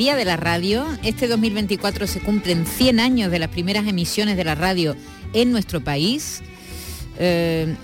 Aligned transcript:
Día 0.00 0.16
de 0.16 0.24
la 0.24 0.38
Radio. 0.38 0.86
Este 1.02 1.28
2024 1.28 2.06
se 2.06 2.20
cumplen 2.20 2.64
100 2.64 3.00
años 3.00 3.30
de 3.30 3.38
las 3.38 3.50
primeras 3.50 3.86
emisiones 3.86 4.38
de 4.38 4.44
la 4.44 4.54
radio 4.54 4.96
en 5.34 5.52
nuestro 5.52 5.84
país. 5.84 6.40
Eh, 7.18 7.76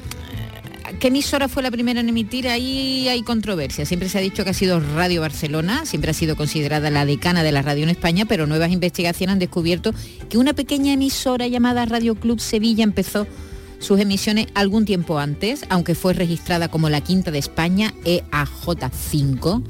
¿Qué 0.99 1.09
emisora 1.09 1.47
fue 1.47 1.63
la 1.63 1.71
primera 1.71 2.01
en 2.01 2.09
emitir? 2.09 2.49
Ahí 2.49 3.07
hay 3.09 3.21
controversia. 3.21 3.85
Siempre 3.85 4.09
se 4.09 4.17
ha 4.17 4.23
dicho 4.23 4.45
que 4.45 4.49
ha 4.49 4.55
sido 4.55 4.81
Radio 4.81 5.21
Barcelona, 5.21 5.85
siempre 5.85 6.11
ha 6.11 6.15
sido 6.15 6.37
considerada 6.37 6.89
la 6.89 7.05
decana 7.05 7.43
de 7.43 7.53
la 7.53 7.61
radio 7.61 7.83
en 7.83 7.91
España, 7.91 8.25
pero 8.25 8.47
nuevas 8.47 8.73
investigaciones 8.73 9.35
han 9.35 9.39
descubierto 9.39 9.93
que 10.31 10.39
una 10.39 10.55
pequeña 10.55 10.95
emisora 10.95 11.49
llamada 11.49 11.85
Radio 11.85 12.15
Club 12.15 12.41
Sevilla 12.41 12.83
empezó 12.83 13.27
sus 13.79 14.01
emisiones 14.01 14.47
algún 14.55 14.87
tiempo 14.87 15.19
antes, 15.19 15.67
aunque 15.69 15.95
fue 15.95 16.15
registrada 16.15 16.69
como 16.69 16.89
la 16.89 17.03
quinta 17.03 17.31
de 17.31 17.41
España, 17.41 17.93
EAJ5 18.07 19.65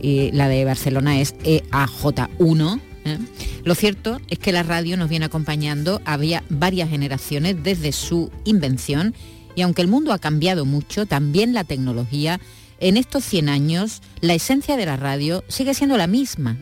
y 0.00 0.30
la 0.32 0.48
de 0.48 0.64
Barcelona 0.64 1.20
es 1.20 1.36
EAJ1. 1.38 2.80
¿eh? 3.04 3.18
Lo 3.64 3.74
cierto 3.74 4.20
es 4.28 4.38
que 4.38 4.52
la 4.52 4.62
radio 4.62 4.96
nos 4.96 5.08
viene 5.08 5.26
acompañando 5.26 6.00
había 6.04 6.42
varias 6.48 6.90
generaciones 6.90 7.62
desde 7.62 7.92
su 7.92 8.30
invención 8.44 9.14
y 9.54 9.62
aunque 9.62 9.82
el 9.82 9.88
mundo 9.88 10.12
ha 10.12 10.18
cambiado 10.18 10.64
mucho, 10.66 11.06
también 11.06 11.54
la 11.54 11.64
tecnología, 11.64 12.40
en 12.78 12.96
estos 12.96 13.24
100 13.24 13.48
años 13.48 14.02
la 14.20 14.34
esencia 14.34 14.76
de 14.76 14.86
la 14.86 14.96
radio 14.96 15.42
sigue 15.48 15.74
siendo 15.74 15.96
la 15.96 16.06
misma. 16.06 16.58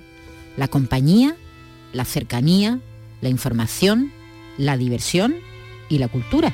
La 0.56 0.68
compañía, 0.68 1.36
la 1.92 2.04
cercanía, 2.04 2.78
la 3.20 3.28
información, 3.28 4.12
la 4.56 4.76
diversión 4.76 5.34
y 5.88 5.98
la 5.98 6.08
cultura. 6.08 6.52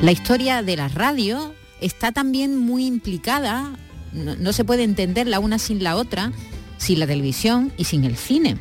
La 0.00 0.12
historia 0.12 0.62
de 0.62 0.76
la 0.76 0.86
radio 0.86 1.52
está 1.80 2.12
también 2.12 2.56
muy 2.56 2.86
implicada 2.86 3.72
no, 4.12 4.52
se 4.52 4.64
puede 4.64 4.84
entender 4.84 5.26
la 5.26 5.40
una 5.40 5.58
sin 5.58 5.82
la 5.82 5.96
otra, 5.96 6.32
sin 6.78 7.00
la 7.00 7.06
televisión 7.06 7.72
y 7.76 7.84
sin 7.84 8.04
el 8.04 8.16
cine. 8.16 8.56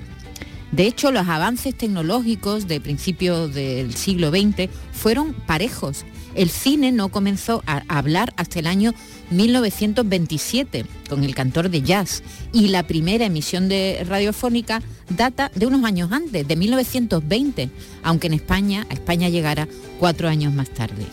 De 0.71 0.85
hecho, 0.85 1.11
los 1.11 1.27
avances 1.27 1.75
tecnológicos 1.75 2.67
de 2.67 2.81
principios 2.81 3.53
del 3.53 3.95
siglo 3.95 4.29
XX 4.29 4.69
fueron 4.91 5.33
parejos. 5.33 6.05
El 6.35 6.49
cine 6.49 6.91
no 6.91 7.09
comenzó 7.09 7.63
a 7.65 7.83
hablar 7.87 8.33
hasta 8.35 8.59
el 8.59 8.67
año 8.67 8.93
1927 9.31 10.85
con 11.09 11.23
el 11.23 11.33
cantor 11.33 11.69
de 11.69 11.81
jazz 11.81 12.21
y 12.53 12.67
la 12.67 12.83
primera 12.83 13.25
emisión 13.25 13.69
de 13.69 14.05
radiofónica 14.07 14.81
data 15.09 15.51
de 15.55 15.65
unos 15.65 15.83
años 15.83 16.11
antes, 16.11 16.47
de 16.47 16.55
1920, 16.55 17.69
aunque 18.03 18.27
en 18.27 18.33
España, 18.33 18.85
a 18.89 18.93
España 18.93 19.29
llegara 19.29 19.67
cuatro 19.99 20.27
años 20.27 20.53
más 20.53 20.69
tarde. 20.69 21.05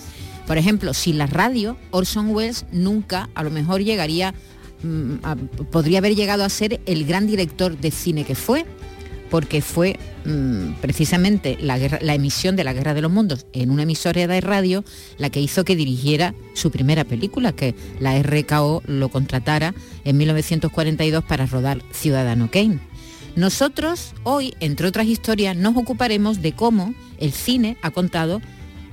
Por 0.46 0.58
ejemplo, 0.58 0.92
sin 0.94 1.18
la 1.18 1.26
radio, 1.26 1.76
Orson 1.90 2.30
Welles 2.30 2.66
nunca, 2.70 3.30
a 3.34 3.42
lo 3.42 3.50
mejor 3.50 3.82
llegaría, 3.82 4.34
mm, 4.82 5.14
podría 5.70 5.98
haber 5.98 6.14
llegado 6.14 6.44
a 6.44 6.48
ser 6.48 6.80
el 6.86 7.06
gran 7.06 7.26
director 7.26 7.78
de 7.78 7.90
cine 7.90 8.24
que 8.24 8.34
fue, 8.34 8.66
porque 9.30 9.62
fue 9.62 9.98
mm, 10.26 10.74
precisamente 10.80 11.56
la, 11.60 11.76
emisión 12.14 12.56
de 12.56 12.64
la 12.64 12.72
Guerra 12.72 12.94
de 12.94 13.02
los 13.02 13.10
Mundos 13.10 13.46
en 13.52 13.70
una 13.70 13.82
emisora 13.82 14.26
de 14.26 14.40
radio 14.40 14.84
la 15.18 15.30
que 15.30 15.40
hizo 15.40 15.64
que 15.64 15.76
dirigiera 15.76 16.34
su 16.52 16.70
primera 16.70 17.04
película, 17.04 17.52
que 17.52 17.74
la 17.98 18.16
RKO 18.22 18.82
lo 18.86 19.08
contratara 19.08 19.74
en 20.04 20.18
1942 20.18 21.24
para 21.24 21.46
rodar 21.46 21.82
Ciudadano 21.90 22.50
Kane. 22.50 22.78
Nosotros 23.34 24.12
hoy, 24.22 24.54
entre 24.60 24.86
otras 24.86 25.06
historias, 25.06 25.56
nos 25.56 25.76
ocuparemos 25.76 26.40
de 26.40 26.52
cómo 26.52 26.94
el 27.18 27.32
cine 27.32 27.76
ha 27.82 27.90
contado 27.90 28.40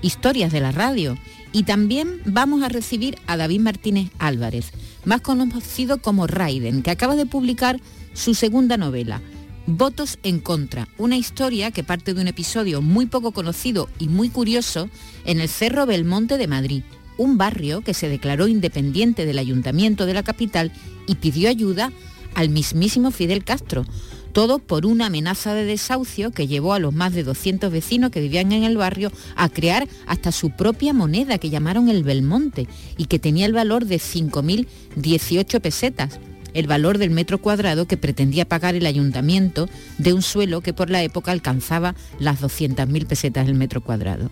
historias 0.02 0.52
de 0.52 0.62
la 0.62 0.72
radio 0.72 1.18
y 1.53 1.63
también 1.63 2.22
vamos 2.25 2.63
a 2.63 2.69
recibir 2.69 3.17
a 3.28 3.38
David 3.38 3.62
Martínez 3.62 4.09
Álvarez, 4.19 4.72
más 5.06 5.22
conocido 5.22 6.01
como 6.01 6.28
Raiden, 6.28 6.84
que 6.84 6.91
acaba 6.91 7.16
de 7.16 7.25
publicar 7.25 7.79
su 8.13 8.34
segunda 8.34 8.78
novela, 8.78 9.22
Votos 9.67 10.17
en 10.23 10.39
contra, 10.39 10.88
una 10.97 11.17
historia 11.17 11.69
que 11.69 11.84
parte 11.84 12.16
de 12.16 12.22
un 12.22 12.28
episodio 12.28 12.81
muy 12.81 13.06
poco 13.06 13.31
conocido 13.31 13.89
y 14.00 14.07
muy 14.07 14.29
curioso 14.29 14.89
en 15.23 15.39
el 15.39 15.50
Cerro 15.50 15.85
Belmonte 15.85 16.39
de 16.39 16.47
Madrid, 16.47 16.84
un 17.17 17.38
barrio 17.38 17.81
que 17.81 17.94
se 17.94 18.09
declaró 18.09 18.47
independiente 18.47 19.25
del 19.25 19.38
ayuntamiento 19.38 20.07
de 20.07 20.16
la 20.16 20.23
capital 20.23 20.72
y 21.06 21.16
pidió 21.16 21.47
ayuda 21.47 21.91
al 22.33 22.50
mismísimo 22.50 23.12
Fidel 23.12 23.44
Castro, 23.44 23.85
todo 24.31 24.59
por 24.59 24.86
una 24.86 25.08
amenaza 25.08 25.53
de 25.53 25.66
desahucio 25.66 26.31
que 26.31 26.47
llevó 26.47 26.74
a 26.74 26.80
los 26.80 26.94
más 26.94 27.14
de 27.14 27.24
200 27.24 27.72
vecinos 27.72 28.12
que 28.12 28.22
vivían 28.22 28.52
en 28.52 28.64
el 28.64 28.78
barrio 28.78 29.12
a 29.36 29.50
crear 29.50 29.88
hasta 30.08 30.31
su 30.31 30.52
propia 30.52 30.94
moneda 30.94 31.38
que 31.38 31.50
llamaron 31.50 31.90
el 31.90 32.03
Belmonte 32.03 32.68
y 32.97 33.06
que 33.06 33.19
tenía 33.19 33.46
el 33.46 33.53
valor 33.53 33.86
de 33.86 33.97
5.018 33.97 35.59
pesetas, 35.62 36.19
el 36.53 36.68
valor 36.68 36.97
del 36.97 37.12
metro 37.12 37.38
cuadrado 37.38 37.86
que 37.86 37.97
pretendía 37.97 38.46
pagar 38.46 38.75
el 38.75 38.86
ayuntamiento 38.86 39.69
de 39.97 40.14
un 40.14 40.22
suelo 40.22 40.62
que 40.62 40.74
por 40.74 40.90
la 40.90 41.03
época 41.03 41.31
alcanzaba 41.31 41.96
las 42.19 42.42
200.000 42.42 43.06
pesetas 43.06 43.48
el 43.48 43.56
metro 43.56 43.81
cuadrado. 43.81 44.30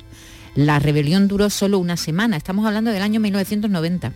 La 0.56 0.80
rebelión 0.80 1.28
duró 1.28 1.50
solo 1.50 1.80
una 1.80 1.96
semana, 1.96 2.36
estamos 2.36 2.66
hablando 2.66 2.92
del 2.92 3.02
año 3.02 3.20
1990, 3.20 4.14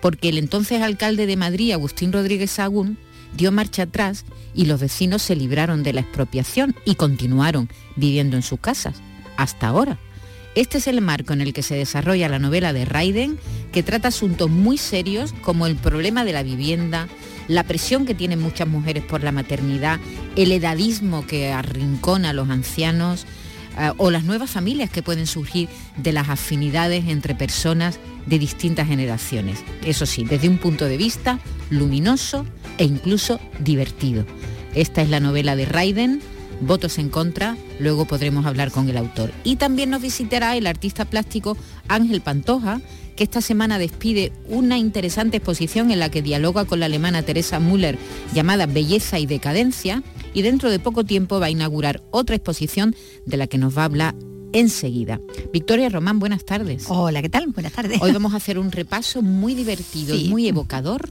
porque 0.00 0.30
el 0.30 0.38
entonces 0.38 0.82
alcalde 0.82 1.26
de 1.26 1.36
Madrid, 1.36 1.72
Agustín 1.72 2.12
Rodríguez 2.12 2.50
Sagún, 2.50 2.98
dio 3.36 3.52
marcha 3.52 3.84
atrás 3.84 4.24
y 4.54 4.66
los 4.66 4.80
vecinos 4.80 5.22
se 5.22 5.36
libraron 5.36 5.82
de 5.82 5.92
la 5.92 6.00
expropiación 6.00 6.74
y 6.84 6.94
continuaron 6.94 7.68
viviendo 7.96 8.36
en 8.36 8.42
sus 8.42 8.60
casas, 8.60 9.00
hasta 9.36 9.68
ahora. 9.68 9.98
Este 10.54 10.78
es 10.78 10.88
el 10.88 11.00
marco 11.00 11.32
en 11.32 11.40
el 11.40 11.52
que 11.52 11.62
se 11.62 11.76
desarrolla 11.76 12.28
la 12.28 12.38
novela 12.38 12.72
de 12.72 12.84
Raiden, 12.84 13.38
que 13.70 13.82
trata 13.82 14.08
asuntos 14.08 14.50
muy 14.50 14.76
serios 14.76 15.32
como 15.42 15.66
el 15.66 15.76
problema 15.76 16.24
de 16.24 16.32
la 16.32 16.42
vivienda, 16.42 17.06
la 17.46 17.64
presión 17.64 18.06
que 18.06 18.14
tienen 18.14 18.40
muchas 18.40 18.66
mujeres 18.66 19.04
por 19.04 19.22
la 19.22 19.30
maternidad, 19.30 20.00
el 20.36 20.50
edadismo 20.50 21.26
que 21.26 21.52
arrincona 21.52 22.30
a 22.30 22.32
los 22.32 22.50
ancianos, 22.50 23.26
eh, 23.78 23.92
o 23.96 24.10
las 24.10 24.24
nuevas 24.24 24.50
familias 24.50 24.90
que 24.90 25.02
pueden 25.02 25.28
surgir 25.28 25.68
de 25.96 26.12
las 26.12 26.28
afinidades 26.28 27.06
entre 27.06 27.36
personas 27.36 28.00
de 28.26 28.40
distintas 28.40 28.88
generaciones. 28.88 29.62
Eso 29.84 30.04
sí, 30.04 30.24
desde 30.24 30.48
un 30.48 30.58
punto 30.58 30.86
de 30.86 30.96
vista 30.96 31.38
luminoso 31.70 32.44
e 32.78 32.84
incluso 32.84 33.38
divertido. 33.60 34.24
Esta 34.74 35.02
es 35.02 35.10
la 35.10 35.20
novela 35.20 35.56
de 35.56 35.66
Raiden, 35.66 36.20
Votos 36.60 36.98
en 36.98 37.08
contra, 37.08 37.56
luego 37.78 38.04
podremos 38.04 38.44
hablar 38.44 38.72
con 38.72 38.88
el 38.88 38.96
autor. 38.96 39.30
Y 39.44 39.56
también 39.56 39.90
nos 39.90 40.02
visitará 40.02 40.56
el 40.56 40.66
artista 40.66 41.04
plástico 41.04 41.56
Ángel 41.86 42.20
Pantoja, 42.20 42.80
que 43.14 43.22
esta 43.22 43.40
semana 43.40 43.78
despide 43.78 44.32
una 44.48 44.76
interesante 44.76 45.36
exposición 45.36 45.90
en 45.90 46.00
la 46.00 46.10
que 46.10 46.22
dialoga 46.22 46.64
con 46.64 46.80
la 46.80 46.86
alemana 46.86 47.22
Teresa 47.22 47.60
Müller 47.60 47.98
llamada 48.34 48.66
Belleza 48.66 49.18
y 49.18 49.26
Decadencia 49.26 50.02
y 50.34 50.42
dentro 50.42 50.70
de 50.70 50.78
poco 50.78 51.04
tiempo 51.04 51.38
va 51.38 51.46
a 51.46 51.50
inaugurar 51.50 52.02
otra 52.10 52.36
exposición 52.36 52.94
de 53.24 53.36
la 53.36 53.46
que 53.46 53.58
nos 53.58 53.76
va 53.76 53.82
a 53.82 53.86
hablar 53.86 54.14
enseguida. 54.52 55.20
Victoria 55.52 55.88
Román, 55.88 56.18
buenas 56.18 56.44
tardes. 56.44 56.86
Hola, 56.88 57.22
¿qué 57.22 57.28
tal? 57.28 57.48
Buenas 57.48 57.72
tardes. 57.72 58.00
Hoy 58.00 58.12
vamos 58.12 58.34
a 58.34 58.36
hacer 58.38 58.58
un 58.58 58.72
repaso 58.72 59.22
muy 59.22 59.54
divertido 59.54 60.16
y 60.16 60.28
muy 60.28 60.48
evocador 60.48 61.08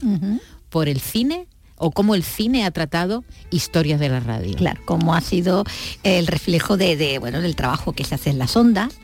por 0.68 0.88
el 0.88 1.00
cine 1.00 1.46
o 1.78 1.90
cómo 1.90 2.14
el 2.14 2.22
cine 2.22 2.64
ha 2.64 2.70
tratado 2.70 3.24
historias 3.50 4.00
de 4.00 4.08
la 4.08 4.20
radio. 4.20 4.56
Claro, 4.56 4.80
cómo 4.84 5.14
ha 5.14 5.20
sido 5.20 5.64
el 6.02 6.26
reflejo 6.26 6.76
de, 6.76 7.18
bueno, 7.18 7.40
del 7.40 7.56
trabajo 7.56 7.92
que 7.92 8.04
se 8.04 8.14
hace 8.14 8.30
en 8.30 8.38
las 8.38 8.56
ondas, 8.56 8.98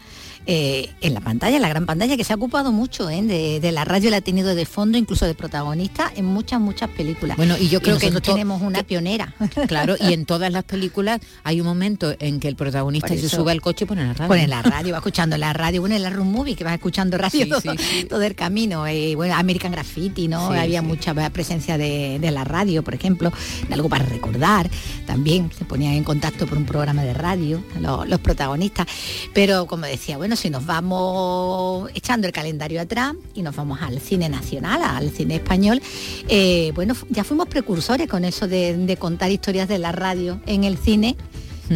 eh, 0.46 0.90
en 1.00 1.14
la 1.14 1.20
pantalla, 1.20 1.58
la 1.58 1.68
gran 1.68 1.86
pantalla, 1.86 2.16
que 2.16 2.24
se 2.24 2.32
ha 2.32 2.36
ocupado 2.36 2.70
mucho 2.70 3.08
¿eh? 3.08 3.22
de, 3.22 3.72
la 3.72 3.84
radio, 3.84 4.10
la 4.10 4.18
ha 4.18 4.20
tenido 4.20 4.54
de 4.54 4.66
fondo, 4.66 4.98
incluso 4.98 5.24
de 5.26 5.34
protagonista 5.34 6.12
en 6.14 6.26
muchas, 6.26 6.60
muchas 6.60 6.90
películas. 6.90 7.36
Bueno, 7.36 7.56
y 7.58 7.68
yo 7.68 7.80
creo 7.80 7.98
que 7.98 8.10
tenemos 8.10 8.62
una 8.62 8.82
pionera. 8.82 9.34
Claro, 9.68 9.94
y 9.98 10.12
en 10.12 10.26
todas 10.26 10.52
las 10.52 10.64
películas 10.64 11.20
hay 11.42 11.60
un 11.60 11.66
momento 11.66 12.14
en 12.18 12.38
que 12.38 12.48
el 12.48 12.56
protagonista 12.56 13.08
se 13.08 13.28
sube 13.28 13.50
al 13.52 13.60
coche 13.60 13.84
y 13.84 13.88
pone 13.88 14.04
la 14.04 14.12
radio. 14.12 14.28
Pone 14.28 14.46
la 14.46 14.62
radio, 14.62 14.92
va 14.92 14.98
escuchando 14.98 15.36
la 15.38 15.52
radio, 15.52 15.80
bueno, 15.80 15.96
en 15.96 16.02
la 16.02 16.10
room 16.10 16.30
movie 16.30 16.54
que 16.54 16.64
va 16.64 16.74
escuchando 16.74 17.16
radio 17.16 17.46
todo, 18.08 18.22
el 18.22 18.34
camino. 18.34 18.86
Eh, 18.86 19.14
bueno, 19.14 19.34
American 19.34 19.72
Graffiti, 19.72 20.28
¿no? 20.28 20.50
Había 20.50 20.82
mucha 20.82 21.14
presencia 21.30 21.78
de, 21.78 22.18
la 22.30 22.44
radio, 22.44 22.82
por 22.82 22.94
ejemplo, 22.94 23.32
de 23.68 23.74
algo 23.74 23.88
para 23.88 24.04
recordar. 24.04 24.68
También 25.06 25.50
se 25.56 25.64
ponían 25.64 25.94
en 25.94 26.04
contacto 26.04 26.46
por 26.46 26.58
un 26.58 26.66
programa 26.66 27.04
de 27.04 27.14
radio, 27.14 27.62
los 27.80 28.20
protagonistas. 28.20 28.86
Pero 29.32 29.66
como 29.66 29.86
decía, 29.86 30.16
bueno, 30.16 30.33
si 30.36 30.50
nos 30.50 30.66
vamos 30.66 31.90
echando 31.94 32.26
el 32.26 32.32
calendario 32.32 32.80
atrás 32.80 33.14
y 33.34 33.42
nos 33.42 33.54
vamos 33.56 33.80
al 33.82 34.00
cine 34.00 34.28
nacional, 34.28 34.82
al 34.82 35.10
cine 35.10 35.36
español, 35.36 35.80
eh, 36.28 36.72
bueno, 36.74 36.94
ya 37.10 37.24
fuimos 37.24 37.48
precursores 37.48 38.08
con 38.08 38.24
eso 38.24 38.48
de, 38.48 38.96
contar 38.98 39.30
historias 39.30 39.68
de 39.68 39.78
la 39.78 39.92
radio 39.92 40.40
en 40.46 40.64
el 40.64 40.78
cine 40.78 41.16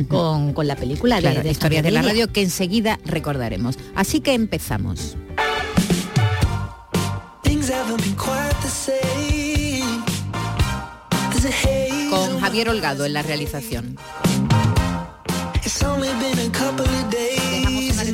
con, 0.09 0.55
la 0.67 0.77
película 0.77 1.21
de, 1.21 1.43
de 1.43 1.51
Historias 1.51 1.83
de 1.83 1.91
la 1.91 2.03
Radio 2.03 2.31
que 2.33 2.43
enseguida 2.43 2.99
recordaremos. 3.05 3.79
Así 3.95 4.21
que 4.21 4.35
empezamos. 4.35 5.17
Con 12.11 12.41
Javier 12.41 12.69
Holgado 12.69 13.05
en 13.05 13.13
la 13.13 13.23
realización. 13.23 13.97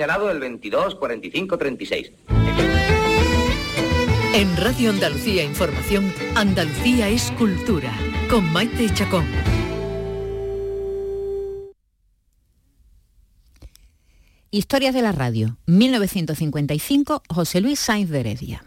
señalado 0.00 0.30
el 0.30 0.40
22 0.40 0.94
45 0.94 1.58
36. 1.58 2.12
En 4.32 4.56
Radio 4.56 4.88
Andalucía 4.88 5.44
Información, 5.44 6.10
Andalucía 6.34 7.10
es 7.10 7.30
cultura, 7.32 7.92
con 8.30 8.50
Maite 8.50 8.88
Chacón. 8.94 9.26
Historias 14.50 14.94
de 14.94 15.02
la 15.02 15.12
radio, 15.12 15.58
1955, 15.66 17.22
José 17.28 17.60
Luis 17.60 17.78
Sainz 17.78 18.08
de 18.08 18.20
Heredia. 18.20 18.64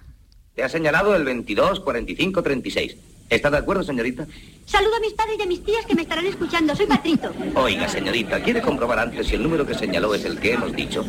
Te 0.53 0.61
ha 0.61 0.69
señalado 0.69 1.15
el 1.15 1.23
22 1.23 1.79
45 1.79 2.43
36. 2.43 2.95
¿Está 3.31 3.49
de 3.49 3.57
acuerdo, 3.57 3.81
señorita? 3.81 4.27
Saludo 4.65 4.95
a 4.95 4.99
mis 4.99 5.13
padres 5.13 5.37
y 5.39 5.41
a 5.41 5.45
mis 5.45 5.63
tías 5.63 5.85
que 5.85 5.95
me 5.95 6.03
estarán 6.03 6.25
escuchando. 6.25 6.75
Soy 6.75 6.85
Patrito. 6.85 7.31
Oiga, 7.55 7.87
señorita, 7.87 8.41
¿quiere 8.41 8.61
comprobar 8.61 8.99
antes 8.99 9.27
si 9.27 9.35
el 9.35 9.43
número 9.43 9.65
que 9.65 9.73
señaló 9.73 10.13
es 10.15 10.25
el 10.25 10.39
que 10.39 10.53
hemos 10.53 10.73
dicho? 10.73 11.05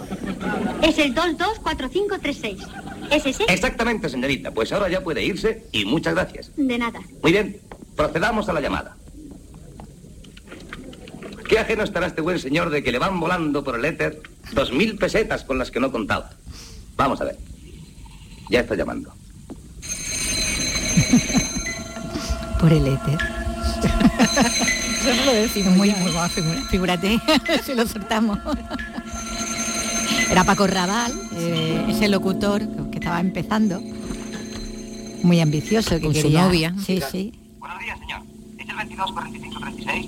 Es 0.83 0.99
el 0.99 1.15
224536. 1.15 2.63
¿Es 3.11 3.27
ese? 3.27 3.45
Exactamente, 3.49 4.09
señorita. 4.09 4.51
Pues 4.51 4.73
ahora 4.73 4.89
ya 4.89 5.03
puede 5.03 5.25
irse 5.25 5.67
y 5.73 5.85
muchas 5.85 6.15
gracias. 6.15 6.51
De 6.57 6.79
nada. 6.79 7.01
Muy 7.23 7.33
bien. 7.33 7.61
Procedamos 7.97 8.49
a 8.49 8.53
la 8.53 8.61
llamada. 8.61 8.97
Qué 11.49 11.59
ajeno 11.59 11.85
estará 11.85 12.07
este 12.07 12.23
buen 12.23 12.39
señor 12.39 12.71
de 12.71 12.83
que 12.83 12.91
le 12.91 12.99
van 12.99 13.21
volando 13.21 13.63
por 13.63 13.79
el 13.79 13.85
éter 13.85 14.21
dos 14.53 14.73
mil 14.73 14.97
pesetas 14.97 15.45
con 15.45 15.59
las 15.59 15.71
que 15.71 15.79
no 15.79 15.93
contaba. 15.93 16.31
Vamos 16.97 17.21
a 17.21 17.25
ver. 17.25 17.37
Ya 18.51 18.61
está 18.61 18.75
llamando. 18.75 19.13
por 22.61 22.73
el 22.73 22.87
éter. 22.87 23.44
Eso 25.01 25.15
no 25.15 25.25
lo 25.25 25.33
decimos. 25.33 25.77
Muy, 25.77 25.91
muy 25.91 26.13
buena 26.13 26.29
figúrate, 26.29 27.21
si 27.65 27.75
lo 27.75 27.87
soltamos. 27.87 28.39
Era 30.31 30.45
Paco 30.45 30.67
Raval, 30.67 31.13
eh, 31.37 31.87
ese 31.89 32.09
locutor 32.09 32.63
que 32.91 32.99
estaba 32.99 33.21
empezando, 33.21 33.81
muy 35.23 35.41
ambicioso, 35.41 35.97
que 35.97 36.03
Con 36.03 36.13
quería... 36.13 36.41
su 36.41 36.47
novia. 36.47 36.75
Sí, 36.85 37.01
sí. 37.11 37.33
Buenos 37.59 37.79
días, 37.81 37.99
señor. 37.99 38.23
¿Es 38.59 38.69
el 38.69 38.77
22 38.77 39.13
45 39.13 39.61
36? 39.61 40.07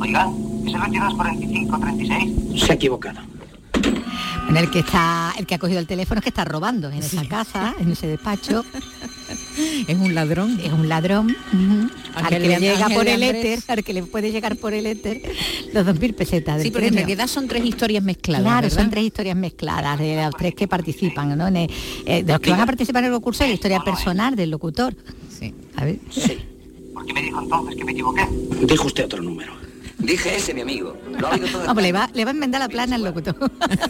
Oiga, 0.00 0.30
¿es 0.66 0.74
el 0.74 0.80
22 0.80 1.14
45 1.14 1.78
36? 1.78 2.62
Se 2.64 2.72
ha 2.72 2.74
equivocado. 2.74 3.20
En 4.48 4.56
el 4.56 4.70
que 4.70 4.80
está, 4.80 5.32
el 5.38 5.46
que 5.46 5.54
ha 5.54 5.58
cogido 5.58 5.78
el 5.78 5.86
teléfono 5.86 6.18
es 6.18 6.24
que 6.24 6.30
está 6.30 6.44
robando 6.44 6.90
en 6.90 6.98
esa 6.98 7.26
casa, 7.26 7.74
en 7.78 7.92
ese 7.92 8.06
despacho. 8.08 8.64
es 9.86 9.98
un 9.98 10.14
ladrón. 10.14 10.60
Es 10.62 10.72
un 10.72 10.88
ladrón. 10.88 11.36
Al 12.14 12.28
que 12.28 12.38
le 12.38 12.58
llega 12.58 12.88
por 12.88 13.06
el 13.06 13.22
éter, 13.22 13.60
al 13.68 13.84
que 13.84 13.92
le 13.92 14.02
puede 14.02 14.32
llegar 14.32 14.56
por 14.56 14.74
el 14.74 14.86
éter 14.86 15.22
los 15.72 15.86
2.000 15.86 16.14
pesetas 16.14 16.56
del 16.56 16.64
Sí, 16.64 16.70
pero 16.70 16.86
en 16.86 16.94
realidad 16.94 17.26
son 17.26 17.48
tres 17.48 17.64
historias 17.64 18.02
mezcladas. 18.02 18.42
Claro, 18.42 18.70
son 18.70 18.90
tres 18.90 19.04
historias 19.04 19.36
mezcladas 19.36 19.98
de 19.98 20.16
los 20.16 20.34
tres 20.36 20.54
que 20.54 20.68
participan, 20.68 21.36
¿no? 21.36 21.48
Eh, 21.48 21.68
de 22.04 22.22
los 22.24 22.40
que 22.40 22.50
van 22.50 22.60
a 22.60 22.66
participar 22.66 23.04
en 23.04 23.08
el 23.08 23.14
concurso 23.14 23.44
la 23.44 23.52
historia 23.52 23.80
personal 23.80 24.34
del 24.36 24.50
locutor. 24.50 24.94
Sí. 25.38 25.54
A 25.76 25.84
ver. 25.84 25.98
Sí. 26.10 26.38
¿Por 26.92 27.06
qué 27.06 27.12
me 27.12 27.22
dijo 27.22 27.40
entonces 27.40 27.76
que 27.76 27.84
me 27.84 27.92
equivoqué? 27.92 28.26
Dijo 28.66 28.86
usted 28.86 29.04
otro 29.04 29.22
número. 29.22 29.69
Dije 30.00 30.36
ese, 30.36 30.54
mi 30.54 30.62
amigo. 30.62 30.96
Lo 31.18 31.26
ha 31.28 31.30
oído 31.32 31.48
todo. 31.48 31.66
Vamos, 31.66 31.82
le 31.82 31.92
va, 31.92 32.10
le 32.14 32.24
va 32.24 32.30
a 32.30 32.34
enmendar 32.34 32.60
la 32.60 32.68
plana 32.68 32.96
al 32.96 33.04
locutor. 33.04 33.36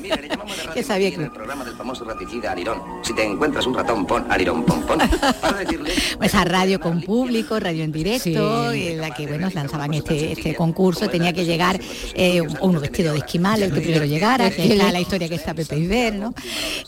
Mira, 0.02 0.16
le 0.16 0.28
llamamos 0.28 0.56
de 0.56 0.62
radio 0.64 0.74
que 0.74 0.82
sabía 0.82 1.08
en 1.08 1.14
que... 1.14 1.22
el 1.24 1.30
programa 1.32 1.64
del 1.64 1.74
famoso 1.74 2.04
raticida 2.04 2.52
Arirón. 2.52 2.80
Si 3.02 3.14
te 3.14 3.24
encuentras 3.24 3.66
un 3.66 3.74
ratón, 3.74 4.06
pon 4.06 4.26
Arirón, 4.30 4.64
pon, 4.64 4.82
pon. 4.82 4.98
Para 5.40 5.58
decirle... 5.58 5.92
Pues 6.18 6.34
a 6.34 6.44
radio 6.44 6.80
con 6.80 7.00
público, 7.02 7.58
radio 7.60 7.84
en 7.84 7.92
directo, 7.92 8.72
Sí. 8.72 8.88
en 8.88 9.00
la 9.00 9.10
que 9.14 9.26
bueno 9.26 9.48
lanzaban 9.52 9.94
este, 9.94 10.32
este 10.32 10.54
concurso, 10.54 11.08
tenía 11.08 11.32
que 11.32 11.44
llegar 11.44 11.80
eh, 12.14 12.42
uno 12.60 12.80
vestido 12.80 13.12
de 13.12 13.18
esquimal, 13.20 13.62
el 13.62 13.72
que 13.72 13.80
primero 13.80 14.04
llegara, 14.04 14.50
que 14.50 14.64
es 14.72 14.76
la, 14.76 14.90
la 14.92 15.00
historia 15.00 15.28
que 15.28 15.34
está 15.36 15.54
Pepe 15.54 15.78
Iber, 15.78 16.14
¿no? 16.14 16.34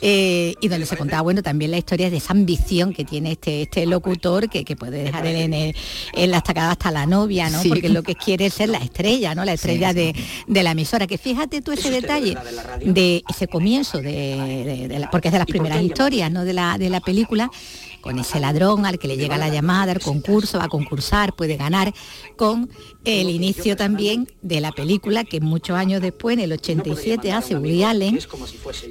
Eh, 0.01 0.55
y 0.61 0.69
donde 0.69 0.87
se 0.87 0.97
contaba 0.97 1.23
bueno 1.23 1.43
también 1.43 1.71
la 1.71 1.79
historia 1.79 2.11
de 2.11 2.17
esa 2.17 2.33
ambición 2.33 2.93
que 2.93 3.05
tiene 3.05 3.33
este, 3.33 3.63
este 3.63 3.87
locutor 3.87 4.49
que, 4.49 4.65
que 4.65 4.77
puede 4.77 5.03
dejar 5.05 5.27
en, 5.27 5.55
el- 5.55 5.77
en 6.13 6.31
la 6.31 6.39
estacada 6.39 6.73
hasta 6.73 6.91
la 6.91 7.07
novia, 7.07 7.49
¿no? 7.51 7.63
Sí. 7.63 7.69
Porque 7.69 7.89
lo 7.89 8.03
que 8.03 8.15
quiere 8.15 8.47
es 8.47 8.55
ser 8.55 8.69
la 8.69 8.79
estrella, 8.79 9.12
¿no? 9.35 9.45
La 9.45 9.53
estrella 9.53 9.93
de, 9.93 10.15
de 10.47 10.63
la 10.63 10.71
emisora. 10.73 11.07
Que 11.07 11.19
fíjate 11.19 11.61
tú 11.63 11.73
ese 11.73 11.91
detalle 11.91 12.37
de 12.85 13.23
ese 13.29 13.47
comienzo 13.49 13.99
de, 13.99 14.13
de- 14.65 14.89
de 14.89 14.99
la- 14.99 15.11
porque 15.11 15.29
es 15.29 15.33
de 15.33 15.39
las 15.39 15.47
primeras 15.47 15.83
historias, 15.83 16.31
¿no? 16.31 16.45
De 16.45 16.53
la, 16.53 16.79
de 16.79 16.89
la 16.91 17.01
película 17.01 17.51
con 18.03 18.19
ese 18.19 18.41
ladrón 18.41 18.85
al 18.85 18.99
que 18.99 19.09
le 19.09 19.17
llega 19.17 19.39
la 19.39 19.49
llamada, 19.49 19.93
el 19.93 20.01
concurso, 20.01 20.59
va 20.59 20.65
a 20.65 20.69
concursar, 20.69 21.33
puede 21.35 21.57
ganar, 21.57 21.95
con 22.37 22.69
el 23.05 23.31
inicio 23.31 23.77
también 23.77 24.29
de 24.43 24.61
la 24.61 24.73
película 24.73 25.25
que 25.25 25.41
muchos 25.41 25.77
años 25.77 26.03
después, 26.03 26.35
en 26.35 26.41
el 26.41 26.53
87, 26.53 27.33
hace 27.33 27.55
Woody 27.55 27.85
Allen, 27.85 28.19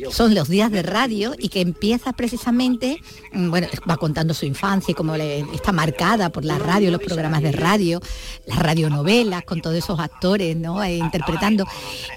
son 0.10 0.34
los 0.34 0.48
días 0.48 0.72
de 0.72 0.82
radio 0.82 1.36
y 1.38 1.50
que 1.50 1.62
empieza 1.62 2.14
precisamente, 2.14 3.02
mm, 3.34 3.50
bueno, 3.50 3.68
va 3.88 3.98
contando 3.98 4.34
su 4.34 4.46
infancia 4.46 4.94
y 4.94 4.96
cómo 4.96 5.14
está 5.16 5.72
marcada 5.72 6.30
por 6.30 6.46
la 6.46 6.58
radio, 6.58 6.90
los 6.90 7.02
programas 7.02 7.44
de 7.44 7.52
radio, 7.52 8.00
las 8.48 8.60
radionovelas, 8.60 9.44
con 9.44 9.62
todos 9.62 9.76
esos 9.76 10.00
actores, 10.00 10.56
¿no? 10.56 10.82
Eh, 10.84 10.96
interpretando. 10.96 11.66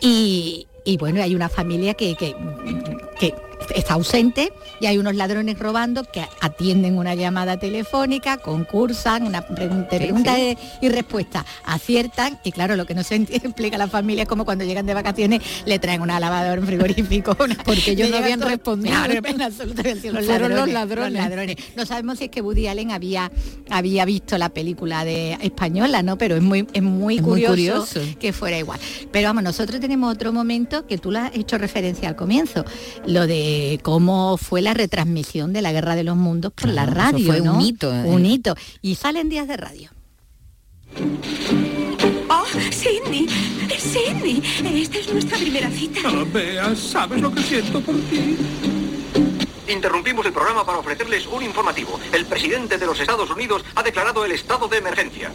Y, 0.00 0.68
y 0.84 0.96
bueno, 0.96 1.22
hay 1.22 1.34
una 1.34 1.48
familia 1.48 1.94
que, 1.94 2.14
que 2.16 2.34
está 3.74 3.94
ausente 3.94 4.52
y 4.80 4.86
hay 4.86 4.98
unos 4.98 5.14
ladrones 5.14 5.58
robando 5.58 6.04
que 6.04 6.24
atienden 6.40 6.98
una 6.98 7.14
llamada 7.14 7.58
telefónica, 7.58 8.38
concursan, 8.38 9.24
una 9.24 9.42
pregunta, 9.46 9.88
pregunta 9.96 10.38
y- 10.38 10.56
y 10.80 10.88
respuesta, 10.88 11.44
aciertan 11.64 12.38
y 12.44 12.52
claro, 12.52 12.76
lo 12.76 12.86
que 12.86 12.94
no 12.94 13.02
se 13.02 13.14
explica 13.30 13.76
a 13.76 13.78
la 13.78 13.88
familia 13.88 14.22
es 14.22 14.28
como 14.28 14.44
cuando 14.44 14.64
llegan 14.64 14.86
de 14.86 14.94
vacaciones 14.94 15.42
le 15.66 15.78
traen 15.78 16.00
una 16.02 16.18
lavadora, 16.20 16.60
un 16.60 16.66
frigorífico, 16.66 17.36
una- 17.44 17.56
Porque 17.64 17.92
ellos 17.92 18.10
no 18.10 18.16
habían 18.18 18.40
todo- 18.40 18.48
respondido. 18.50 18.94
Claro, 19.04 19.20
en 19.26 19.42
absoluto 19.42 19.80
habían 19.80 20.00
sido 20.00 20.14
los 20.14 20.26
Fueron 20.26 20.54
los 20.54 20.68
ladrones, 20.68 21.12
ladrones. 21.12 21.56
No 21.76 21.86
sabemos 21.86 22.18
si 22.18 22.24
es 22.24 22.30
que 22.30 22.40
Woody 22.40 22.66
Allen 22.68 22.90
había, 22.90 23.30
había 23.70 24.04
visto 24.04 24.36
la 24.38 24.48
película 24.48 25.04
de 25.04 25.32
española, 25.40 26.02
¿no? 26.02 26.16
Pero 26.18 26.36
es 26.36 26.42
muy, 26.42 26.66
es 26.72 26.82
muy, 26.82 27.16
Es 27.16 27.22
muy 27.22 27.42
curioso, 27.44 27.90
curioso. 27.94 28.00
que 28.18 28.32
fuera 28.32 28.58
igual. 28.58 28.78
Pero 29.12 29.28
vamos, 29.28 29.42
nosotros 29.42 29.80
tenemos 29.80 30.12
otro 30.12 30.32
momento 30.32 30.86
que 30.86 30.98
tú 30.98 31.10
lo 31.10 31.18
has 31.20 31.34
hecho 31.34 31.58
referencia 31.58 32.08
al 32.08 32.16
comienzo, 32.16 32.64
lo 33.06 33.26
de 33.26 33.43
cómo 33.82 34.36
fue 34.36 34.62
la 34.62 34.74
retransmisión 34.74 35.52
de 35.52 35.62
la 35.62 35.72
Guerra 35.72 35.96
de 35.96 36.04
los 36.04 36.16
Mundos 36.16 36.52
por 36.52 36.68
la 36.70 36.84
eso 36.84 36.94
radio, 36.94 37.26
fue 37.26 37.40
un 37.40 37.46
¿no? 37.46 37.60
hito, 37.60 37.92
¿eh? 37.92 38.02
Un 38.04 38.26
hito. 38.26 38.54
Y 38.82 38.94
salen 38.94 39.28
días 39.28 39.48
de 39.48 39.56
radio. 39.56 39.90
¡Oh, 42.28 42.44
Cindy! 42.72 43.28
¡Cindy! 43.78 44.42
Esta 44.82 44.98
es 44.98 45.12
nuestra 45.12 45.38
primera 45.38 45.70
cita. 45.70 46.00
Bea, 46.32 46.74
¿sabes 46.76 47.20
lo 47.20 47.32
que 47.32 47.42
siento 47.42 47.80
por 47.80 47.96
ti? 48.10 48.36
Interrumpimos 49.68 50.26
el 50.26 50.32
programa 50.32 50.64
para 50.64 50.78
ofrecerles 50.78 51.26
un 51.26 51.42
informativo. 51.42 51.98
El 52.12 52.26
presidente 52.26 52.76
de 52.78 52.86
los 52.86 53.00
Estados 53.00 53.30
Unidos 53.30 53.64
ha 53.74 53.82
declarado 53.82 54.24
el 54.24 54.32
estado 54.32 54.68
de 54.68 54.78
emergencia. 54.78 55.32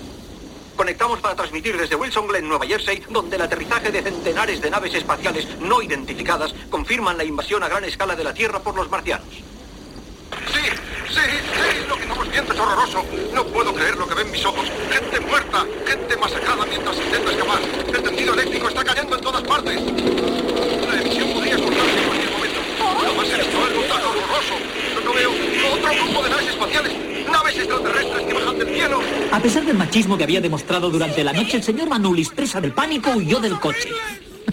Conectamos 0.76 1.20
para 1.20 1.36
transmitir 1.36 1.78
desde 1.78 1.96
Wilson 1.96 2.28
Glen, 2.28 2.48
Nueva 2.48 2.66
Jersey, 2.66 3.04
donde 3.10 3.36
el 3.36 3.42
aterrizaje 3.42 3.92
de 3.92 4.02
centenares 4.02 4.62
de 4.62 4.70
naves 4.70 4.94
espaciales 4.94 5.48
no 5.60 5.82
identificadas 5.82 6.54
confirman 6.70 7.18
la 7.18 7.24
invasión 7.24 7.64
a 7.64 7.68
gran 7.68 7.84
escala 7.84 8.16
de 8.16 8.24
la 8.24 8.34
Tierra 8.34 8.60
por 8.60 8.76
los 8.76 8.90
marcianos. 8.90 9.28
Sí, 9.28 10.62
sí, 11.10 11.22
sí, 11.22 11.88
lo 11.88 11.96
que 11.96 12.04
estamos 12.04 12.32
viendo 12.32 12.54
es 12.54 12.60
horroroso. 12.60 13.04
No 13.34 13.46
puedo 13.46 13.74
creer 13.74 13.98
lo 13.98 14.08
que 14.08 14.16
ven 14.16 14.32
mis 14.32 14.46
ojos. 14.46 14.72
Gente 14.92 15.20
muerta, 15.20 15.66
gente 15.86 16.18
masacrada 16.18 16.66
mientras 16.66 16.98
intenta 16.98 17.32
escapar. 17.32 17.60
El 17.88 18.04
tendido 18.04 18.34
eléctrico 18.34 18.70
está 18.70 18.84
cayendo 18.84 19.16
en 19.16 19.22
todas 19.22 19.42
partes. 19.44 19.76
La 19.76 21.02
emisión 21.02 21.34
podría 21.34 21.58
cortarse 21.58 21.98
en 21.98 22.08
cualquier 22.08 22.32
momento. 22.32 22.60
Lo 23.04 23.14
más 23.14 23.30
exceptual, 23.30 23.72
un 23.78 23.92
horroroso. 23.92 24.89
Otro 25.10 26.06
grupo 26.06 26.24
de 26.24 26.30
naves 26.30 26.48
espaciales. 26.50 26.94
Naves 27.32 27.58
extraterrestres 27.58 28.28
que 28.28 28.34
bajan 28.34 28.60
del 28.60 28.68
cielo. 28.68 29.00
A 29.32 29.40
pesar 29.40 29.66
del 29.66 29.78
machismo 29.78 30.18
que 30.18 30.24
había 30.24 30.42
demostrado 30.42 30.90
durante 30.90 31.24
la 31.24 31.34
noche, 31.34 31.58
el 31.58 31.64
señor 31.64 31.90
Manulis, 31.90 32.30
presa 32.30 32.62
del 32.62 32.74
pánico, 32.74 33.12
huyó 33.12 33.40
del 33.40 33.60
coche. 33.60 33.90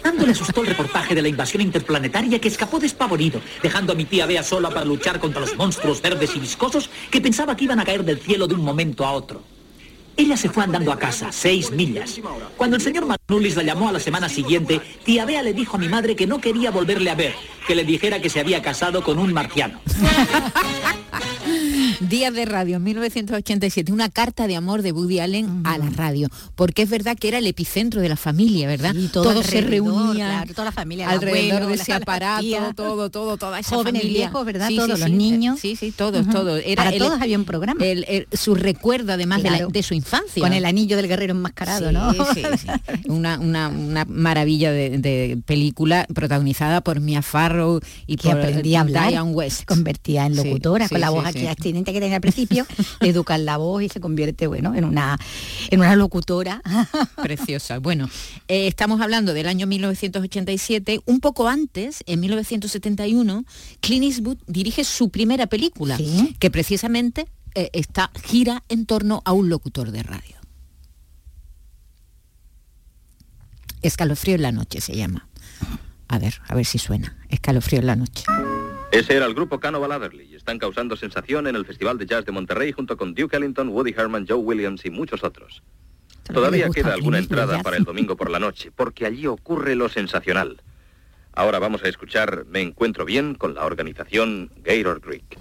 Tanto 0.03 0.25
le 0.25 0.33
asustó 0.33 0.61
el 0.63 0.69
reportaje 0.69 1.15
de 1.15 1.23
la 1.23 1.29
invasión 1.29 1.63
interplanetaria 1.63 2.39
que 2.39 2.49
escapó 2.49 2.79
despavorido, 2.79 3.41
dejando 3.63 3.93
a 3.93 3.97
mi 3.97 4.05
tía 4.05 4.27
Bea 4.27 4.43
sola 4.43 4.71
para 4.71 4.85
luchar 4.85 5.19
contra 5.21 5.41
los 5.41 5.57
monstruos 5.57 6.01
verdes 6.01 6.37
y 6.37 6.41
viscosos 6.41 6.91
que 7.11 7.21
pensaba 7.21 7.57
que 7.57 7.65
iban 7.65 7.81
a 7.81 7.85
caer 7.85 8.05
del 8.05 8.21
cielo 8.21 8.47
de 8.47 8.55
un 8.55 8.63
momento 8.63 9.05
a 9.05 9.13
otro. 9.13 9.43
Ella 10.19 10.37
se 10.37 10.49
fue 10.49 10.65
andando 10.65 10.93
a 10.93 10.99
casa, 10.99 11.31
seis 11.31 11.71
millas. 11.71 12.19
Cuando 12.57 12.77
el 12.77 12.83
señor 12.83 13.05
Manulis 13.07 13.55
la 13.57 13.63
llamó 13.63 13.89
a 13.89 13.93
la 13.93 14.01
semana 14.01 14.29
siguiente, 14.29 14.81
tía 15.05 15.25
Bea 15.27 15.43
le 15.43 15.53
dijo 15.53 15.77
a 15.77 15.81
mi 15.81 15.89
madre 15.89 16.17
que 16.17 16.27
no 16.27 16.41
quería 16.41 16.71
volverle 16.71 17.11
a 17.11 17.15
ver, 17.15 17.35
que 17.67 17.75
le 17.75 17.85
dijera 17.85 18.21
que 18.21 18.31
se 18.31 18.41
había 18.41 18.63
casado 18.63 19.03
con 19.03 19.19
un 19.19 19.33
marciano. 19.33 19.79
Días 22.01 22.35
de 22.35 22.45
radio, 22.45 22.79
1987, 22.79 23.91
una 23.93 24.11
carta 24.11 24.47
de 24.47 24.55
amor 24.57 24.83
de 24.83 24.93
Woody 24.93 25.19
Allen 25.21 25.63
a 25.65 25.79
la 25.79 25.89
radio, 25.91 26.29
porque 26.55 26.83
es 26.83 26.91
verdad 26.91 27.17
que 27.19 27.29
era 27.29 27.39
el 27.39 27.47
epicentro 27.47 28.01
de 28.01 28.09
la 28.09 28.17
familia, 28.17 28.69
¿verdad? 28.69 28.93
Sí, 28.95 29.09
todo 29.13 29.25
Todos 29.25 29.47
se 29.47 29.61
reunían 29.63 30.15
claro, 30.15 30.53
toda 30.53 30.65
la 30.67 30.73
familia, 30.73 31.09
alrededor 31.09 31.63
abuelo, 31.63 31.69
de 31.71 31.77
la- 31.77 31.83
ese 31.83 31.91
la 31.93 31.97
aparato, 31.99 32.41
tía. 32.43 32.73
todo, 32.77 33.11
todo, 33.11 33.37
toda 33.39 33.59
esa 33.61 33.77
Jóvenes, 33.77 34.03
familia. 34.03 34.27
viejos, 34.27 34.45
¿verdad? 34.45 34.69
Sí, 34.69 34.77
Todos 34.77 34.95
sí, 34.99 35.01
los 35.01 35.11
sí, 35.11 35.17
niños. 35.17 35.61
Sí, 35.61 35.77
sí, 35.77 35.91
todos, 35.93 36.29
todos. 36.29 36.61
Era 36.65 36.85
Para 36.85 36.91
el- 36.97 36.99
todos 37.03 37.21
había 37.21 37.39
un 37.39 37.45
programa. 37.45 37.83
el- 37.85 38.05
el- 38.09 38.29
su 38.37 38.55
recuerdo 38.55 39.13
además 39.13 39.43
de, 39.43 39.51
la- 39.51 39.67
de 39.67 39.83
su 39.83 39.95
infancia. 39.95 40.06
Con 40.41 40.53
el 40.53 40.65
anillo 40.65 40.97
del 40.97 41.09
guerrero 41.09 41.33
enmascarado, 41.33 41.89
Sí, 41.89 41.95
¿no? 41.95 42.13
sí, 42.35 42.43
sí. 42.59 42.67
Una, 43.09 43.39
una, 43.39 43.69
una 43.69 44.05
maravilla 44.05 44.71
de, 44.73 44.99
de 44.99 45.39
película 45.47 46.07
protagonizada 46.15 46.81
por 46.81 47.01
Mia 47.01 47.23
Farrow 47.23 47.81
y 48.07 48.17
que 48.17 48.29
por 48.31 48.39
aprendía 48.41 48.79
a 48.79 48.83
hablar, 48.83 49.09
Diane 49.11 49.31
West. 49.33 49.59
se 49.61 49.65
convertía 49.67 50.27
en 50.27 50.37
locutora 50.37 50.89
con 50.89 51.01
la 51.01 51.11
voz 51.11 51.25
aquí 51.27 51.47
astridente 51.47 51.93
que 51.93 52.01
tenía 52.01 52.17
al 52.17 52.21
principio, 52.21 52.67
educan 53.01 53.45
la 53.45 53.57
voz 53.57 53.83
y 53.83 53.89
se 53.89 54.01
convierte, 54.01 54.47
bueno, 54.47 54.75
en 54.75 54.85
una 54.85 55.19
en 55.71 55.81
una 55.81 55.97
locutora. 55.97 56.63
Preciosa. 57.23 57.79
Bueno, 57.79 58.09
eh, 58.49 58.67
estamos 58.67 59.01
hablando 59.01 59.33
del 59.35 59.47
año 59.47 59.67
1987. 59.67 61.01
Un 61.07 61.21
poco 61.21 61.49
antes, 61.49 62.03
en 62.07 62.21
1971, 62.21 63.45
Clint 63.81 64.05
Eastwood 64.05 64.39
dirige 64.47 64.85
su 64.85 65.09
primera 65.11 65.47
película, 65.47 65.99
que 66.39 66.51
precisamente 66.51 67.27
eh, 67.57 67.71
está 67.73 68.11
gira 68.23 68.63
en 68.69 68.85
torno 68.85 69.23
a 69.25 69.33
un 69.33 69.49
locutor 69.49 69.91
de 69.91 70.03
radio. 70.03 70.37
Escalofrío 73.81 74.35
en 74.35 74.43
la 74.43 74.53
noche 74.53 74.83
se 74.83 74.95
llama. 74.95 75.27
A 76.09 76.19
ver, 76.19 76.35
a 76.49 76.55
ver 76.55 76.67
si 76.67 76.79
suena. 76.79 77.17
Escalofrío 77.31 77.81
en 77.81 77.87
la 77.87 77.97
noche. 77.97 78.25
Ese 78.93 79.17
era 79.17 79.25
el 79.25 79.35
grupo 79.35 79.59
Cannibal 79.59 79.91
Adderley 79.91 80.29
y 80.31 80.35
están 80.35 80.59
causando 80.59 80.97
sensación 80.97 81.47
en 81.47 81.57
el 81.57 81.65
Festival 81.65 81.97
de 81.97 82.05
Jazz 82.05 82.27
de 82.27 82.33
Monterrey 82.33 82.73
junto 82.73 82.99
con 82.99 83.15
Duke 83.15 83.37
Ellington, 83.37 83.71
Woody 83.71 83.95
Herman, 83.97 84.27
Joe 84.29 84.37
Williams 84.37 84.85
y 84.85 84.91
muchos 84.91 85.25
otros. 85.25 85.63
Todavía 86.25 86.69
queda 86.69 86.93
alguna 86.93 87.19
entrada 87.19 87.63
para 87.63 87.79
el 87.79 87.85
domingo 87.85 88.17
por 88.17 88.31
la 88.31 88.39
noche, 88.39 88.71
porque 88.71 89.07
allí 89.07 89.27
ocurre 89.27 89.77
lo 89.77 89.89
sensacional. 89.89 90.61
Ahora 91.33 91.59
vamos 91.59 91.83
a 91.85 91.89
escuchar 91.89 92.45
Me 92.47 92.61
Encuentro 92.61 93.07
Bien 93.07 93.35
con 93.35 93.55
la 93.55 93.65
organización 93.65 94.51
Gator 94.63 95.01
Creek. 95.01 95.39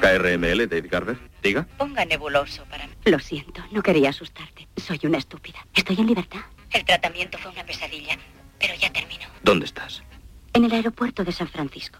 KRML, 0.00 0.68
David 0.68 0.90
Garber, 0.90 1.18
diga. 1.42 1.66
Ponga 1.78 2.04
nebuloso 2.04 2.64
para 2.64 2.86
mí. 2.86 2.92
Lo 3.04 3.18
siento, 3.18 3.62
no 3.70 3.82
quería 3.82 4.10
asustarte. 4.10 4.68
Soy 4.76 5.00
una 5.04 5.18
estúpida. 5.18 5.66
Estoy 5.74 5.96
en 5.98 6.06
libertad. 6.06 6.40
El 6.70 6.84
tratamiento 6.84 7.38
fue 7.38 7.50
una 7.52 7.64
pesadilla, 7.64 8.18
pero 8.58 8.74
ya 8.74 8.92
terminó. 8.92 9.24
¿Dónde 9.42 9.66
estás? 9.66 10.02
En 10.52 10.64
el 10.64 10.72
aeropuerto 10.72 11.24
de 11.24 11.32
San 11.32 11.48
Francisco. 11.48 11.98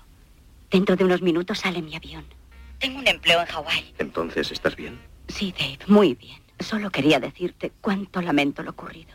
Dentro 0.70 0.96
de 0.96 1.04
unos 1.04 1.22
minutos 1.22 1.60
sale 1.60 1.82
mi 1.82 1.94
avión. 1.94 2.24
Tengo 2.78 2.98
un 2.98 3.08
empleo 3.08 3.40
en 3.40 3.46
Hawái. 3.46 3.94
Entonces, 3.98 4.50
¿estás 4.50 4.76
bien? 4.76 4.98
Sí, 5.28 5.54
Dave, 5.58 5.78
muy 5.86 6.14
bien. 6.14 6.40
Solo 6.58 6.90
quería 6.90 7.20
decirte 7.20 7.72
cuánto 7.80 8.20
lamento 8.20 8.62
lo 8.62 8.70
ocurrido. 8.70 9.14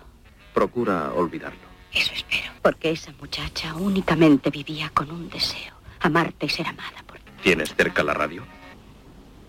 Procura 0.54 1.12
olvidarlo. 1.14 1.60
Eso 1.94 2.14
espero. 2.14 2.52
Porque 2.62 2.92
esa 2.92 3.12
muchacha 3.20 3.76
únicamente 3.76 4.50
vivía 4.50 4.90
con 4.90 5.12
un 5.12 5.30
deseo. 5.30 5.74
Amarte 6.00 6.46
y 6.46 6.50
ser 6.50 6.68
amada 6.68 7.04
por 7.06 7.20
ti. 7.20 7.32
¿Tienes 7.44 7.76
cerca 7.76 8.04
la 8.04 8.14
radio? 8.14 8.44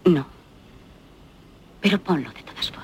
No. 0.05 0.27
Pero 1.81 1.99
ponlo 1.99 2.31
de 2.33 2.43
todas 2.43 2.71
formas. 2.71 2.82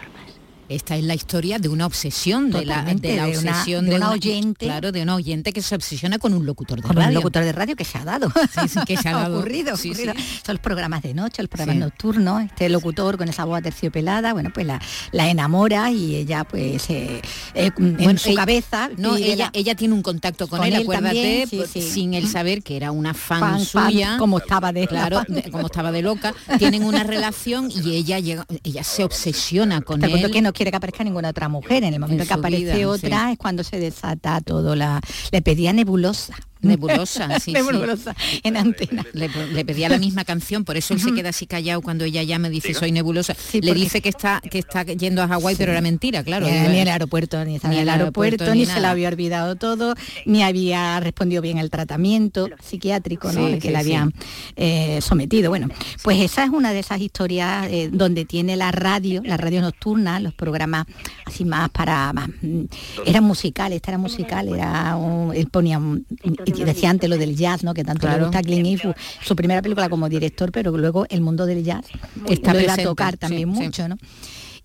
Esta 0.69 0.97
es 0.97 1.05
la 1.05 1.15
historia 1.15 1.59
de 1.59 1.69
una 1.69 1.87
obsesión, 1.87 2.51
de 2.51 2.67
la, 2.67 2.83
de 2.83 3.17
la 3.17 3.27
obsesión 3.27 3.87
de, 3.87 3.97
una, 3.97 4.11
oyente. 4.11 4.67
Claro, 4.67 4.93
de 4.93 5.03
una 5.03 5.15
oyente 5.15 5.53
que 5.53 5.63
se 5.63 5.75
obsesiona 5.75 6.19
con 6.19 6.35
un 6.35 6.45
locutor 6.45 6.77
de 6.77 6.83
con 6.83 6.97
radio. 6.97 7.09
un 7.09 7.15
locutor 7.15 7.45
de 7.45 7.53
radio 7.53 7.75
que 7.75 7.85
se 7.85 7.99
ha 7.99 8.05
dado. 8.05 8.31
que 8.87 8.97
se 8.97 9.09
ha 9.09 9.13
dado. 9.17 9.39
ocurrido, 9.39 9.77
Son 9.77 9.95
los 10.49 10.59
programas 10.61 11.03
de 11.03 11.15
noche, 11.15 11.43
los 11.43 11.49
programas 11.49 11.77
nocturnos, 11.77 12.45
este 12.45 12.69
locutor 12.69 13.17
con 13.17 13.29
esa 13.29 13.45
voz 13.45 13.63
terciopelada, 13.63 14.33
bueno, 14.33 14.51
pues 14.53 14.67
la, 14.67 14.81
la 15.13 15.29
enamora 15.29 15.91
y 15.91 16.17
ella 16.17 16.45
pues 16.45 16.91
eh, 16.91 17.23
eh, 17.55 17.71
en 17.79 18.19
su 18.19 18.35
cabeza. 18.35 18.91
No, 18.97 19.17
ella, 19.17 19.51
ella 19.55 19.75
tiene 19.75 19.95
un 19.95 20.03
contacto 20.03 20.49
con, 20.49 20.63
él, 20.65 20.75
acuérdate, 20.75 21.47
pues, 21.51 21.71
sin 21.71 22.15
él 22.15 22.29
saber 22.29 22.63
que 22.63 22.77
era 22.77 22.93
una 22.93 23.15
fan, 23.15 23.65
suya. 23.65 24.17
como 24.19 24.39
estaba 24.39 24.73
de 24.73 24.87
claro, 24.87 25.23
como 25.51 25.67
estaba 25.67 25.93
de 25.93 26.03
loca. 26.03 26.35
Tienen 26.59 26.85
una 26.85 27.05
relación 27.05 27.71
y 27.71 27.97
ella 27.97 28.19
llega, 28.19 28.47
ella 28.63 28.85
se 28.85 29.05
obsesiona 29.05 29.81
con 29.81 30.05
él. 30.05 30.31
que 30.31 30.43
no 30.43 30.53
quiere 30.59 30.71
que 30.71 30.77
aparezca 30.77 31.05
ninguna 31.05 31.31
otra 31.31 31.49
mujer. 31.49 31.85
En 31.85 31.95
el 31.95 32.01
momento 32.01 32.27
que 32.27 32.35
aparece 32.35 32.85
otra 32.85 33.33
es 33.33 33.39
cuando 33.39 33.65
se 33.65 33.79
desata 33.79 34.41
todo 34.41 34.75
la. 34.75 35.01
Le 35.31 35.41
pedía 35.41 35.73
nebulosa. 35.73 36.35
Nebulosa, 36.61 37.39
sí, 37.41 37.53
nebulosa 37.53 38.15
en 38.43 38.57
antena. 38.57 39.05
Le, 39.13 39.65
pedía 39.65 39.89
la 39.89 39.99
misma 39.99 40.25
canción, 40.25 40.65
por 40.65 40.77
eso 40.77 40.95
él 40.95 41.01
se 41.01 41.13
queda 41.13 41.31
así 41.31 41.47
callado 41.47 41.83
cuando 41.83 42.05
ella 42.05 42.23
ya 42.23 42.39
me 42.39 42.51
dice 42.51 42.75
soy 42.75 42.93
nebulosa. 42.93 43.37
le 43.53 43.75
dice 43.75 44.01
que 44.01 44.09
está 44.09 44.41
que 44.41 44.59
está 44.59 44.83
yendo 44.85 45.23
a 45.23 45.29
Hawái, 45.29 45.57
pero 45.57 45.73
era 45.73 45.81
mentira, 45.81 46.23
claro. 46.23 46.47
Ni, 46.47 46.57
en 46.57 46.75
el 46.75 46.89
aeropuerto, 46.89 47.45
ni 47.45 47.57
estaba 47.57 47.75
en 47.75 47.81
el 47.81 47.89
aeropuerto, 47.89 48.55
ni, 48.55 48.67
se 48.67 48.81
le 48.81 48.87
había 48.87 49.09
olvidado 49.09 49.57
todo, 49.57 49.95
ni 50.27 50.43
había 50.43 51.01
respondido 51.01 51.43
bien 51.43 51.59
el 51.59 51.71
tratamiento 51.71 52.49
psiquiátrico 52.63 53.33
¿no? 53.33 53.59
que 53.59 53.71
le 53.71 53.77
habían 53.77 54.13
eh, 54.57 55.01
sometido. 55.03 55.51
Bueno, 55.51 55.69
pues 56.03 56.21
esa 56.21 56.45
es 56.45 56.51
una 56.51 56.73
de 56.73 56.81
esas 56.81 57.01
historias 57.01 57.67
eh, 57.71 57.91
donde 57.93 58.25
tiene 58.25 58.57
la 58.57 58.73
radio, 58.73 59.23
la 59.25 59.37
radio 59.37 59.61
nocturna, 59.61 60.21
los 60.21 60.35
programas 60.35 60.87
así 61.25 61.45
más 61.45 61.71
para 61.71 62.13
más, 62.13 62.29
mm, 62.43 62.65
era 63.07 63.21
musical, 63.21 63.73
esta 63.73 63.91
era 63.93 63.99
musical, 63.99 64.49
era 64.49 64.97
él 65.35 65.49
ponía 65.49 65.79
un, 65.79 66.07
y 66.57 66.65
decía 66.65 66.91
antes 66.91 67.09
lo 67.09 67.17
del 67.17 67.37
jazz, 67.37 67.65
¿no? 67.65 67.75
Que 67.75 67.85
tanto 67.85 68.09
le 68.09 68.19
gusta 68.19 68.39
a 68.39 68.43
Clint 68.43 68.67
Eastwood, 68.67 68.95
su 69.23 69.37
primera 69.37 69.63
película 69.63 69.89
como 69.89 70.09
director, 70.09 70.53
pero 70.53 70.77
luego 70.77 71.07
el 71.09 71.21
mundo 71.21 71.47
del 71.47 71.65
jazz 71.65 71.87
está 72.29 72.55
lo 72.55 72.61
iba 72.61 72.75
a 72.75 72.77
tocar 72.77 73.17
también 73.17 73.49
mucho, 73.49 73.89
¿no? 73.89 73.97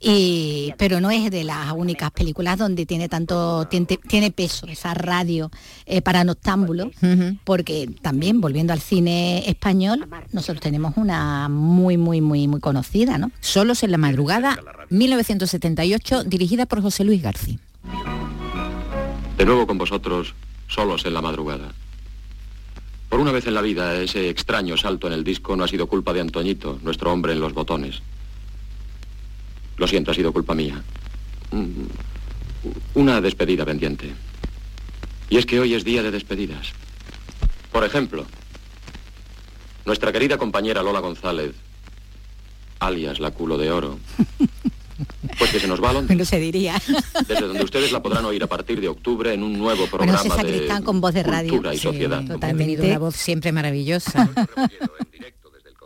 Y, 0.05 0.73
pero 0.77 0.99
no 0.99 1.11
es 1.11 1.31
de 1.31 1.45
las 1.45 1.71
únicas 1.71 2.11
películas 2.11 2.57
donde 2.57 2.85
tiene 2.85 3.07
tanto 3.07 3.69
tiene, 3.69 4.31
peso 4.31 4.67
esa 4.67 4.93
radio 4.93 5.49
eh, 5.85 6.01
para 6.01 6.25
noctámbulos 6.25 6.89
porque 7.45 7.89
también 8.01 8.41
volviendo 8.41 8.73
al 8.73 8.81
cine 8.81 9.49
español 9.49 10.05
nosotros 10.33 10.59
tenemos 10.59 10.97
una 10.97 11.47
muy 11.47 11.95
muy 11.95 12.19
muy 12.19 12.49
muy 12.49 12.59
conocida 12.59 13.17
no 13.17 13.31
solos 13.39 13.81
en 13.83 13.91
la 13.91 13.97
madrugada 13.97 14.59
1978 14.89 16.25
dirigida 16.25 16.65
por 16.65 16.81
José 16.81 17.05
Luis 17.05 17.21
García. 17.21 17.57
De 19.37 19.45
nuevo 19.45 19.65
con 19.65 19.77
vosotros 19.77 20.35
solos 20.73 21.05
en 21.05 21.13
la 21.13 21.21
madrugada 21.21 21.71
por 23.13 23.19
una 23.19 23.31
vez 23.31 23.45
en 23.45 23.53
la 23.53 23.61
vida, 23.61 24.01
ese 24.01 24.27
extraño 24.27 24.75
salto 24.75 25.05
en 25.05 25.13
el 25.13 25.23
disco 25.23 25.55
no 25.55 25.63
ha 25.63 25.67
sido 25.67 25.85
culpa 25.85 26.13
de 26.13 26.21
Antoñito, 26.21 26.79
nuestro 26.81 27.11
hombre 27.11 27.33
en 27.33 27.41
los 27.41 27.53
botones. 27.53 28.01
Lo 29.77 29.85
siento, 29.85 30.09
ha 30.09 30.15
sido 30.15 30.33
culpa 30.33 30.55
mía. 30.55 30.81
Mm, 31.51 31.83
una 32.95 33.21
despedida 33.21 33.65
pendiente. 33.65 34.11
Y 35.29 35.37
es 35.37 35.45
que 35.45 35.59
hoy 35.59 35.75
es 35.75 35.83
día 35.83 36.01
de 36.01 36.09
despedidas. 36.09 36.73
Por 37.71 37.83
ejemplo, 37.83 38.25
nuestra 39.85 40.11
querida 40.11 40.39
compañera 40.39 40.81
Lola 40.81 40.99
González, 40.99 41.53
alias 42.79 43.19
la 43.19 43.29
culo 43.29 43.59
de 43.59 43.71
oro, 43.71 43.99
pues 45.43 45.51
que 45.51 45.59
se 45.59 45.67
nos 45.67 45.83
va 45.83 45.89
a 45.89 45.93
Londres. 45.93 46.17
No 46.23 46.25
se 46.25 46.39
diría. 46.39 46.81
Desde 47.27 47.47
donde 47.47 47.63
ustedes 47.63 47.91
la 47.91 48.01
podrán 48.01 48.23
oír 48.23 48.41
a 48.43 48.47
partir 48.47 48.79
de 48.79 48.87
octubre 48.87 49.33
en 49.33 49.43
un 49.43 49.57
nuevo 49.57 49.87
programa 49.87 50.21
bueno, 50.23 50.43
de 50.43 50.83
con 50.83 51.01
voz 51.01 51.13
de 51.13 51.23
radio. 51.23 51.49
cultura 51.49 51.73
y 51.73 51.77
sí, 51.77 51.83
sociedad. 51.83 52.23
Totalmente. 52.25 52.87
Una 52.87 52.99
voz 52.99 53.15
siempre 53.15 53.51
maravillosa. 53.51 54.29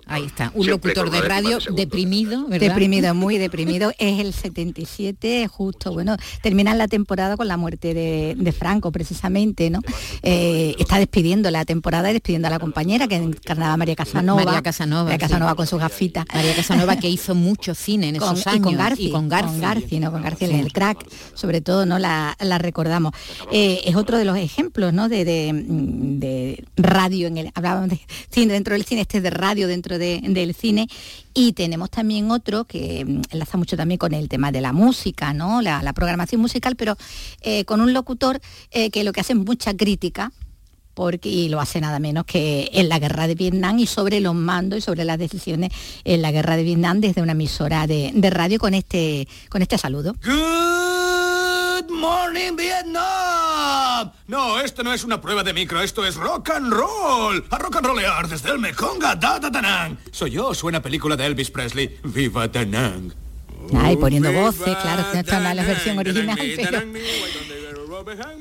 Ahí 0.09 0.25
está, 0.25 0.51
un 0.53 0.67
locutor 0.67 1.09
de 1.11 1.21
radio 1.21 1.59
deprimido, 1.71 2.47
¿verdad? 2.47 2.67
Deprimido, 2.67 3.13
muy 3.15 3.37
deprimido. 3.37 3.91
Es 3.97 4.19
el 4.19 4.33
77, 4.33 5.47
justo, 5.47 5.91
bueno, 5.91 6.15
terminan 6.41 6.77
la 6.77 6.87
temporada 6.87 7.35
con 7.35 7.47
la 7.47 7.57
muerte 7.57 7.93
de, 7.93 8.51
Franco, 8.57 8.91
precisamente, 8.91 9.69
¿no? 9.69 9.81
Eh, 10.23 10.75
está 10.79 10.97
despidiendo 10.97 11.51
la 11.51 11.65
temporada 11.65 12.09
y 12.09 12.13
despidiendo 12.13 12.47
a 12.47 12.51
la 12.51 12.59
compañera 12.59 13.07
que 13.07 13.15
encarnaba 13.15 13.75
María 13.77 13.95
Casanova. 13.95 14.43
María 14.45 14.61
Casanova. 14.61 15.03
María 15.03 15.17
Casanova 15.17 15.55
con 15.55 15.67
sus 15.67 15.79
gafitas. 15.79 16.25
María 16.33 16.55
Casanova 16.55 16.95
que 16.95 17.09
hizo 17.09 17.35
mucho 17.35 17.75
cine 17.75 18.09
en 18.09 18.15
esos 18.15 18.47
años. 18.47 18.59
Y 18.59 18.61
con 18.61 18.77
Garci. 18.77 19.07
Y 19.07 19.11
con 19.11 19.29
Garci, 19.29 19.99
¿no? 19.99 20.11
Con 20.11 20.21
Garci 20.21 20.45
en 20.45 20.55
el 20.55 20.71
crack, 20.71 21.05
sobre 21.33 21.61
todo, 21.61 21.85
¿no? 21.85 21.99
La, 21.99 22.35
recordamos. 22.57 23.13
Eh, 23.51 23.81
es 23.85 23.95
otro 23.95 24.17
de 24.17 24.25
los 24.25 24.37
ejemplos, 24.37 24.93
¿no? 24.93 25.09
De, 25.09 25.25
de, 25.25 26.63
radio, 26.75 27.27
en 27.27 27.37
el, 27.37 27.51
hablábamos 27.53 27.89
de 27.89 27.99
cine, 28.29 28.53
dentro 28.53 28.73
del 28.73 28.85
cine, 28.85 29.01
este 29.01 29.17
es 29.17 29.23
de 29.23 29.29
radio, 29.29 29.67
dentro 29.67 29.96
del 29.97 30.53
cine 30.53 30.87
y 31.33 31.53
tenemos 31.53 31.89
también 31.89 32.31
otro 32.31 32.65
que 32.65 33.05
mm, 33.05 33.21
enlaza 33.31 33.57
mucho 33.57 33.77
también 33.77 33.97
con 33.97 34.13
el 34.13 34.29
tema 34.29 34.51
de 34.51 34.61
la 34.61 34.73
música, 34.73 35.33
¿no? 35.33 35.61
la, 35.61 35.93
programación 35.93 36.41
musical, 36.41 36.75
pero 36.75 36.97
eh, 37.41 37.65
con 37.65 37.81
un 37.81 37.93
locutor 37.93 38.39
eh, 38.71 38.89
que 38.91 39.03
lo 39.03 39.13
que 39.13 39.21
hace 39.21 39.33
es 39.33 39.39
mucha 39.39 39.75
crítica 39.75 40.31
porque, 40.97 41.29
y 41.29 41.47
lo 41.47 41.61
hace 41.61 41.79
nada 41.79 41.99
menos 41.99 42.25
que 42.25 42.71
en 42.73 42.89
la 42.89 42.97
guerra 42.97 43.27
de 43.27 43.35
Vietnam 43.35 43.77
y 43.77 43.85
sobre 43.85 44.19
los 44.19 44.33
mandos 44.33 44.79
y 44.79 44.81
sobre 44.81 45.05
las 45.05 45.19
decisiones 45.19 45.71
en 46.03 46.23
la 46.23 46.31
guerra 46.31 46.57
de 46.57 46.63
Vietnam 46.63 47.01
desde 47.01 47.21
una 47.21 47.33
emisora 47.33 47.85
de, 47.85 48.11
radio 48.31 48.57
con 48.57 48.73
este, 48.73 49.27
con 49.49 49.61
este 49.61 49.77
saludo. 49.77 50.15
Good 50.23 51.91
morning 51.91 52.55
Vietnam. 52.55 53.26
No, 54.27 54.59
esto 54.59 54.83
no 54.83 54.93
es 54.93 55.03
una 55.03 55.21
prueba 55.21 55.43
de 55.43 55.53
micro, 55.53 55.81
esto 55.81 56.05
es 56.05 56.15
rock 56.15 56.51
and 56.51 56.71
roll. 56.71 57.43
A 57.49 57.57
rock 57.57 57.77
and 57.77 57.85
rollear 57.85 58.27
desde 58.27 58.51
el 58.51 58.59
Mekong 58.59 59.03
a 59.03 59.15
Da 59.15 59.39
Da 59.39 59.49
Nang. 59.61 59.97
Soy 60.11 60.31
yo, 60.31 60.53
suena 60.53 60.81
película 60.81 61.15
de 61.15 61.25
Elvis 61.25 61.51
Presley. 61.51 61.99
Viva 62.03 62.47
Nang. 62.47 63.13
Ay, 63.75 63.97
poniendo 63.97 64.31
voces, 64.31 64.75
claro, 64.81 65.03
no 65.13 65.19
está 65.19 65.39
mal 65.39 65.55
la 65.55 65.63
versión 65.63 65.97
original, 65.97 66.37
pero 66.55 66.81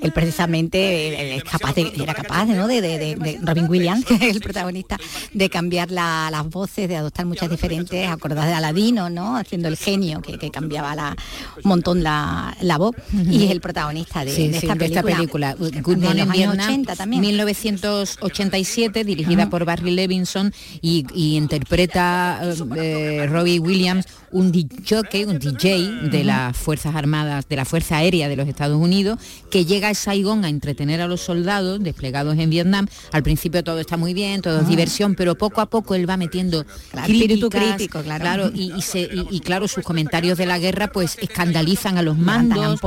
él 0.02 0.12
precisamente 0.12 1.36
es 1.36 1.44
capaz 1.44 1.74
de, 1.74 1.92
era 1.96 2.14
capaz 2.14 2.46
¿no? 2.46 2.66
de, 2.66 3.38
Robin 3.42 3.68
Williams, 3.68 4.04
que 4.04 4.14
es 4.14 4.22
el 4.36 4.40
protagonista, 4.40 4.96
de 5.32 5.48
cambiar 5.50 5.90
las 5.90 6.48
voces, 6.48 6.88
de 6.88 6.96
adoptar 6.96 7.26
muchas 7.26 7.50
diferentes, 7.50 8.08
acordás 8.08 8.46
de 8.46 8.54
Aladino, 8.54 9.10
¿no? 9.10 9.36
haciendo 9.36 9.68
el 9.68 9.76
genio 9.76 10.20
que, 10.20 10.50
cambiaba 10.50 10.94
la, 10.94 11.16
un 11.62 11.68
montón 11.68 12.02
la, 12.02 12.54
voz, 12.78 12.94
y 13.12 13.44
es 13.44 13.50
el 13.50 13.60
protagonista 13.60 14.24
de, 14.24 14.50
esta, 14.50 15.02
película. 15.02 15.54
Good 15.54 15.98
Morning 15.98 16.30
Vietnam, 16.30 16.84
1987, 17.08 19.04
dirigida 19.04 19.48
por 19.50 19.64
Barry 19.64 19.90
Levinson 19.90 20.52
y, 20.80 21.06
interpreta 21.36 22.40
eh, 22.76 23.26
Robbie 23.28 23.58
Williams 23.58 24.06
un 24.32 24.52
DJ, 24.52 25.26
un 25.26 25.38
DJ 25.38 26.08
de 26.10 26.24
las 26.24 26.56
Fuerzas 26.56 26.94
Armadas, 26.94 27.48
de 27.48 27.56
la 27.56 27.64
Fuerza 27.64 27.98
Aérea 27.98 28.28
de 28.28 28.36
los 28.36 28.48
Estados 28.48 28.80
Unidos, 28.80 29.18
que 29.50 29.64
llega 29.64 29.88
a 29.88 29.94
Saigón 29.94 30.44
a 30.44 30.48
entretener 30.48 31.00
a 31.00 31.06
los 31.06 31.20
soldados 31.20 31.82
desplegados 31.82 32.38
en 32.38 32.50
Vietnam. 32.50 32.86
Al 33.12 33.22
principio 33.22 33.62
todo 33.64 33.78
está 33.80 33.96
muy 33.96 34.14
bien, 34.14 34.42
todo 34.42 34.58
es 34.58 34.66
ah. 34.66 34.68
diversión, 34.68 35.14
pero 35.14 35.36
poco 35.36 35.60
a 35.60 35.66
poco 35.66 35.94
él 35.94 36.08
va 36.08 36.16
metiendo 36.16 36.64
espíritu 36.92 37.50
crítico, 37.50 38.02
claro. 38.02 38.50
y, 38.54 39.40
claro, 39.40 39.68
sus 39.68 39.84
comentarios 39.84 40.38
de 40.38 40.46
la 40.46 40.58
guerra 40.58 40.88
pues 40.88 41.16
escandalizan 41.20 41.98
a 41.98 42.02
los 42.02 42.18
mandos, 42.18 42.80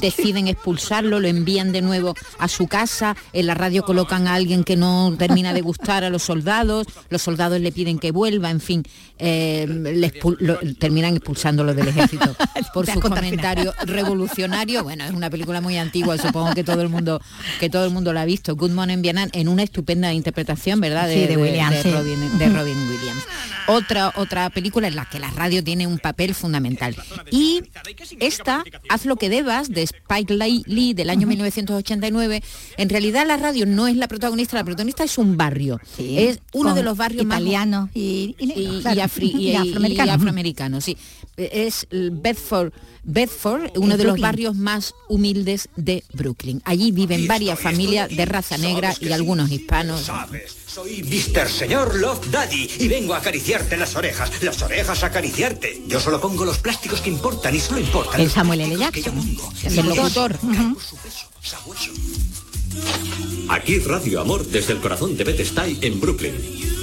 deciden 0.00 0.48
expulsarlo, 0.48 1.20
lo 1.20 1.28
envían 1.28 1.72
de 1.72 1.82
nuevo 1.82 2.14
a 2.38 2.48
su 2.48 2.66
casa, 2.66 3.16
en 3.32 3.46
la 3.46 3.54
radio 3.54 3.82
colocan 3.82 4.26
a 4.26 4.34
alguien 4.34 4.64
que 4.64 4.76
no 4.76 5.14
termina 5.18 5.52
de 5.52 5.60
gustar 5.60 6.04
a 6.04 6.10
los 6.10 6.22
soldados, 6.22 6.86
los 7.08 7.22
soldados 7.22 7.60
le 7.60 7.72
piden 7.72 7.98
que 7.98 8.10
vuelva, 8.10 8.50
en 8.50 8.60
fin, 8.60 8.82
eh, 9.18 9.66
terminan 10.82 11.14
expulsándolo 11.14 11.74
del 11.74 11.86
ejército 11.86 12.34
por 12.74 12.90
sus 12.90 13.00
comentarios 13.00 13.72
revolucionarios. 13.86 14.82
Bueno, 14.82 15.04
es 15.04 15.12
una 15.12 15.30
película 15.30 15.60
muy 15.60 15.76
antigua, 15.78 16.18
supongo 16.18 16.54
que 16.54 16.64
todo 16.64 16.82
el 16.82 16.88
mundo 16.88 17.20
que 17.60 17.70
todo 17.70 17.84
el 17.84 17.92
mundo 17.92 18.12
la 18.12 18.22
ha 18.22 18.24
visto. 18.24 18.56
Good 18.56 18.72
Morning 18.72 19.00
Vietnam 19.00 19.28
en 19.32 19.46
una 19.46 19.62
estupenda 19.62 20.12
interpretación, 20.12 20.80
¿verdad? 20.80 21.06
De, 21.06 21.28
de, 21.28 21.36
Robin, 21.36 22.78
Williams. 22.88 23.24
Otra 23.68 24.12
otra 24.16 24.50
película 24.50 24.88
en 24.88 24.96
la 24.96 25.04
que 25.04 25.20
la 25.20 25.30
radio 25.30 25.62
tiene 25.62 25.86
un 25.86 26.00
papel 26.00 26.34
fundamental. 26.34 26.96
Y 27.30 27.62
esta, 28.18 28.64
Haz 28.88 29.06
lo 29.06 29.14
que 29.14 29.28
debas, 29.28 29.68
de 29.68 29.82
Spike 29.82 30.34
Lee 30.66 30.94
del 30.94 31.10
año 31.10 31.28
1989, 31.28 32.42
en 32.76 32.88
realidad 32.88 33.24
la 33.24 33.36
radio 33.36 33.66
no 33.66 33.86
es 33.86 33.96
la 33.96 34.08
protagonista, 34.08 34.56
la 34.56 34.64
protagonista 34.64 35.04
es 35.04 35.16
un 35.16 35.36
barrio. 35.36 35.80
es 35.96 36.40
uno 36.52 36.74
de 36.74 36.82
los 36.82 36.96
barrios 36.96 37.24
italianos 37.24 37.88
y, 37.94 38.34
y, 38.40 38.82
y, 38.82 39.50
afroamericanos. 40.10 40.71
Sí. 40.80 40.96
Es 41.36 41.86
Bedford 41.90 42.72
Bedford, 43.04 43.72
uno 43.76 43.96
de 43.96 44.04
los 44.04 44.20
barrios 44.20 44.54
más 44.54 44.94
humildes 45.08 45.68
de 45.76 46.04
Brooklyn. 46.12 46.62
Allí 46.64 46.92
viven 46.92 47.26
varias 47.26 47.58
familias 47.58 48.08
de 48.08 48.24
raza 48.24 48.56
negra 48.58 48.94
y 49.00 49.10
algunos 49.12 49.50
hispanos. 49.50 50.10
Soy 50.66 51.02
Mr. 51.02 51.48
Señor 51.48 51.96
Love 51.96 52.30
Daddy 52.30 52.70
y 52.78 52.88
vengo 52.88 53.14
a 53.14 53.18
acariciarte 53.18 53.76
las 53.76 53.96
orejas. 53.96 54.30
Las 54.42 54.62
orejas 54.62 55.02
a 55.02 55.06
acariciarte. 55.06 55.82
Yo 55.86 56.00
solo 56.00 56.20
pongo 56.20 56.44
los 56.44 56.58
plásticos 56.58 57.00
que 57.00 57.10
importan 57.10 57.54
y 57.54 57.60
solo 57.60 57.80
importan. 57.80 58.20
El 58.20 58.30
Samuel 58.30 58.60
L. 58.60 58.76
Jackson. 58.78 59.36
El 59.64 59.86
locutor. 59.86 60.38
Aquí 63.48 63.78
Radio 63.80 64.20
Amor 64.20 64.46
desde 64.46 64.72
el 64.74 64.80
corazón 64.80 65.16
de 65.16 65.24
Bed-Stuy 65.24 65.78
en 65.82 66.00
Brooklyn. 66.00 66.81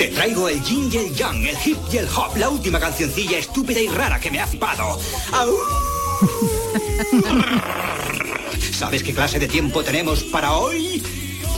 Te 0.00 0.06
traigo 0.06 0.48
el 0.48 0.62
yin 0.62 0.88
y 0.90 0.96
el 0.96 1.14
yang, 1.14 1.46
el 1.46 1.58
hip 1.62 1.76
y 1.92 1.98
el 1.98 2.08
hop, 2.08 2.34
la 2.38 2.48
última 2.48 2.80
cancioncilla 2.80 3.36
estúpida 3.36 3.80
y 3.80 3.88
rara 3.88 4.18
que 4.18 4.30
me 4.30 4.40
ha 4.40 4.46
flipado. 4.46 4.98
¿Sabes 8.72 9.02
qué 9.02 9.12
clase 9.12 9.38
de 9.38 9.46
tiempo 9.46 9.84
tenemos 9.84 10.22
para 10.22 10.54
hoy? 10.54 11.02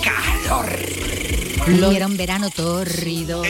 ¡Calor! 0.02 0.66
Y 1.64 1.94
era 1.96 2.06
un 2.06 2.16
verano 2.16 2.50
tórrido, 2.50 3.42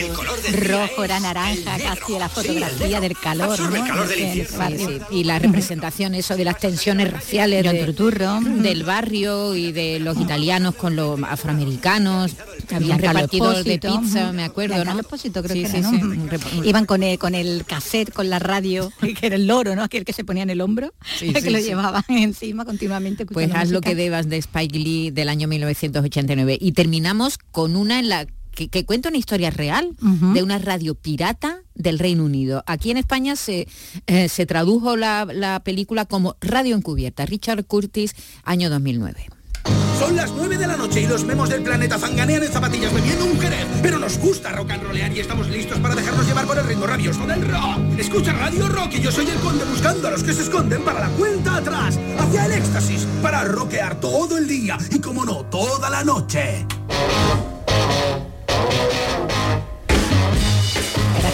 rojo, 0.51 1.03
era 1.03 1.19
naranja, 1.19 1.77
casi 1.79 2.13
la 2.19 2.29
fotografía 2.29 3.01
del 3.01 3.17
calor, 3.17 3.59
¿no? 3.59 4.07
Sí, 4.07 4.43
sí. 4.45 4.97
Y 5.11 5.23
la 5.23 5.39
representación 5.39 6.13
eso 6.13 6.35
de 6.37 6.45
las 6.45 6.59
tensiones 6.59 7.11
raciales 7.11 7.63
de- 7.63 7.93
del 8.61 8.83
barrio 8.83 9.55
y 9.55 9.71
de 9.71 9.99
los 9.99 10.17
italianos 10.19 10.75
con 10.75 10.95
los 10.95 11.19
afroamericanos. 11.23 12.35
Había 12.73 12.97
repartidores 12.97 13.65
de 13.65 13.79
pizza, 13.79 14.31
me 14.31 14.43
acuerdo, 14.43 14.83
¿no? 14.85 14.99
Espósito 14.99 15.41
creo 15.43 15.55
Sí, 15.55 15.63
que 15.63 15.69
sí, 15.69 15.77
era, 15.77 15.89
sí. 15.89 15.97
¿no? 15.97 16.05
Un 16.07 16.29
rep- 16.29 16.65
Iban 16.65 16.85
con 16.85 17.03
el, 17.03 17.17
con 17.19 17.35
el 17.35 17.65
cassette, 17.65 18.13
con 18.13 18.29
la 18.29 18.39
radio, 18.39 18.91
que 19.19 19.25
era 19.25 19.35
el 19.35 19.47
loro, 19.47 19.75
¿no? 19.75 19.83
Aquel 19.83 20.05
que 20.05 20.13
se 20.13 20.23
ponía 20.23 20.43
en 20.43 20.49
el 20.51 20.61
hombro, 20.61 20.93
Sí, 21.19 21.33
que 21.33 21.41
sí, 21.41 21.49
lo 21.49 21.57
sí. 21.57 21.65
llevaban 21.65 22.03
encima 22.09 22.63
continuamente. 22.63 23.25
Pues 23.25 23.49
haz 23.53 23.69
lo 23.71 23.81
que 23.81 23.95
debas 23.95 24.29
de 24.29 24.37
Spike 24.37 24.77
Lee 24.77 25.11
del 25.11 25.29
año 25.29 25.47
1989. 25.47 26.57
Y 26.61 26.71
terminamos 26.73 27.37
con 27.51 27.75
una 27.75 28.01
en 28.03 28.09
la 28.09 28.27
que, 28.51 28.67
que 28.67 28.85
cuenta 28.85 29.09
una 29.09 29.17
historia 29.17 29.49
real 29.49 29.95
Ujú. 29.99 30.33
de 30.33 30.43
una 30.43 30.59
radio 30.59 30.93
pirata 30.93 31.61
del 31.73 31.97
Reino 31.97 32.23
Unido. 32.23 32.63
Aquí 32.67 32.91
en 32.91 32.97
España 32.97 33.35
se, 33.35 33.67
eh, 34.05 34.29
se 34.29 34.45
tradujo 34.45 34.95
la, 34.95 35.25
la 35.25 35.61
película 35.63 36.05
como 36.05 36.35
Radio 36.39 36.75
Encubierta. 36.75 37.25
Richard 37.25 37.65
Curtis, 37.65 38.13
año 38.43 38.69
2009. 38.69 39.27
Son 39.97 40.15
las 40.17 40.31
9 40.33 40.57
de 40.57 40.67
la 40.67 40.75
noche 40.75 41.01
y 41.01 41.07
los 41.07 41.23
memos 41.23 41.49
del 41.49 41.63
planeta 41.63 41.97
zanganean 41.97 42.43
en 42.43 42.51
zapatillas 42.51 42.93
bebiendo 42.93 43.25
un 43.25 43.39
jerez. 43.39 43.65
Pero 43.81 43.97
nos 43.97 44.17
gusta 44.19 44.51
rock 44.51 44.71
and 44.71 44.83
rollear 44.83 45.11
y 45.15 45.21
estamos 45.21 45.47
listos 45.49 45.79
para 45.79 45.95
dejarnos 45.95 46.27
llevar 46.27 46.45
por 46.45 46.57
el 46.59 46.65
ritmo 46.67 46.85
rabioso 46.85 47.25
del 47.25 47.41
rock. 47.49 47.79
Escucha 47.97 48.33
Radio 48.33 48.67
Rock 48.67 48.93
y 48.95 49.01
yo 49.01 49.11
soy 49.11 49.25
el 49.29 49.39
conde 49.39 49.63
buscando 49.65 50.09
a 50.09 50.11
los 50.11 50.21
que 50.23 50.33
se 50.33 50.41
esconden 50.43 50.83
para 50.83 50.99
la 50.99 51.09
cuenta 51.15 51.55
atrás. 51.57 51.97
Hacia 52.19 52.45
el 52.45 52.51
éxtasis, 52.51 53.07
para 53.21 53.45
rockear 53.45 53.99
todo 54.01 54.37
el 54.37 54.47
día 54.47 54.77
y 54.91 54.99
como 54.99 55.23
no, 55.25 55.45
toda 55.45 55.89
la 55.89 56.03
noche. 56.03 56.65
Era 58.71 59.02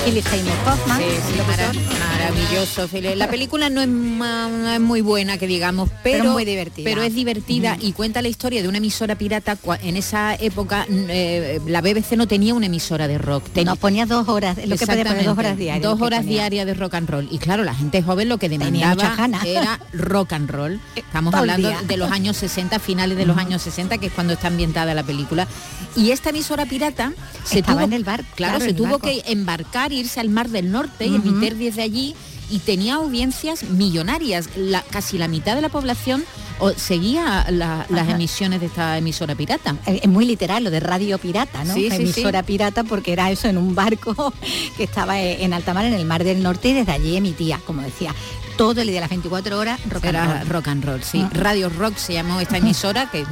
Philip 0.06 0.26
Seymour 0.26 0.54
Hoffman. 0.66 0.98
Sí, 1.00 1.06
sí, 1.28 1.90
maravilloso. 2.00 2.90
La 3.16 3.28
película 3.30 3.70
no 3.70 3.82
es, 3.82 3.88
ma- 3.88 4.48
no 4.48 4.72
es 4.72 4.80
muy 4.80 5.02
buena, 5.02 5.38
que 5.38 5.46
digamos, 5.46 5.90
pero, 6.04 6.20
Pero 6.20 6.32
muy 6.34 6.46
divertida. 6.46 6.84
pero 6.90 7.04
es 7.04 7.14
divertida 7.14 7.78
y 7.80 7.92
cuenta 7.92 8.22
la 8.22 8.28
historia 8.28 8.62
de 8.62 8.68
una 8.68 8.78
emisora 8.80 9.16
pirata. 9.16 9.58
En 9.84 9.98
esa 9.98 10.34
época 10.36 10.86
eh, 10.90 11.60
la 11.68 11.82
BBC 11.82 12.14
no 12.18 12.28
tenía 12.28 12.54
una 12.56 12.66
emisora 12.68 13.08
de 13.08 13.18
rock. 13.18 13.44
No, 13.64 13.76
ponía 13.76 14.06
dos 14.06 14.28
horas, 14.30 14.58
lo 14.66 14.78
que 14.78 14.88
podía 14.88 15.04
poner 15.06 15.26
dos 15.26 15.38
horas 15.38 15.58
diarias. 15.58 15.84
Dos 15.84 16.02
horas 16.02 16.26
diarias 16.26 16.66
de 16.66 16.74
rock 16.74 16.94
and 16.96 17.10
roll. 17.10 17.28
Y 17.32 17.38
claro, 17.38 17.64
la 17.64 17.76
gente 17.76 18.02
joven 18.02 18.30
lo 18.30 18.38
que 18.38 18.50
demandaba 18.50 19.14
era 19.46 19.80
rock 19.94 20.34
and 20.34 20.50
roll. 20.50 20.80
Estamos 20.96 21.32
todo 21.32 21.44
el 21.44 21.50
hablando 21.52 21.82
de 21.88 21.98
los 21.98 22.12
años 22.12 22.38
60, 22.38 22.80
finales 22.80 23.18
de 23.18 23.26
los 23.26 23.38
años 23.38 23.62
60, 23.62 23.98
que 24.00 24.08
es 24.08 24.14
cuando 24.14 24.34
está 24.34 24.48
ambientada 24.48 24.94
la 24.96 25.04
película. 25.04 25.48
Y 25.96 26.12
esta 26.12 26.30
emisora 26.30 26.66
pirata 26.66 27.12
se 27.44 27.60
Estaba 27.60 27.80
tuvo, 27.82 27.88
en 27.88 27.94
el 27.94 28.04
bar, 28.04 28.24
claro, 28.36 28.58
claro, 28.58 28.60
se 28.66 28.74
tuvo 28.74 28.92
barco. 29.00 29.08
que 29.08 29.24
embarcar, 29.28 29.89
irse 29.96 30.20
al 30.20 30.30
Mar 30.30 30.50
del 30.50 30.72
Norte 30.72 31.06
y 31.06 31.16
Ujú. 31.18 31.28
emitir 31.30 31.56
desde 31.58 31.82
allí 31.82 32.16
y 32.52 32.60
tenía 32.60 32.96
audiencias 32.96 33.64
millonarias. 33.64 34.50
La, 34.56 34.82
casi 34.82 35.18
la 35.18 35.28
mitad 35.28 35.56
de 35.56 35.62
la 35.62 35.70
población 35.70 36.24
o, 36.60 36.72
seguía 36.72 37.46
la- 37.52 37.86
las 37.90 38.10
emisiones 38.10 38.60
de 38.60 38.66
esta 38.66 38.98
emisora 38.98 39.36
pirata. 39.36 39.76
Es 39.86 40.08
muy 40.10 40.26
literal 40.26 40.64
lo 40.64 40.72
de 40.72 40.80
radio 40.80 41.18
pirata, 41.18 41.64
¿no? 41.64 41.74
Sí, 41.74 41.88
Emisora 41.92 42.40
sí. 42.40 42.46
pirata 42.48 42.84
porque 42.84 43.14
era 43.14 43.30
eso 43.32 43.48
en 43.48 43.58
un 43.58 43.76
barco 43.76 44.34
que 44.78 44.84
estaba 44.84 45.20
en 45.22 45.54
alta 45.54 45.74
mar 45.74 45.86
en 45.86 45.94
el 45.94 46.06
Mar 46.06 46.24
del 46.24 46.42
Norte 46.44 46.70
y 46.70 46.74
desde 46.74 46.92
allí 46.92 47.16
emitía, 47.16 47.62
como 47.66 47.82
decía, 47.82 48.14
todo 48.58 48.82
el 48.82 48.88
día 48.88 48.96
de 48.96 49.02
las 49.02 49.10
24 49.10 49.58
horas 49.58 49.80
rock 49.90 50.06
and 50.06 50.16
Era 50.16 50.40
roll. 50.40 50.50
rock 50.50 50.68
and 50.68 50.84
roll, 50.86 51.04
sí. 51.04 51.22
Ah. 51.24 51.30
Radio 51.34 51.70
Rock 51.70 51.96
se 51.98 52.14
llamó 52.14 52.42
esta 52.42 52.58
emisora, 52.58 53.10
que 53.10 53.24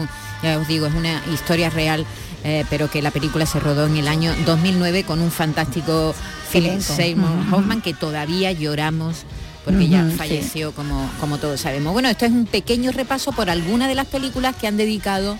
ya 0.43 0.57
os 0.59 0.67
digo, 0.69 0.85
es 0.87 0.93
una 0.93 1.21
historia 1.33 1.69
real, 1.69 2.05
eh, 2.49 2.63
pero 2.69 2.89
que 2.89 3.01
la 3.01 3.11
película 3.11 3.45
se 3.45 3.59
rodó 3.59 3.85
en 3.87 3.97
el 3.97 4.07
año 4.07 4.33
2009 4.45 5.03
con 5.03 5.19
un 5.19 5.31
fantástico 5.31 6.15
Philip. 6.49 6.79
Seymour. 6.79 7.53
Hoffman 7.53 7.81
que 7.81 7.93
todavía 7.93 8.53
lloramos 8.53 9.25
porque 9.65 9.89
ya 9.89 9.99
Ujú, 10.03 10.11
sí. 10.11 10.17
falleció 10.17 10.71
como, 10.71 11.09
como 11.19 11.39
todos 11.39 11.59
sabemos. 11.59 11.91
Bueno, 11.91 12.07
esto 12.07 12.25
es 12.25 12.31
un 12.31 12.45
pequeño 12.45 12.93
repaso 12.93 13.33
por 13.33 13.49
algunas 13.49 13.89
de 13.89 13.95
las 13.95 14.07
películas 14.07 14.55
que 14.55 14.65
han 14.65 14.77
dedicado 14.77 15.37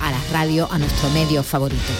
a 0.00 0.10
la 0.10 0.18
radio, 0.32 0.66
a 0.72 0.78
nuestro 0.78 1.10
medio 1.10 1.42
favorito. 1.42 1.92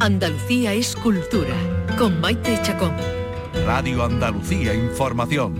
Andalucía 0.00 0.72
es 0.72 0.94
cultura, 0.96 1.54
con 1.98 2.20
Maite 2.20 2.58
Chacón. 2.62 2.92
Radio 3.66 4.04
Andalucía 4.04 4.74
Información. 4.74 5.54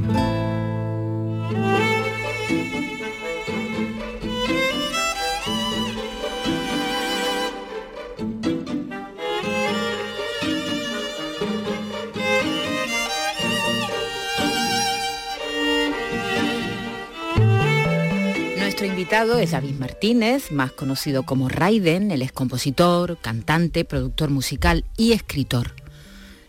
Invitado 19.19 19.41
es 19.41 19.51
David 19.51 19.75
Martínez, 19.81 20.53
más 20.53 20.71
conocido 20.71 21.25
como 21.25 21.49
Raiden, 21.49 22.13
él 22.13 22.23
es 22.23 22.31
compositor, 22.31 23.19
cantante, 23.21 23.85
productor 23.85 24.31
musical 24.31 24.85
y 24.97 25.11
escritor. 25.11 25.75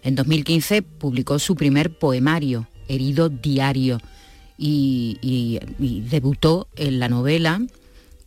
En 0.04 0.14
2015 0.16 0.84
publicó 0.84 1.40
su 1.40 1.56
primer 1.56 1.98
poemario, 1.98 2.68
Herido 2.88 3.30
Diario, 3.30 3.98
y, 4.56 5.18
y- 5.22 5.60
y 5.84 6.02
debutó 6.02 6.68
en 6.76 7.00
la 7.00 7.10
novela 7.10 7.60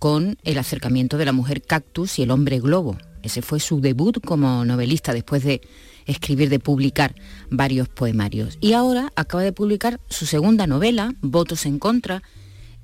con 0.01 0.37
El 0.43 0.59
acercamiento 0.59 1.19
de 1.19 1.25
la 1.27 1.33
mujer 1.33 1.63
cactus 1.63 2.19
y 2.19 2.23
el 2.25 2.33
hombre 2.33 2.59
globo. 2.59 2.99
Ese 3.23 3.43
fue 3.43 3.61
su 3.61 3.81
debut 3.81 4.19
como 4.25 4.65
novelista 4.65 5.13
después 5.13 5.45
de 5.45 5.61
escribir, 6.07 6.49
de 6.49 6.59
publicar 6.59 7.15
varios 7.49 7.89
poemarios. 7.89 8.59
Y 8.61 8.73
ahora 8.73 9.13
acaba 9.15 9.45
de 9.45 9.53
publicar 9.53 10.01
su 10.09 10.27
segunda 10.27 10.67
novela, 10.67 11.15
Votos 11.21 11.65
en 11.65 11.79
contra, 11.79 12.25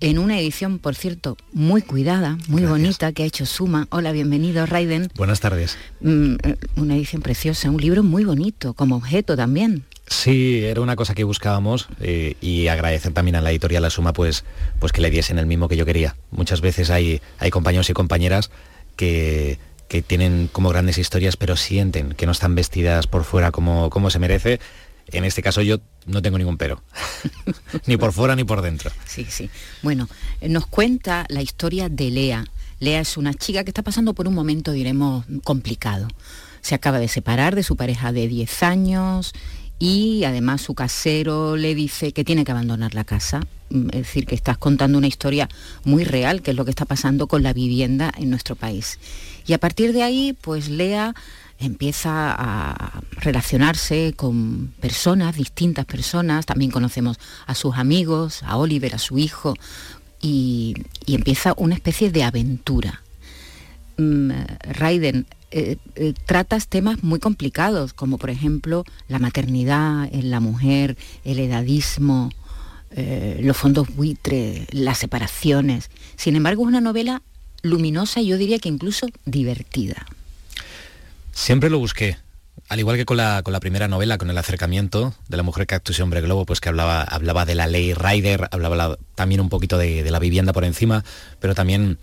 en 0.00 0.18
una 0.18 0.38
edición, 0.38 0.78
por 0.78 0.94
cierto, 0.94 1.36
muy 1.52 1.82
cuidada, 1.82 2.38
muy 2.48 2.64
bonita, 2.64 3.12
que 3.12 3.24
ha 3.24 3.26
hecho 3.26 3.46
Suma. 3.46 3.88
Hola, 3.90 4.12
bienvenido, 4.12 4.64
Raiden. 4.66 5.08
Buenas 5.16 5.40
tardes. 5.40 5.76
Mm, 6.00 6.34
eh, 6.42 6.56
una 6.76 6.96
edición 6.96 7.22
preciosa, 7.22 7.70
un 7.70 7.80
libro 7.80 8.02
muy 8.02 8.24
bonito, 8.24 8.74
como 8.74 8.96
objeto 8.96 9.36
también. 9.36 9.84
Sí, 10.06 10.64
era 10.64 10.80
una 10.80 10.96
cosa 10.96 11.14
que 11.14 11.24
buscábamos 11.24 11.88
eh, 12.00 12.36
y 12.40 12.68
agradecer 12.68 13.12
también 13.12 13.36
a 13.36 13.42
la 13.42 13.50
editorial 13.50 13.82
La 13.82 13.90
Suma 13.90 14.12
pues, 14.12 14.44
pues 14.78 14.92
que 14.92 15.02
le 15.02 15.10
diesen 15.10 15.38
el 15.38 15.46
mismo 15.46 15.68
que 15.68 15.76
yo 15.76 15.84
quería. 15.84 16.16
Muchas 16.30 16.60
veces 16.60 16.90
hay, 16.90 17.20
hay 17.38 17.50
compañeros 17.50 17.90
y 17.90 17.92
compañeras 17.92 18.50
que, 18.96 19.58
que 19.88 20.00
tienen 20.00 20.48
como 20.50 20.70
grandes 20.70 20.96
historias 20.96 21.36
pero 21.36 21.56
sienten 21.56 22.14
que 22.14 22.24
no 22.24 22.32
están 22.32 22.54
vestidas 22.54 23.06
por 23.06 23.24
fuera 23.24 23.50
como, 23.50 23.90
como 23.90 24.10
se 24.10 24.18
merece. 24.18 24.60
En 25.10 25.24
este 25.24 25.42
caso 25.42 25.62
yo 25.62 25.78
no 26.06 26.22
tengo 26.22 26.38
ningún 26.38 26.58
pero, 26.58 26.82
ni 27.86 27.96
por 27.96 28.12
fuera 28.12 28.36
ni 28.36 28.44
por 28.44 28.62
dentro. 28.62 28.90
Sí, 29.06 29.26
sí. 29.28 29.48
Bueno, 29.82 30.08
nos 30.42 30.66
cuenta 30.66 31.24
la 31.28 31.42
historia 31.42 31.88
de 31.88 32.10
Lea. 32.10 32.44
Lea 32.80 33.00
es 33.00 33.16
una 33.16 33.34
chica 33.34 33.64
que 33.64 33.70
está 33.70 33.82
pasando 33.82 34.14
por 34.14 34.28
un 34.28 34.34
momento, 34.34 34.72
diremos, 34.72 35.24
complicado. 35.44 36.08
Se 36.60 36.74
acaba 36.74 36.98
de 36.98 37.08
separar 37.08 37.54
de 37.54 37.62
su 37.62 37.76
pareja 37.76 38.12
de 38.12 38.28
10 38.28 38.62
años 38.62 39.32
y 39.78 40.24
además 40.24 40.60
su 40.60 40.74
casero 40.74 41.56
le 41.56 41.74
dice 41.74 42.12
que 42.12 42.24
tiene 42.24 42.44
que 42.44 42.52
abandonar 42.52 42.94
la 42.94 43.04
casa. 43.04 43.40
Mm, 43.70 43.86
Es 43.92 44.02
decir, 44.02 44.26
que 44.26 44.34
estás 44.34 44.58
contando 44.58 44.98
una 44.98 45.06
historia 45.06 45.48
muy 45.84 46.04
real, 46.04 46.42
que 46.42 46.50
es 46.50 46.56
lo 46.56 46.64
que 46.64 46.70
está 46.70 46.84
pasando 46.84 47.26
con 47.26 47.42
la 47.42 47.52
vivienda 47.52 48.12
en 48.16 48.30
nuestro 48.30 48.56
país. 48.56 48.98
Y 49.46 49.52
a 49.54 49.58
partir 49.58 49.92
de 49.92 50.02
ahí, 50.02 50.36
pues 50.40 50.68
Lea 50.68 51.14
empieza 51.58 52.32
a 52.32 53.02
relacionarse 53.12 54.12
con 54.16 54.72
personas, 54.80 55.36
distintas 55.36 55.84
personas, 55.84 56.46
también 56.46 56.70
conocemos 56.70 57.18
a 57.46 57.54
sus 57.54 57.76
amigos, 57.76 58.42
a 58.44 58.56
Oliver, 58.56 58.94
a 58.94 58.98
su 58.98 59.18
hijo, 59.18 59.54
y, 60.20 60.74
empieza 61.06 61.54
una 61.56 61.74
especie 61.74 62.10
de 62.10 62.22
aventura. 62.22 63.02
Mm, 63.96 64.30
Raiden, 64.60 65.26
eh, 65.50 65.76
eh, 65.94 66.14
tratas 66.26 66.68
temas 66.68 67.02
muy 67.02 67.18
complicados, 67.18 67.92
como 67.92 68.18
por 68.18 68.30
ejemplo 68.30 68.84
la 69.08 69.18
maternidad 69.18 70.08
en 70.12 70.30
la 70.30 70.40
mujer, 70.40 70.96
el 71.24 71.38
edadismo, 71.38 72.30
eh, 72.90 73.40
los 73.42 73.56
fondos 73.56 73.94
buitre, 73.94 74.66
las 74.72 74.98
separaciones. 74.98 75.90
Sin 76.16 76.36
embargo, 76.36 76.62
es 76.62 76.68
una 76.68 76.80
novela 76.80 77.22
luminosa 77.62 78.20
y 78.20 78.26
yo 78.26 78.38
diría 78.38 78.58
que 78.58 78.68
incluso 78.68 79.06
divertida. 79.24 80.06
Siempre 81.38 81.70
lo 81.70 81.78
busqué. 81.78 82.16
Al 82.68 82.80
igual 82.80 82.96
que 82.96 83.04
con 83.04 83.16
la, 83.16 83.42
con 83.44 83.52
la 83.52 83.60
primera 83.60 83.86
novela, 83.86 84.18
con 84.18 84.28
el 84.28 84.36
acercamiento 84.36 85.14
de 85.28 85.36
la 85.36 85.44
mujer 85.44 85.68
cactus 85.68 85.96
y 85.96 86.02
hombre 86.02 86.20
globo, 86.20 86.44
pues 86.44 86.60
que 86.60 86.68
hablaba, 86.68 87.02
hablaba 87.02 87.44
de 87.44 87.54
la 87.54 87.68
ley 87.68 87.94
Rider, 87.94 88.48
hablaba 88.50 88.98
también 89.14 89.40
un 89.40 89.48
poquito 89.48 89.78
de, 89.78 90.02
de 90.02 90.10
la 90.10 90.18
vivienda 90.18 90.52
por 90.52 90.64
encima, 90.64 91.04
pero 91.38 91.54
también 91.54 91.98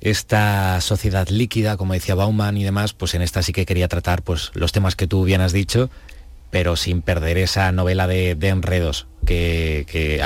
esta 0.00 0.80
sociedad 0.80 1.28
líquida, 1.28 1.76
como 1.76 1.94
decía 1.94 2.14
Bauman 2.14 2.56
y 2.56 2.62
demás, 2.62 2.92
pues 2.92 3.14
en 3.14 3.22
esta 3.22 3.42
sí 3.42 3.52
que 3.52 3.66
quería 3.66 3.88
tratar 3.88 4.22
pues, 4.22 4.52
los 4.54 4.70
temas 4.70 4.94
que 4.94 5.08
tú 5.08 5.24
bien 5.24 5.40
has 5.40 5.52
dicho, 5.52 5.90
pero 6.52 6.76
sin 6.76 7.02
perder 7.02 7.38
esa 7.38 7.72
novela 7.72 8.06
de, 8.06 8.36
enredos, 8.40 9.08
que, 9.26 10.22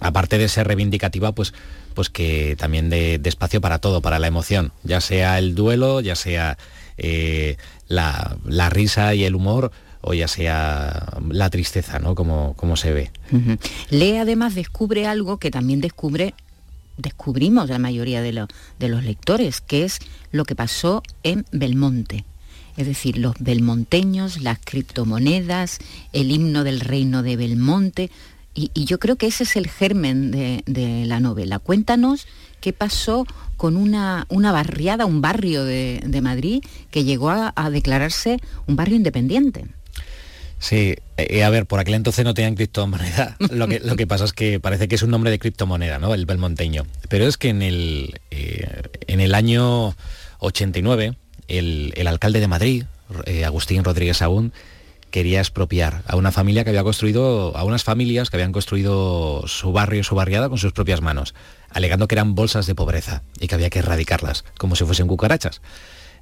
aparte 0.00 0.38
de 0.38 0.48
ser 0.48 0.66
reivindicativa, 0.66 1.30
pues, 1.32 1.54
pues 1.94 2.10
que 2.10 2.56
también 2.58 2.90
de, 2.90 3.20
espacio 3.22 3.60
para 3.60 3.78
todo, 3.78 4.02
para 4.02 4.18
la 4.18 4.26
emoción, 4.26 4.72
ya 4.82 5.00
sea 5.00 5.38
el 5.38 5.54
duelo, 5.54 6.00
ya 6.00 6.16
sea 6.16 6.58
eh, 7.00 7.56
la, 7.88 8.36
risa 8.70 9.14
y 9.14 9.24
el 9.24 9.34
humor, 9.34 9.72
o 10.02 10.14
ya 10.14 10.28
sea 10.28 11.18
la 11.30 11.50
tristeza, 11.50 11.98
¿no? 11.98 12.14
Como, 12.14 12.54
como 12.54 12.76
se 12.76 12.92
ve. 12.92 13.10
Lee 13.90 14.18
además 14.18 14.54
descubre 14.54 15.06
algo 15.06 15.38
que 15.38 15.50
también 15.50 15.80
descubre 15.80 16.34
descubrimos 16.96 17.68
la 17.70 17.78
mayoría 17.78 18.22
de, 18.22 18.46
de 18.78 18.88
los 18.88 19.04
lectores, 19.04 19.60
que 19.60 19.84
es 19.84 20.00
lo 20.32 20.44
que 20.44 20.54
pasó 20.54 21.02
en 21.22 21.46
Belmonte. 21.50 22.24
Es 22.76 22.86
decir, 22.86 23.18
los 23.18 23.34
belmonteños, 23.38 24.40
las 24.40 24.58
criptomonedas, 24.62 25.78
el 26.12 26.30
himno 26.30 26.64
del 26.64 26.80
reino 26.80 27.22
de 27.22 27.36
Belmonte. 27.36 28.10
Y, 28.54 28.70
yo 28.84 28.98
creo 28.98 29.16
que 29.16 29.26
ese 29.26 29.44
es 29.44 29.56
el 29.56 29.68
germen 29.68 30.30
de, 30.30 31.04
la 31.06 31.20
novela. 31.20 31.58
Cuéntanos 31.58 32.26
qué 32.60 32.72
pasó 32.72 33.26
con 33.60 33.76
una, 33.76 34.24
una 34.30 34.52
barriada, 34.52 35.04
un 35.04 35.20
barrio 35.20 35.66
de, 35.66 36.20
Madrid 36.22 36.64
que 36.90 37.04
llegó 37.04 37.28
a 37.28 37.70
declararse 37.70 38.38
un 38.66 38.74
barrio 38.74 38.96
independiente. 38.96 39.66
Sí, 40.58 40.94
eh, 41.18 41.44
a 41.44 41.50
ver, 41.50 41.66
por 41.66 41.78
aquel 41.78 41.92
entonces 41.92 42.24
no 42.24 42.32
tenían 42.32 42.54
criptomoneda. 42.54 43.36
Lo 43.50 43.68
que, 43.68 43.80
lo 43.80 43.96
que 43.96 44.06
pasa 44.06 44.24
es 44.24 44.32
que 44.32 44.60
parece 44.60 44.88
que 44.88 44.94
es 44.94 45.02
un 45.02 45.10
nombre 45.10 45.30
de 45.30 45.38
criptomoneda, 45.38 45.98
¿no? 45.98 46.14
El 46.14 46.24
belmonteño. 46.24 46.86
Pero 47.10 47.26
es 47.26 47.36
que 47.36 47.50
en 47.50 47.60
el, 47.60 48.20
eh, 48.30 48.82
en 49.06 49.20
el 49.20 49.34
año 49.34 49.94
89, 50.38 51.16
el, 51.48 52.06
alcalde 52.06 52.40
de 52.40 52.48
Madrid, 52.48 52.84
eh, 53.26 53.44
Agustín 53.44 53.84
Rodríguez 53.84 54.22
Aún, 54.22 54.54
quería 55.10 55.40
expropiar 55.40 56.02
a 56.06 56.16
una 56.16 56.32
familia 56.32 56.64
que 56.64 56.70
había 56.70 56.82
construido, 56.82 57.56
a 57.56 57.64
unas 57.64 57.84
familias 57.84 58.30
que 58.30 58.36
habían 58.36 58.52
construido 58.52 59.44
su 59.46 59.72
barrio, 59.72 60.04
su 60.04 60.14
barriada 60.14 60.48
con 60.48 60.58
sus 60.58 60.72
propias 60.72 61.00
manos, 61.00 61.34
alegando 61.70 62.08
que 62.08 62.14
eran 62.14 62.34
bolsas 62.34 62.66
de 62.66 62.74
pobreza 62.74 63.22
y 63.38 63.48
que 63.48 63.54
había 63.54 63.70
que 63.70 63.80
erradicarlas, 63.80 64.44
como 64.58 64.76
si 64.76 64.84
fuesen 64.84 65.06
cucarachas. 65.06 65.60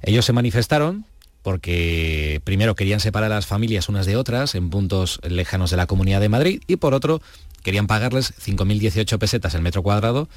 Ellos 0.01 0.25
se 0.25 0.33
manifestaron 0.33 1.05
porque 1.41 2.41
primero 2.43 2.75
querían 2.75 2.99
separar 2.99 3.31
a 3.31 3.35
las 3.35 3.47
familias 3.47 3.89
unas 3.89 4.05
de 4.05 4.15
otras 4.15 4.55
en 4.55 4.69
puntos 4.69 5.19
lejanos 5.23 5.71
de 5.71 5.77
la 5.77 5.87
Comunidad 5.87 6.19
de 6.19 6.29
Madrid 6.29 6.61
y 6.67 6.75
por 6.75 6.93
otro 6.93 7.21
querían 7.63 7.87
pagarles 7.87 8.33
5.018 8.45 9.17
pesetas 9.17 9.55
el 9.55 9.61
metro 9.61 9.83
cuadrado, 9.83 10.27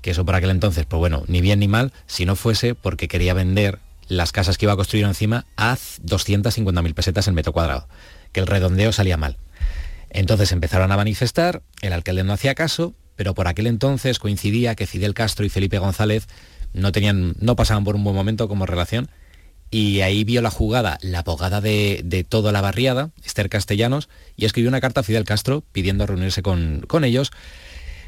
que 0.00 0.10
eso 0.10 0.24
por 0.24 0.34
aquel 0.34 0.50
entonces, 0.50 0.86
pues 0.86 0.98
bueno, 0.98 1.24
ni 1.28 1.40
bien 1.40 1.60
ni 1.60 1.68
mal, 1.68 1.92
si 2.06 2.26
no 2.26 2.36
fuese 2.36 2.74
porque 2.74 3.08
quería 3.08 3.34
vender 3.34 3.78
las 4.08 4.32
casas 4.32 4.58
que 4.58 4.66
iba 4.66 4.72
a 4.72 4.76
construir 4.76 5.04
encima 5.04 5.46
a 5.56 5.76
250.000 5.76 6.94
pesetas 6.94 7.28
el 7.28 7.34
metro 7.34 7.52
cuadrado, 7.52 7.88
que 8.32 8.40
el 8.40 8.46
redondeo 8.46 8.92
salía 8.92 9.16
mal. 9.16 9.38
Entonces 10.10 10.52
empezaron 10.52 10.92
a 10.92 10.96
manifestar, 10.96 11.62
el 11.82 11.92
alcalde 11.92 12.24
no 12.24 12.32
hacía 12.32 12.54
caso, 12.54 12.94
pero 13.16 13.34
por 13.34 13.48
aquel 13.48 13.66
entonces 13.66 14.18
coincidía 14.18 14.74
que 14.74 14.86
Fidel 14.86 15.14
Castro 15.14 15.44
y 15.44 15.48
Felipe 15.48 15.78
González 15.78 16.26
no, 16.72 16.92
tenían, 16.92 17.34
no 17.40 17.56
pasaban 17.56 17.84
por 17.84 17.96
un 17.96 18.04
buen 18.04 18.16
momento 18.16 18.48
como 18.48 18.66
relación 18.66 19.10
y 19.70 20.02
ahí 20.02 20.22
vio 20.22 20.40
la 20.40 20.50
jugada 20.50 20.98
la 21.02 21.20
abogada 21.20 21.60
de, 21.60 22.26
toda 22.28 22.52
la 22.52 22.60
barriada, 22.60 23.10
Esther 23.24 23.48
Castellanos, 23.48 24.08
y 24.36 24.44
escribió 24.44 24.68
una 24.68 24.80
carta 24.80 25.00
a 25.00 25.02
Fidel 25.02 25.24
Castro 25.24 25.64
pidiendo 25.72 26.06
reunirse 26.06 26.42
con, 26.42 26.86
ellos, 27.02 27.32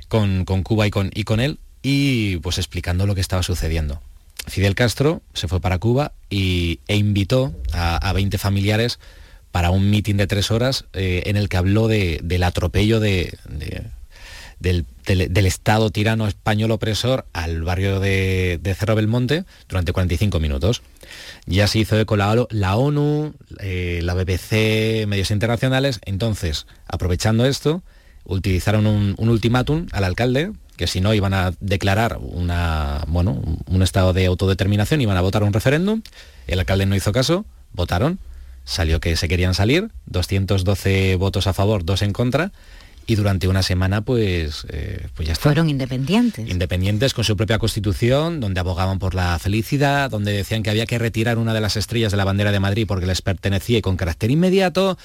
con, 0.07 0.45
Cuba 0.45 0.87
y 0.87 0.91
con, 0.91 1.11
y 1.13 1.25
con 1.25 1.41
él, 1.41 1.59
y 1.83 2.37
pues 2.37 2.59
explicando 2.59 3.05
lo 3.07 3.17
que 3.17 3.21
estaba 3.21 3.43
sucediendo. 3.43 4.01
Fidel 4.47 4.75
Castro 4.75 5.23
se 5.35 5.49
fue 5.49 5.61
para 5.61 5.79
Cuba 5.79 6.13
y, 6.31 6.81
e 6.89 6.97
invitó 6.97 7.55
a, 7.73 8.13
20 8.13 8.39
familiares 8.39 8.99
para 9.51 9.71
un 9.71 9.91
mitin 9.91 10.17
de 10.17 10.27
tres 10.27 10.51
horas 10.51 10.85
eh, 10.93 11.25
en 11.27 11.37
el 11.37 11.49
que 11.49 11.57
habló 11.57 11.89
del 11.89 12.43
atropello 12.43 13.01
de, 13.01 13.37
del, 14.59 15.47
Estado 15.47 15.91
tirano 15.91 16.27
español 16.27 16.71
opresor 16.71 17.27
al 17.33 17.63
barrio 17.63 18.01
de, 18.01 18.59
de 18.63 18.75
Cerro 18.75 18.95
Belmonte 18.95 19.45
durante 19.69 19.93
45 19.93 20.41
minutos. 20.41 20.83
Ya 21.47 21.67
se 21.69 21.79
hizo 21.79 21.99
eco 21.99 22.17
la, 22.17 22.47
la 22.51 22.77
ONU, 22.77 23.35
eh, 23.61 24.01
la 24.03 24.15
BBC, 24.15 25.07
medios 25.07 25.31
internacionales. 25.31 26.01
Entonces, 26.05 26.67
aprovechando 26.87 27.47
esto, 27.47 27.83
utilizaron 28.25 28.87
un, 28.87 29.15
ultimátum 29.29 29.87
al 29.93 30.05
alcalde 30.05 30.53
que 30.77 30.87
si 30.87 31.01
no 31.01 31.15
iban 31.15 31.35
a 31.35 31.53
declarar 31.61 32.19
una, 32.21 33.05
bueno, 33.09 33.43
un 33.67 33.83
estado 33.83 34.13
de 34.13 34.27
autodeterminación, 34.27 35.01
iban 35.01 35.17
a 35.17 35.21
votar 35.21 35.43
un 35.43 35.53
referéndum. 35.53 36.03
El 36.47 36.59
alcalde 36.59 36.87
no 36.87 36.95
hizo 36.95 37.13
caso, 37.13 37.45
votaron, 37.73 38.19
salió 38.65 39.01
que 39.01 39.17
se 39.17 39.29
querían 39.29 39.55
salir, 39.55 39.91
212 40.07 41.17
votos 41.17 41.47
a 41.47 41.53
favor, 41.53 41.85
dos 41.85 42.03
en 42.03 42.13
contra, 42.13 42.53
y 43.07 43.15
durante 43.15 43.47
una 43.47 43.63
semana 43.63 44.01
pues, 44.01 44.67
eh, 44.69 45.07
pues 45.15 45.27
ya 45.29 45.33
está. 45.33 45.45
Fueron 45.45 45.71
independientes. 45.71 46.49
Independientes 46.51 47.15
con 47.15 47.25
su 47.25 47.37
propia 47.37 47.59
constitución, 47.59 48.41
donde 48.41 48.61
abogaban 48.61 48.99
por 48.99 49.15
la 49.15 49.39
felicidad, 49.39 50.11
donde 50.11 50.33
decían 50.33 50.63
que 50.63 50.71
había 50.71 50.87
que 50.87 50.99
retirar 50.99 51.39
una 51.39 51.55
de 51.55 51.61
las 51.61 51.77
estrellas 51.77 52.11
de 52.11 52.17
la 52.17 52.25
bandera 52.25 52.51
de 52.51 52.61
Madrid 52.61 52.85
porque 52.87 53.07
les 53.07 53.23
pertenecía 53.23 53.79
y 53.79 53.83
con 53.83 53.97
carácter 53.97 54.31
inmediato, 54.31 54.99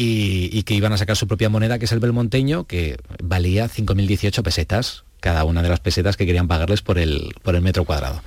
y, 0.00 0.62
que 0.62 0.74
iban 0.74 0.92
a 0.92 0.98
sacar 0.98 1.16
su 1.16 1.26
propia 1.26 1.48
moneda, 1.48 1.78
que 1.78 1.86
es 1.86 1.92
el 1.92 1.98
belmonteño, 1.98 2.64
que 2.64 2.98
valía 3.20 3.68
5.018 3.68 4.42
pesetas, 4.42 5.02
cada 5.20 5.44
una 5.44 5.62
de 5.62 5.68
las 5.68 5.80
pesetas 5.80 6.16
que 6.16 6.26
querían 6.26 6.48
pagarles 6.48 6.82
por 6.82 6.98
el, 6.98 7.34
por 7.42 7.54
el 7.54 7.62
metro 7.62 7.84
cuadrado 7.84 8.22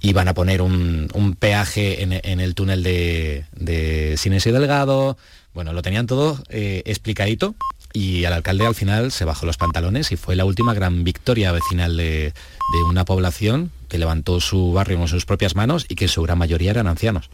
iban 0.00 0.28
a 0.28 0.34
poner 0.34 0.62
un, 0.62 1.36
peaje 1.38 2.02
en, 2.02 2.40
el 2.40 2.54
túnel 2.54 2.82
de, 2.82 3.44
de 3.52 4.16
Sinesio 4.16 4.52
Delgado. 4.52 5.16
Bueno, 5.54 5.72
lo 5.72 5.82
tenían 5.82 6.06
todo 6.06 6.40
eh, 6.50 6.82
explicadito 6.86 7.56
y 7.92 8.24
al 8.24 8.32
alcalde 8.32 8.66
al 8.66 8.74
final 8.74 9.10
se 9.10 9.24
bajó 9.24 9.46
los 9.46 9.56
pantalones 9.56 10.12
y 10.12 10.16
fue 10.16 10.36
la 10.36 10.44
última 10.44 10.74
gran 10.74 11.04
victoria 11.04 11.52
vecinal 11.52 11.96
de, 11.96 12.32
una 12.88 13.04
población 13.04 13.72
que 13.88 13.98
levantó 13.98 14.40
su 14.40 14.72
barrio 14.72 14.98
con 14.98 15.08
sus 15.08 15.24
propias 15.24 15.56
manos 15.56 15.86
y 15.88 15.94
que 15.94 16.06
su 16.06 16.22
gran 16.22 16.38
mayoría 16.38 16.70
eran 16.70 16.86
ancianos. 16.86 17.30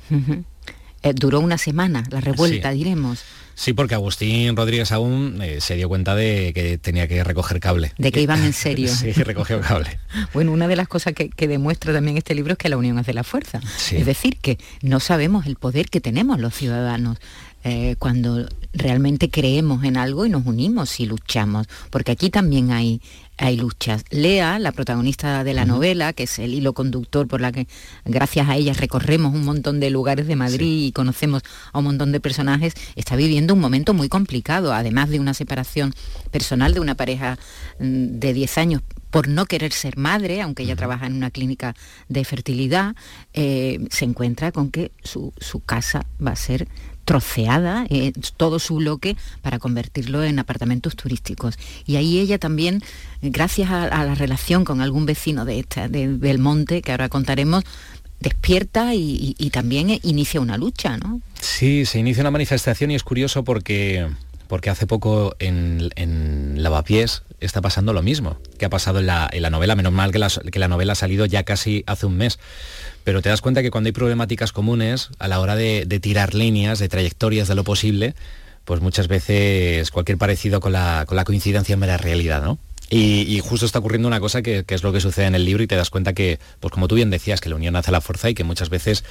Eh, 1.02 1.12
duró 1.12 1.40
una 1.40 1.58
semana 1.58 2.04
la 2.10 2.20
revuelta, 2.20 2.70
diremos. 2.70 3.24
Sí, 3.54 3.72
porque 3.72 3.94
Agustín 3.94 4.56
Rodríguez 4.56 4.92
aún 4.92 5.40
eh, 5.42 5.60
se 5.60 5.76
dio 5.76 5.88
cuenta 5.88 6.14
de 6.14 6.52
que 6.54 6.78
tenía 6.78 7.06
que 7.08 7.22
recoger 7.22 7.60
cable. 7.60 7.92
De 7.98 8.12
que 8.12 8.20
iban 8.20 8.42
en 8.42 8.52
serio. 8.52 8.88
sí, 8.94 9.12
recogió 9.12 9.60
cable. 9.60 9.98
bueno, 10.32 10.52
una 10.52 10.68
de 10.68 10.76
las 10.76 10.88
cosas 10.88 11.14
que, 11.14 11.48
demuestra 11.48 11.92
también 11.92 12.16
este 12.16 12.34
libro 12.34 12.52
es 12.52 12.58
que 12.58 12.68
la 12.68 12.76
unión 12.76 12.98
hace 12.98 13.12
la 13.12 13.24
fuerza. 13.24 13.60
Es 13.92 14.06
decir, 14.06 14.38
que 14.38 14.58
no 14.82 14.98
sabemos 15.00 15.46
el 15.46 15.56
poder 15.56 15.88
que 15.90 16.00
tenemos 16.00 16.40
los 16.40 16.54
ciudadanos. 16.54 17.18
Eh, 17.66 17.96
cuando 17.98 18.46
realmente 18.74 19.30
creemos 19.30 19.84
en 19.84 19.96
algo 19.96 20.26
y 20.26 20.28
nos 20.28 20.44
unimos 20.44 21.00
y 21.00 21.06
luchamos, 21.06 21.66
porque 21.88 22.12
aquí 22.12 22.28
también 22.28 22.72
hay, 22.72 23.00
hay 23.36 23.56
luchas. 23.56 24.04
Lea, 24.10 24.58
la 24.58 24.72
protagonista 24.72 25.44
de 25.44 25.54
la 25.54 25.64
novela, 25.64 26.12
que 26.12 26.24
es 26.24 26.38
el 26.38 26.54
hilo 26.54 26.72
conductor 26.72 27.26
por 27.26 27.40
la 27.40 27.52
que 27.52 27.66
gracias 28.04 28.48
a 28.48 28.56
ella 28.56 28.72
recorremos 28.72 29.34
un 29.34 29.44
montón 29.44 29.80
de 29.80 29.90
lugares 29.90 30.26
de 30.26 30.36
Madrid 30.36 30.86
y 30.86 30.92
conocemos 30.92 31.42
a 31.72 31.78
un 31.78 31.84
montón 31.84 32.12
de 32.12 32.20
personajes, 32.20 32.74
está 32.96 33.16
viviendo 33.16 33.54
un 33.54 33.60
momento 33.60 33.94
muy 33.94 34.08
complicado, 34.08 34.72
además 34.72 35.10
de 35.10 35.20
una 35.20 35.34
separación 35.34 35.94
personal 36.30 36.74
de 36.74 36.80
una 36.80 36.94
pareja 36.94 37.38
mm, 37.78 38.18
de 38.18 38.32
10 38.32 38.58
años 38.58 38.82
por 39.10 39.28
no 39.28 39.46
querer 39.46 39.72
ser 39.72 39.96
madre, 39.96 40.42
aunque 40.42 40.64
ella 40.64 40.74
trabaja 40.74 41.06
en 41.06 41.14
una 41.14 41.30
clínica 41.30 41.76
de 42.08 42.24
fertilidad, 42.24 42.96
eh, 43.32 43.78
se 43.90 44.04
encuentra 44.04 44.50
con 44.50 44.72
que 44.72 44.90
su, 45.04 45.32
su 45.38 45.60
casa 45.60 46.04
va 46.24 46.32
a 46.32 46.36
ser 46.36 46.66
troceada, 47.04 47.86
eh, 47.90 48.12
todo 48.36 48.58
su 48.58 48.76
bloque, 48.76 49.16
para 49.42 49.58
convertirlo 49.58 50.24
en 50.24 50.38
apartamentos 50.38 50.96
turísticos. 50.96 51.58
Y 51.86 51.96
ahí 51.96 52.18
ella 52.18 52.38
también, 52.38 52.82
gracias 53.22 53.70
a, 53.70 54.04
la 54.04 54.14
relación 54.14 54.64
con 54.64 54.80
algún 54.80 55.06
vecino 55.06 55.44
de, 55.44 55.60
esta, 55.60 55.88
de 55.88 56.08
Belmonte, 56.08 56.82
que 56.82 56.92
ahora 56.92 57.08
contaremos, 57.08 57.64
despierta 58.20 58.94
y, 58.94 59.34
también 59.52 60.00
inicia 60.02 60.40
una 60.40 60.56
lucha, 60.56 60.96
¿no? 60.96 61.20
Sí, 61.40 61.84
se 61.84 61.98
inicia 61.98 62.22
una 62.22 62.30
manifestación 62.30 62.90
y 62.90 62.94
es 62.94 63.02
curioso 63.02 63.44
porque 63.44 64.08
porque 64.48 64.70
hace 64.70 64.86
poco 64.86 65.34
en, 65.38 65.90
en 65.96 66.62
Lavapiés 66.62 67.22
está 67.40 67.60
pasando 67.60 67.92
lo 67.92 68.02
mismo 68.02 68.38
que 68.58 68.64
ha 68.64 68.70
pasado 68.70 69.00
en 69.00 69.06
la, 69.06 69.30
novela, 69.50 69.74
menos 69.74 69.92
mal 69.92 70.12
que 70.12 70.18
la, 70.18 70.28
que 70.28 70.58
la, 70.58 70.68
novela 70.68 70.92
ha 70.92 70.96
salido 70.96 71.26
ya 71.26 71.42
casi 71.44 71.84
hace 71.86 72.06
un 72.06 72.16
mes. 72.16 72.38
Pero 73.04 73.22
te 73.22 73.28
das 73.28 73.40
cuenta 73.40 73.62
que 73.62 73.70
cuando 73.70 73.88
hay 73.88 73.92
problemáticas 73.92 74.52
comunes, 74.52 75.10
a 75.18 75.28
la 75.28 75.40
hora 75.40 75.56
de, 75.56 75.86
tirar 76.00 76.34
líneas, 76.34 76.78
de 76.78 76.88
trayectorias 76.88 77.48
de 77.48 77.54
lo 77.54 77.64
posible, 77.64 78.14
pues 78.64 78.80
muchas 78.80 79.08
veces 79.08 79.90
cualquier 79.90 80.18
parecido 80.18 80.60
con 80.60 80.72
la, 80.72 81.04
con 81.06 81.16
la 81.16 81.24
coincidencia 81.24 81.76
mera 81.76 81.96
realidad, 81.96 82.42
¿no? 82.42 82.58
Y, 82.90 83.40
justo 83.42 83.66
está 83.66 83.80
ocurriendo 83.80 84.06
una 84.06 84.20
cosa 84.20 84.40
que, 84.42 84.62
que, 84.64 84.74
es 84.74 84.84
lo 84.84 84.92
que 84.92 85.00
sucede 85.00 85.26
en 85.26 85.34
el 85.34 85.44
libro 85.44 85.64
y 85.64 85.66
te 85.66 85.74
das 85.74 85.90
cuenta 85.90 86.12
que, 86.12 86.38
pues 86.60 86.70
como 86.70 86.86
tú 86.86 86.94
bien 86.94 87.10
decías, 87.10 87.40
que 87.40 87.48
la 87.48 87.56
unión 87.56 87.74
hace 87.74 87.90
la 87.90 88.00
fuerza 88.00 88.30
y 88.30 88.34
que 88.34 88.44
muchas 88.44 88.70
veces 88.70 89.04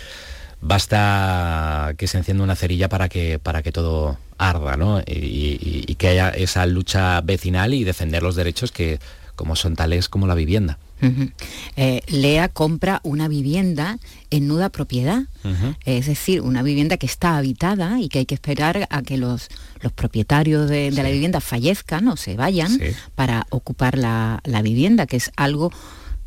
basta 0.63 1.93
que 1.97 2.07
se 2.07 2.17
encienda 2.17 2.43
una 2.43 2.55
cerilla 2.55 2.89
para 2.89 3.09
que, 3.09 3.37
para 3.37 3.61
que 3.61 3.71
todo 3.71 4.17
arda, 4.37 4.77
¿no? 4.77 5.01
Y, 5.05 5.95
que 5.95 6.07
haya 6.07 6.29
esa 6.29 6.65
lucha 6.65 7.21
vecinal 7.21 7.73
y 7.73 7.83
defender 7.83 8.23
los 8.23 8.35
derechos 8.35 8.71
que 8.71 8.99
como 9.35 9.55
son 9.55 9.75
tales 9.75 10.09
como 10.09 10.27
la 10.27 10.35
vivienda. 10.35 10.77
Eh, 11.75 12.01
Lea 12.07 12.47
compra 12.47 13.01
una 13.03 13.27
vivienda 13.27 13.99
en 14.29 14.47
nuda 14.47 14.69
propiedad, 14.69 15.23
es 15.85 16.07
decir, 16.07 16.39
una 16.41 16.63
vivienda 16.63 16.95
que 16.95 17.05
está 17.05 17.37
habitada 17.37 17.99
y 17.99 18.07
que 18.07 18.19
hay 18.19 18.25
que 18.25 18.35
esperar 18.35 18.87
a 18.89 19.01
que 19.01 19.17
los, 19.17 19.49
los 19.81 19.91
propietarios 19.91 20.69
de, 20.69 20.91
la 20.91 21.09
vivienda 21.09 21.41
fallezcan 21.41 22.07
o 22.07 22.15
se 22.15 22.35
vayan 22.37 22.79
para 23.15 23.47
ocupar 23.49 23.97
la, 23.97 24.39
la 24.45 24.61
vivienda, 24.61 25.05
que 25.05 25.17
es 25.17 25.31
algo 25.35 25.71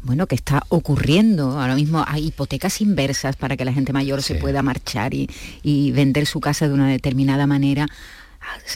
bueno, 0.07 0.27
que 0.27 0.37
está 0.37 0.63
ocurriendo. 0.69 1.61
Ahora 1.61 1.75
mismo 1.75 2.05
hay 2.07 2.29
hipotecas 2.29 2.81
inversas 2.81 3.37
para 3.37 3.57
que 3.57 3.65
la 3.65 3.73
gente 3.73 3.93
mayor 3.93 4.23
se 4.23 4.37
pueda 4.37 4.63
marchar 4.63 5.13
y, 5.13 5.91
vender 5.91 6.27
su 6.27 6.41
casa 6.41 6.69
de 6.69 6.75
una 6.75 6.89
determinada 6.89 7.47
manera. 7.47 7.89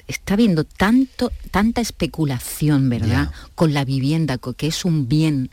Está 0.08 0.34
habiendo 0.34 0.64
tanto, 0.64 1.30
tanta 1.50 1.80
especulación, 1.80 2.90
¿verdad? 2.90 3.30
Con 3.54 3.72
la 3.72 3.84
vivienda, 3.84 4.38
que 4.38 4.66
es 4.66 4.84
un 4.84 5.08
bien 5.08 5.50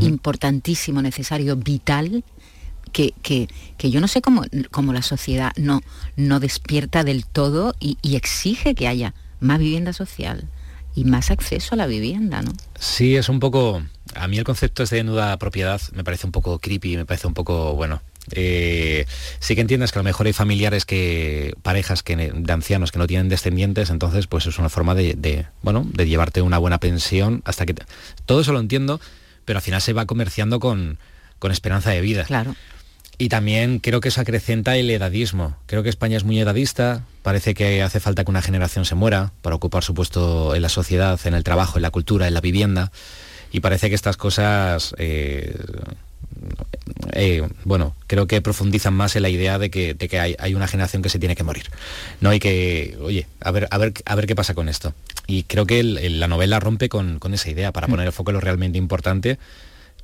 importantísimo, 0.00 1.02
necesario, 1.02 1.56
vital, 1.56 2.24
que, 2.92 3.12
que, 3.22 3.90
yo 3.90 4.00
no 4.00 4.08
sé 4.08 4.22
cómo, 4.22 4.44
cómo, 4.70 4.92
la 4.92 5.02
sociedad 5.02 5.52
no, 5.56 5.82
no 6.16 6.40
despierta 6.40 7.04
del 7.04 7.26
todo 7.26 7.74
y, 7.80 7.98
y 8.02 8.16
exige 8.16 8.74
que 8.74 8.88
haya 8.88 9.14
más 9.40 9.58
vivienda 9.58 9.92
social 9.92 10.48
y 10.94 11.04
más 11.04 11.30
acceso 11.30 11.74
a 11.74 11.76
la 11.76 11.86
vivienda, 11.86 12.42
¿no? 12.42 12.52
Sí, 12.78 13.16
es 13.16 13.28
un 13.28 13.40
poco 13.40 13.82
a 14.14 14.28
mí 14.28 14.38
el 14.38 14.44
concepto 14.44 14.84
de 14.84 15.04
nuda 15.04 15.36
propiedad 15.38 15.80
me 15.92 16.04
parece 16.04 16.26
un 16.26 16.32
poco 16.32 16.58
creepy, 16.58 16.96
me 16.96 17.04
parece 17.04 17.26
un 17.26 17.34
poco, 17.34 17.74
bueno, 17.74 18.00
eh, 18.32 19.06
sí 19.40 19.54
que 19.54 19.60
entiendes 19.60 19.92
que 19.92 19.98
a 19.98 20.02
lo 20.02 20.04
mejor 20.04 20.26
hay 20.26 20.32
familiares 20.32 20.84
que, 20.84 21.54
parejas 21.62 22.02
que, 22.02 22.16
de 22.16 22.52
ancianos 22.52 22.92
que 22.92 22.98
no 22.98 23.06
tienen 23.06 23.28
descendientes, 23.28 23.90
entonces 23.90 24.26
pues 24.26 24.46
es 24.46 24.58
una 24.58 24.68
forma 24.68 24.94
de, 24.94 25.46
bueno, 25.62 25.86
de 25.92 26.06
llevarte 26.06 26.42
una 26.42 26.58
buena 26.58 26.78
pensión 26.78 27.42
hasta 27.44 27.66
que... 27.66 27.74
todo 28.26 28.40
eso 28.40 28.52
lo 28.52 28.60
entiendo, 28.60 29.00
pero 29.44 29.58
al 29.58 29.62
final 29.62 29.80
se 29.80 29.92
va 29.92 30.06
comerciando 30.06 30.60
con, 30.60 30.98
con 31.38 31.52
esperanza 31.52 31.90
de 31.90 32.00
vida. 32.00 32.24
Claro. 32.24 32.54
Y 33.20 33.30
también 33.30 33.80
creo 33.80 34.00
que 34.00 34.10
eso 34.10 34.20
acrecenta 34.20 34.76
el 34.76 34.88
edadismo. 34.90 35.56
Creo 35.66 35.82
que 35.82 35.88
España 35.88 36.16
es 36.16 36.22
muy 36.22 36.38
edadista, 36.38 37.04
parece 37.22 37.52
que 37.52 37.82
hace 37.82 37.98
falta 37.98 38.22
que 38.22 38.30
una 38.30 38.42
generación 38.42 38.84
se 38.84 38.94
muera 38.94 39.32
para 39.42 39.56
ocupar 39.56 39.82
su 39.82 39.92
puesto 39.92 40.54
en 40.54 40.62
la 40.62 40.68
sociedad, 40.68 41.18
en 41.24 41.34
el 41.34 41.42
trabajo, 41.42 41.78
en 41.78 41.82
la 41.82 41.90
cultura, 41.90 42.28
en 42.28 42.34
la 42.34 42.40
vivienda 42.40 42.92
y 43.52 43.60
parece 43.60 43.88
que 43.88 43.94
estas 43.94 44.16
cosas 44.16 44.94
eh, 44.98 45.54
eh, 47.12 47.46
bueno, 47.64 47.94
creo 48.06 48.26
que 48.26 48.40
profundizan 48.40 48.94
más 48.94 49.16
en 49.16 49.22
la 49.22 49.28
idea 49.28 49.58
de 49.58 49.70
que, 49.70 49.96
que 49.96 50.18
hay, 50.18 50.54
una 50.54 50.68
generación 50.68 51.02
que 51.02 51.08
se 51.08 51.18
tiene 51.18 51.36
que 51.36 51.42
morir. 51.42 51.70
¿no? 52.20 52.30
hay 52.30 52.38
que, 52.38 52.96
oye, 53.00 53.26
a 53.40 53.50
ver, 53.50 53.68
a 53.70 53.78
ver, 53.78 53.94
a 54.04 54.14
ver 54.14 54.26
qué 54.26 54.34
pasa 54.34 54.54
con 54.54 54.68
esto. 54.68 54.94
Y 55.26 55.42
creo 55.44 55.66
que 55.66 55.82
la 55.82 56.28
novela 56.28 56.60
rompe 56.60 56.88
con, 56.88 57.20
esa 57.32 57.50
idea 57.50 57.72
para 57.72 57.86
mm. 57.86 57.90
poner 57.90 58.06
el 58.06 58.12
foco 58.12 58.30
en 58.30 58.34
lo 58.34 58.40
realmente 58.40 58.78
importante, 58.78 59.38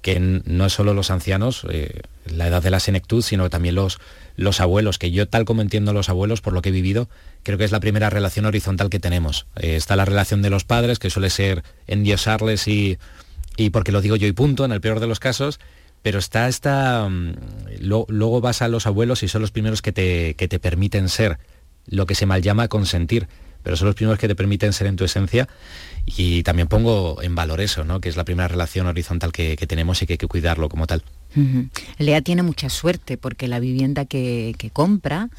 que 0.02 0.20
no 0.20 0.66
es 0.66 0.72
solo 0.72 0.92
los 0.92 1.10
ancianos, 1.10 1.66
eh, 1.70 2.02
la 2.26 2.48
edad 2.48 2.62
de 2.62 2.70
la 2.70 2.80
senectud, 2.80 3.22
sino 3.22 3.48
también 3.48 3.74
los, 3.74 4.00
los 4.36 4.60
abuelos, 4.60 4.98
que 4.98 5.10
yo 5.10 5.26
tal 5.28 5.46
como 5.46 5.62
entiendo 5.62 5.94
los 5.94 6.10
abuelos, 6.10 6.42
por 6.42 6.52
lo 6.52 6.60
que 6.60 6.68
he 6.68 6.72
vivido, 6.72 7.08
creo 7.42 7.56
que 7.56 7.64
es 7.64 7.72
la 7.72 7.80
primera 7.80 8.10
relación 8.10 8.44
horizontal 8.44 8.90
que 8.90 9.00
tenemos. 9.00 9.46
está 9.56 9.96
la 9.96 10.04
relación 10.04 10.42
de 10.42 10.50
los 10.50 10.64
padres, 10.64 10.98
que 10.98 11.08
suele 11.08 11.30
ser 11.30 11.62
endiosarles 11.86 12.68
y 12.68 12.98
y 13.56 13.70
porque 13.70 13.92
lo 13.92 14.00
digo 14.00 14.16
yo 14.16 14.26
y 14.26 14.32
punto, 14.32 14.64
en 14.64 14.72
el 14.72 14.80
peor 14.80 15.00
de 15.00 15.06
los 15.06 15.20
casos, 15.20 15.60
pero 16.02 16.18
está 16.18 16.48
esta... 16.48 17.08
Mm, 17.08 17.34
luego 17.80 18.40
vas 18.40 18.62
a 18.62 18.68
los 18.68 18.86
abuelos 18.86 19.22
y 19.22 19.28
son 19.28 19.42
los 19.42 19.50
primeros 19.50 19.82
que 19.82 19.92
te, 19.92 20.34
que 20.34 20.48
te 20.48 20.58
permiten 20.58 21.08
ser, 21.08 21.38
lo 21.86 22.06
que 22.06 22.14
se 22.14 22.26
mal 22.26 22.42
llama 22.42 22.68
consentir, 22.68 23.28
pero 23.62 23.76
son 23.76 23.86
los 23.86 23.94
primeros 23.94 24.18
que 24.18 24.28
te 24.28 24.34
permiten 24.34 24.72
ser 24.72 24.86
en 24.86 24.96
tu 24.96 25.04
esencia 25.04 25.48
y 26.04 26.42
también 26.42 26.68
pongo 26.68 27.22
en 27.22 27.34
valor 27.34 27.60
eso, 27.60 27.84
¿no? 27.84 28.00
que 28.00 28.10
es 28.10 28.16
la 28.16 28.24
primera 28.24 28.48
relación 28.48 28.86
horizontal 28.86 29.32
que, 29.32 29.56
tenemos 29.56 30.02
y 30.02 30.06
que 30.06 30.14
hay 30.14 30.18
que 30.18 30.26
cuidarlo 30.26 30.68
como 30.68 30.86
tal. 30.86 31.02
Lea 31.98 32.20
tiene 32.20 32.42
mucha 32.42 32.68
suerte 32.68 33.16
porque 33.16 33.48
la 33.48 33.58
vivienda 33.58 34.04
que, 34.04 34.54
que 34.58 34.70
compra 34.70 35.30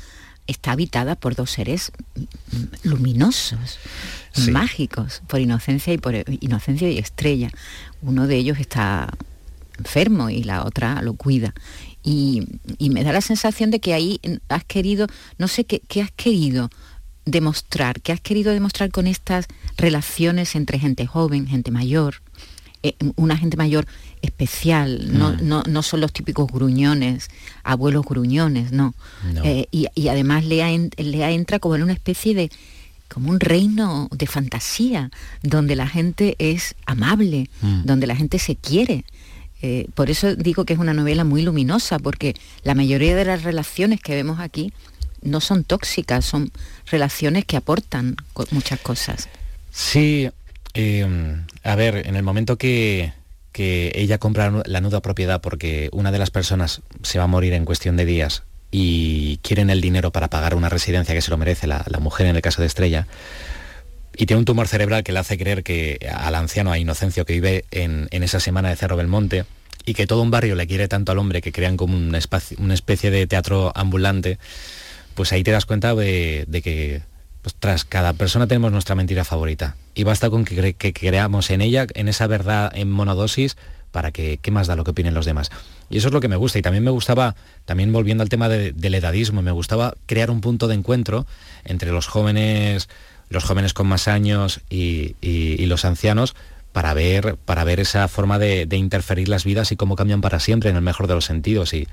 está 0.47 0.73
habitada 0.73 1.15
por 1.15 1.35
dos 1.35 1.51
seres 1.51 1.91
luminosos, 2.83 3.79
mágicos, 4.51 5.21
por 5.27 5.39
inocencia 5.39 5.93
y 5.93 5.97
por 5.97 6.13
inocencia 6.41 6.89
y 6.89 6.97
estrella. 6.97 7.49
Uno 8.01 8.27
de 8.27 8.35
ellos 8.35 8.59
está 8.59 9.09
enfermo 9.77 10.29
y 10.29 10.43
la 10.43 10.63
otra 10.63 11.01
lo 11.01 11.13
cuida. 11.13 11.53
Y, 12.03 12.47
me 12.79 13.03
da 13.03 13.11
la 13.11 13.21
sensación 13.21 13.71
de 13.71 13.79
que 13.79 13.93
ahí 13.93 14.19
has 14.47 14.63
querido, 14.63 15.07
no 15.37 15.47
sé 15.47 15.65
qué, 15.65 16.01
has 16.01 16.11
querido 16.11 16.69
demostrar, 17.25 18.01
qué 18.01 18.11
has 18.11 18.21
querido 18.21 18.53
demostrar 18.53 18.91
con 18.91 19.07
estas 19.07 19.47
relaciones 19.77 20.55
entre 20.55 20.77
gente 20.77 21.07
joven, 21.07 21.47
gente 21.47 21.71
mayor, 21.71 22.21
eh, 22.83 22.95
una 23.15 23.35
gente 23.35 23.57
mayor 23.57 23.87
especial, 24.25 25.07
mm. 25.07 25.47
no, 25.47 25.63
no, 25.63 25.83
son 25.83 26.01
los 26.01 26.11
típicos 26.11 26.51
gruñones, 26.51 27.29
abuelos 27.63 28.05
gruñones, 28.05 28.71
no. 28.71 28.93
Eh, 29.43 29.67
y, 29.71 30.07
además 30.07 30.45
Lea, 30.45 30.69
Lea 30.97 31.31
entra 31.31 31.59
como 31.59 31.75
en 31.75 31.83
una 31.83 31.93
especie 31.93 32.35
de, 32.35 32.51
como 33.07 33.29
un 33.29 33.39
reino 33.39 34.09
de 34.11 34.27
fantasía, 34.27 35.11
donde 35.41 35.75
la 35.75 35.87
gente 35.87 36.35
es 36.39 36.75
amable, 36.85 37.49
mm. 37.61 37.83
donde 37.85 38.07
la 38.07 38.15
gente 38.15 38.39
se 38.39 38.55
quiere. 38.55 39.05
Eh, 39.61 39.87
por 39.95 40.09
eso 40.09 40.35
digo 40.35 40.65
que 40.65 40.73
es 40.73 40.79
una 40.79 40.93
novela 40.93 41.23
muy 41.23 41.41
luminosa, 41.41 41.99
porque 41.99 42.35
la 42.63 42.75
mayoría 42.75 43.15
de 43.15 43.25
las 43.25 43.43
relaciones 43.43 44.01
que 44.01 44.13
vemos 44.13 44.39
aquí 44.39 44.73
no 45.21 45.41
son 45.41 45.63
tóxicas, 45.63 46.25
son 46.25 46.51
relaciones 46.87 47.45
que 47.45 47.57
aportan 47.57 48.17
muchas 48.51 48.79
cosas. 48.79 49.27
Sí, 49.71 50.29
Em, 50.75 51.45
a 51.63 51.75
ver, 51.75 52.05
en 52.05 52.17
el 52.17 52.23
momento 52.23 52.57
que, 52.57 53.13
ella 53.59 54.17
compra 54.17 54.63
la 54.65 54.81
nuda 54.81 55.01
propiedad 55.01 55.41
porque 55.41 55.89
una 55.91 56.11
de 56.11 56.19
las 56.19 56.31
personas 56.31 56.81
se 57.03 57.17
va 57.17 57.25
a 57.25 57.27
morir 57.27 57.53
en 57.53 57.65
cuestión 57.65 57.97
de 57.97 58.05
días 58.05 58.43
y 58.71 59.37
quieren 59.37 59.69
el 59.69 59.81
dinero 59.81 60.11
para 60.11 60.29
pagar 60.29 60.55
una 60.55 60.69
residencia 60.69 61.15
que 61.15 61.21
se 61.21 61.31
lo 61.31 61.37
merece 61.37 61.67
la, 61.67 61.85
mujer 61.99 62.27
en 62.27 62.35
el 62.35 62.41
caso 62.41 62.61
de 62.61 62.67
Estrella, 62.67 63.07
y 64.17 64.25
tiene 64.25 64.39
un 64.39 64.45
tumor 64.45 64.67
cerebral 64.67 65.03
que 65.03 65.11
le 65.11 65.19
hace 65.19 65.37
creer 65.37 65.63
que 65.63 65.97
al 66.13 66.35
anciano, 66.35 66.71
a 66.71 66.77
Inocencio, 66.77 67.25
que 67.25 67.33
vive 67.33 67.65
en, 67.71 68.07
esa 68.11 68.39
semana 68.39 68.69
de 68.69 68.75
Cerro 68.75 68.97
Belmonte, 68.97 69.45
y 69.85 69.93
que 69.93 70.07
todo 70.07 70.21
un 70.21 70.31
barrio 70.31 70.55
le 70.55 70.67
quiere 70.67 70.87
tanto 70.87 71.11
al 71.11 71.19
hombre 71.19 71.41
que 71.41 71.51
crean 71.51 71.77
como 71.77 71.95
una, 71.95 72.19
una 72.57 72.73
especie 72.73 73.11
de 73.11 73.27
teatro 73.27 73.71
ambulante, 73.75 74.39
pues 75.13 75.31
ahí 75.31 75.43
te 75.43 75.51
das 75.51 75.65
cuenta 75.65 75.95
de 75.95 76.61
que 76.63 77.01
tras 77.53 77.85
cada 77.85 78.13
persona 78.13 78.47
tenemos 78.47 78.71
nuestra 78.71 78.95
mentira 78.95 79.23
favorita 79.23 79.75
y 79.93 80.03
basta 80.03 80.29
con 80.29 80.45
que, 80.45 80.75
creamos 80.93 81.49
en 81.49 81.61
ella, 81.61 81.85
en 81.93 82.07
esa 82.07 82.27
verdad 82.27 82.71
en 82.75 82.89
monodosis, 82.89 83.57
para 83.91 84.11
que 84.11 84.39
qué 84.41 84.51
más 84.51 84.67
da 84.67 84.75
lo 84.75 84.83
que 84.83 84.91
opinen 84.91 85.13
los 85.13 85.25
demás. 85.25 85.51
Y 85.89 85.97
eso 85.97 86.07
es 86.07 86.13
lo 86.13 86.19
que 86.19 86.27
me 86.27 86.35
gusta. 86.35 86.59
Y 86.59 86.61
también 86.61 86.83
me 86.83 86.91
gustaba, 86.91 87.35
también 87.63 87.93
volviendo 87.93 88.23
al 88.23 88.29
tema 88.29 88.49
del 88.49 88.95
edadismo, 88.95 89.41
me 89.41 89.51
gustaba 89.51 89.95
crear 90.05 90.31
un 90.31 90.41
punto 90.41 90.67
de 90.67 90.75
encuentro 90.75 91.25
entre 91.63 91.91
los 91.91 92.07
jóvenes, 92.07 92.89
los 93.29 93.45
jóvenes 93.45 93.73
con 93.73 93.87
más 93.87 94.07
años 94.07 94.61
y 94.69 95.15
los 95.67 95.85
ancianos, 95.85 96.35
para 96.75 96.93
ver, 96.93 97.37
para 97.37 97.63
ver 97.63 97.79
esa 97.79 98.09
forma 98.09 98.37
de, 98.37 98.67
interferir 98.73 99.29
las 99.29 99.45
vidas 99.45 99.71
y 99.71 99.77
cómo 99.77 99.95
cambian 99.95 100.19
para 100.19 100.41
siempre 100.41 100.69
en 100.69 100.75
el 100.75 100.81
mejor 100.81 101.07
de 101.07 101.13
los 101.13 101.23
sentidos 101.23 101.73
y, 101.73 101.87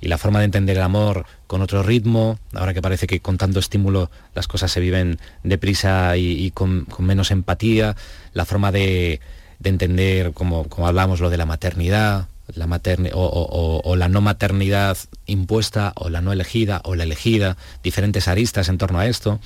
la 0.00 0.18
forma 0.18 0.38
de 0.40 0.46
entender 0.46 0.76
el 0.76 0.82
amor 0.82 1.26
con 1.46 1.62
otro 1.62 1.82
ritmo, 1.82 2.38
ahora 2.54 2.74
que 2.74 2.82
parece 2.82 3.06
que 3.06 3.20
con 3.20 3.38
tanto 3.38 3.58
estímulo 3.58 4.10
las 4.34 4.48
cosas 4.48 4.70
se 4.70 4.80
viven 4.80 5.18
deprisa 5.42 6.16
y, 6.16 6.50
con, 6.52 6.86
menos 6.98 7.30
empatía, 7.30 7.96
la 8.32 8.44
forma 8.44 8.72
de, 8.72 9.20
entender, 9.62 10.32
como, 10.32 10.68
como 10.68 10.86
hablamos, 10.86 11.20
lo 11.20 11.30
de 11.30 11.36
la 11.36 11.46
maternidad, 11.46 12.28
la 12.54 12.80
o, 13.12 13.96
la 13.96 14.08
no 14.08 14.20
maternidad 14.20 14.96
impuesta 15.26 15.92
o 15.96 16.08
la 16.08 16.20
no 16.20 16.32
elegida 16.32 16.80
o 16.84 16.94
la 16.94 17.04
elegida, 17.04 17.56
diferentes 17.82 18.28
aristas 18.28 18.68
en 18.68 18.78
torno 18.78 18.98
a 18.98 19.06
esto. 19.06 19.40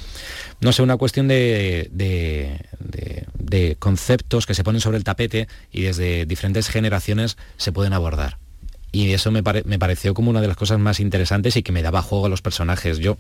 No 0.61 0.73
sé, 0.73 0.83
una 0.83 0.97
cuestión 0.97 1.29
de, 1.29 1.89
conceptos 3.79 4.47
que 4.47 4.55
se 4.55 4.65
ponen 4.65 4.81
sobre 4.81 4.99
el 4.99 5.05
tapete 5.05 5.49
y 5.73 5.83
desde 5.83 6.27
diferentes 6.27 6.69
generaciones 6.69 7.39
se 7.57 7.73
pueden 7.73 7.93
abordar. 7.93 8.40
Y 8.93 9.13
eso 9.13 9.31
me, 9.31 9.43
pareció 9.43 10.15
como 10.15 10.31
una 10.31 10.41
de 10.41 10.49
las 10.49 10.57
cosas 10.57 10.79
más 10.79 11.01
interesantes 11.01 11.57
y 11.57 11.63
que 11.63 11.73
me 11.73 11.83
daba 11.83 12.03
juego 12.03 12.27
a 12.27 12.29
los 12.29 12.43
personajes. 12.43 12.99
Yo, 12.99 13.19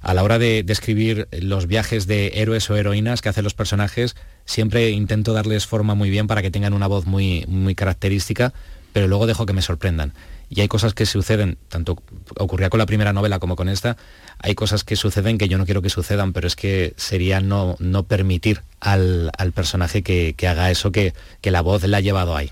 a 0.00 0.14
la 0.14 0.22
hora 0.22 0.38
de 0.38 0.62
describir 0.62 1.28
los 1.32 1.66
viajes 1.66 2.06
de 2.06 2.32
héroes 2.34 2.68
o 2.70 2.76
heroínas 2.76 3.22
que 3.22 3.28
hacen 3.28 3.44
los 3.44 3.54
personajes, 3.54 4.16
siempre 4.44 4.90
intento 4.90 5.32
darles 5.32 5.66
forma 5.66 5.94
muy 5.94 6.10
bien 6.10 6.26
para 6.26 6.42
que 6.42 6.50
tengan 6.50 6.72
una 6.72 6.88
voz 6.88 7.06
muy, 7.06 7.44
muy 7.46 7.74
característica, 7.74 8.52
pero 8.92 9.06
luego 9.06 9.26
dejo 9.26 9.46
que 9.46 9.52
me 9.52 9.62
sorprendan. 9.62 10.12
Y 10.52 10.62
hay 10.62 10.68
cosas 10.68 10.94
que 10.94 11.06
suceden, 11.06 11.58
tanto 11.68 12.02
ocurría 12.36 12.70
con 12.70 12.78
la 12.78 12.86
primera 12.86 13.12
novela 13.12 13.38
como 13.38 13.54
con 13.54 13.68
esta, 13.68 13.96
hay 14.38 14.56
cosas 14.56 14.82
que 14.82 14.96
suceden 14.96 15.38
que 15.38 15.48
yo 15.48 15.58
no 15.58 15.64
quiero 15.64 15.80
que 15.80 15.90
sucedan, 15.90 16.32
pero 16.32 16.48
es 16.48 16.56
que 16.56 16.92
sería 16.96 17.40
no, 17.40 17.76
no 17.78 18.02
permitir 18.02 18.62
al, 18.80 19.30
personaje 19.54 20.02
que, 20.02 20.34
haga 20.48 20.72
eso 20.72 20.90
que, 20.90 21.14
que 21.40 21.52
la 21.52 21.60
voz 21.60 21.84
le 21.84 21.96
ha 21.96 22.00
llevado 22.00 22.36
ahí. 22.36 22.50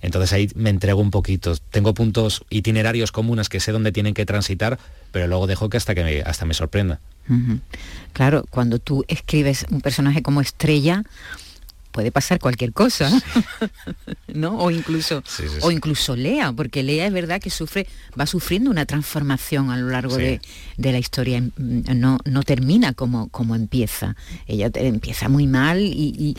Entonces 0.00 0.32
ahí 0.32 0.50
me 0.54 0.70
entrego 0.70 1.00
un 1.00 1.10
poquito. 1.10 1.56
Tengo 1.70 1.94
puntos 1.94 2.44
itinerarios 2.50 3.12
comunes 3.12 3.48
que 3.48 3.60
sé 3.60 3.72
dónde 3.72 3.92
tienen 3.92 4.14
que 4.14 4.26
transitar, 4.26 4.78
pero 5.12 5.26
luego 5.26 5.46
dejo 5.46 5.68
que 5.68 5.76
hasta 5.76 5.94
que 5.94 6.04
me, 6.04 6.20
hasta 6.22 6.44
me 6.44 6.54
sorprenda. 6.54 7.00
Claro, 8.12 8.44
cuando 8.50 8.78
tú 8.78 9.04
escribes 9.08 9.66
un 9.70 9.80
personaje 9.80 10.22
como 10.22 10.40
estrella, 10.40 11.04
puede 11.94 12.10
pasar 12.10 12.40
cualquier 12.40 12.72
cosa, 12.72 13.08
¿no? 14.34 14.58
O 14.58 14.72
incluso, 14.72 15.22
o 15.62 15.70
incluso 15.70 16.16
Lea, 16.16 16.52
porque 16.52 16.82
Lea 16.82 17.06
es 17.06 17.12
verdad 17.12 17.40
que 17.40 17.50
sufre, 17.50 17.86
va 18.18 18.26
sufriendo 18.26 18.68
una 18.68 18.84
transformación 18.84 19.70
a 19.70 19.76
lo 19.76 19.88
largo 19.90 20.16
de, 20.16 20.40
la 20.76 20.98
historia. 20.98 21.40
No, 21.56 22.18
no 22.24 22.42
termina 22.42 22.94
como, 22.94 23.28
como 23.28 23.54
empieza. 23.54 24.16
Ella 24.48 24.70
empieza 24.74 25.28
muy 25.28 25.46
mal 25.46 25.78
y, 25.80 26.36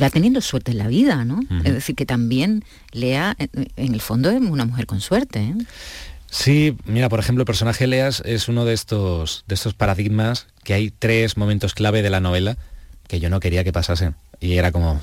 va 0.00 0.10
teniendo 0.10 0.40
suerte 0.40 0.72
en 0.72 0.78
la 0.78 0.88
vida, 0.88 1.24
¿no? 1.24 1.40
Es 1.64 1.72
decir, 1.72 1.94
que 1.94 2.06
también 2.06 2.64
Lea, 2.92 3.36
en 3.38 3.94
el 3.94 4.00
fondo, 4.00 4.30
es 4.30 4.40
una 4.40 4.64
mujer 4.64 4.86
con 4.86 5.00
suerte. 5.00 5.40
¿eh? 5.40 5.54
Sí, 6.30 6.76
mira, 6.84 7.08
por 7.08 7.18
ejemplo, 7.18 7.42
el 7.42 7.46
personaje 7.46 7.86
Leas 7.86 8.22
es 8.24 8.48
uno 8.48 8.64
de 8.64 8.72
estos, 8.72 9.44
de 9.48 9.54
estos 9.54 9.74
paradigmas 9.74 10.46
que 10.62 10.74
hay 10.74 10.90
tres 10.90 11.36
momentos 11.36 11.74
clave 11.74 12.02
de 12.02 12.10
la 12.10 12.20
novela 12.20 12.56
que 13.08 13.18
yo 13.18 13.30
no 13.30 13.40
quería 13.40 13.64
que 13.64 13.72
pasasen. 13.72 14.14
Y 14.38 14.54
era 14.54 14.70
como, 14.70 15.00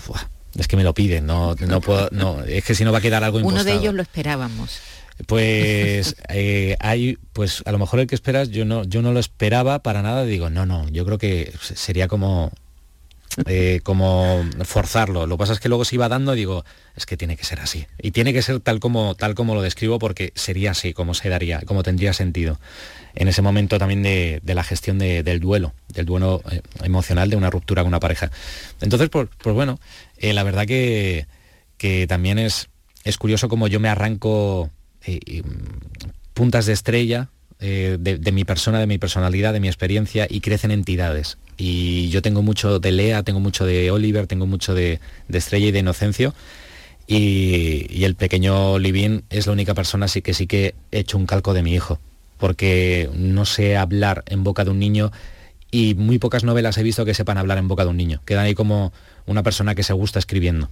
es 0.56 0.68
que 0.68 0.78
me 0.78 0.84
lo 0.84 0.94
piden, 0.94 1.26
no, 1.26 1.56
no 1.56 1.82
puedo, 1.82 2.10
no, 2.12 2.44
es 2.44 2.64
que 2.64 2.74
si 2.74 2.86
no 2.86 2.92
va 2.92 3.00
a 3.00 3.02
quedar 3.02 3.24
algo 3.24 3.40
Uno 3.40 3.64
de 3.64 3.74
ellos 3.74 3.94
lo 3.94 4.02
esperábamos. 4.02 4.80
Pues 5.26 6.16
eh, 6.30 6.78
hay, 6.80 7.18
pues 7.34 7.62
a 7.66 7.72
lo 7.72 7.80
mejor 7.80 8.00
el 8.00 8.08
que 8.08 8.16
esperas, 8.16 8.50
yo 8.50 8.64
no, 8.64 8.84
yo 8.86 9.02
no 9.02 9.12
lo 9.12 9.20
esperaba 9.20 9.80
para 9.80 10.02
nada, 10.02 10.24
digo, 10.24 10.50
no, 10.50 10.66
no, 10.66 10.88
yo 10.90 11.06
creo 11.06 11.18
que 11.18 11.54
sería 11.62 12.08
como 12.08 12.52
eh, 13.46 13.82
como 13.84 14.44
forzarlo. 14.64 15.28
Lo 15.28 15.36
que 15.36 15.40
pasa 15.40 15.54
es 15.54 15.60
que 15.60 15.70
luego 15.70 15.86
se 15.86 15.96
iba 15.96 16.10
dando 16.10 16.34
y 16.34 16.38
digo, 16.38 16.66
es 16.96 17.06
que 17.06 17.18
tiene 17.18 17.38
que 17.38 17.44
ser 17.44 17.60
así. 17.60 17.86
Y 18.02 18.12
tiene 18.12 18.34
que 18.34 18.42
ser 18.42 18.60
tal 18.60 18.80
como, 18.80 19.14
tal 19.14 19.36
como 19.36 19.54
lo 19.54 19.62
describo 19.62 20.00
porque 20.00 20.32
sería 20.34 20.72
así, 20.72 20.94
como 20.94 21.14
se 21.14 21.30
daría, 21.30 21.62
como 21.62 21.84
tendría 21.84 22.14
sentido. 22.14 22.60
En 23.14 23.28
ese 23.28 23.42
momento 23.42 23.78
también 23.78 24.02
de, 24.02 24.42
la 24.44 24.64
gestión 24.64 24.98
del 24.98 25.40
duelo, 25.40 25.74
del 25.90 26.06
duelo 26.06 26.42
eh, 26.52 26.62
emocional 26.84 27.30
de 27.30 27.36
una 27.36 27.50
ruptura 27.50 27.84
con 27.84 27.90
una 27.90 28.00
pareja. 28.00 28.32
Entonces, 28.82 29.10
pues, 29.10 29.28
pues 29.38 29.56
bueno, 29.56 29.80
eh, 30.18 30.34
la 30.34 30.44
verdad 30.44 30.66
que, 30.66 31.28
que, 31.78 32.08
también 32.08 32.40
es, 32.40 32.70
es 33.04 33.18
curioso 33.18 33.50
como 33.50 33.68
yo 33.68 33.80
me 33.80 33.90
arranco 33.90 34.72
puntas 36.34 36.66
de 36.66 36.74
estrella 36.74 37.30
de, 37.60 37.98
de, 37.98 38.32
mi 38.32 38.46
persona, 38.46 38.80
de 38.80 38.88
mi 38.88 38.98
personalidad, 38.98 39.54
de 39.54 39.60
mi 39.60 39.68
experiencia 39.68 40.28
y 40.30 40.42
crecen 40.42 40.72
entidades. 40.72 41.38
Y 41.58 42.10
yo 42.10 42.22
tengo 42.22 42.44
mucho 42.44 42.80
de 42.80 42.92
Lea, 42.92 43.24
tengo 43.24 43.40
mucho 43.40 43.66
de 43.66 43.90
Oliver, 43.90 44.28
tengo 44.28 44.46
mucho 44.46 44.76
de, 44.76 45.00
Estrella 45.30 45.68
y 45.68 45.72
de 45.72 45.80
Inocencio. 45.80 46.34
Y, 47.08 48.04
el 48.04 48.16
pequeño 48.16 48.78
Livin 48.80 49.24
es 49.30 49.48
la 49.48 49.54
única 49.54 49.74
persona 49.74 50.06
así 50.06 50.22
que 50.22 50.34
sí 50.34 50.46
que 50.46 50.76
he 50.92 51.00
hecho 51.00 51.18
un 51.18 51.26
calco 51.26 51.54
de 51.54 51.64
mi 51.64 51.74
hijo, 51.74 52.00
porque 52.38 53.10
no 53.16 53.46
sé 53.46 53.76
hablar 53.76 54.24
en 54.28 54.44
boca 54.44 54.64
de 54.64 54.72
un 54.72 54.80
niño 54.80 55.12
y 55.72 55.96
muy 55.96 56.20
pocas 56.20 56.44
novelas 56.44 56.78
he 56.78 56.84
visto 56.84 57.06
que 57.06 57.14
sepan 57.14 57.38
hablar 57.38 57.58
en 57.58 57.68
boca 57.68 57.84
de 57.84 57.90
un 57.90 57.98
niño. 57.98 58.22
Quedan 58.26 58.46
ahí 58.46 58.54
como 58.54 58.94
una 59.26 59.44
persona 59.44 59.76
que 59.76 59.84
se 59.84 59.94
gusta 59.94 60.20
escribiendo 60.20 60.70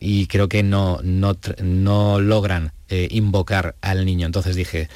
y 0.00 0.26
creo 0.26 0.48
que 0.48 0.62
no, 0.62 0.98
no, 1.02 1.36
no 1.62 2.20
logran 2.20 2.72
eh, 2.88 3.08
invocar 3.10 3.76
al 3.80 4.04
niño. 4.04 4.26
Entonces 4.26 4.56
dije, 4.56 4.88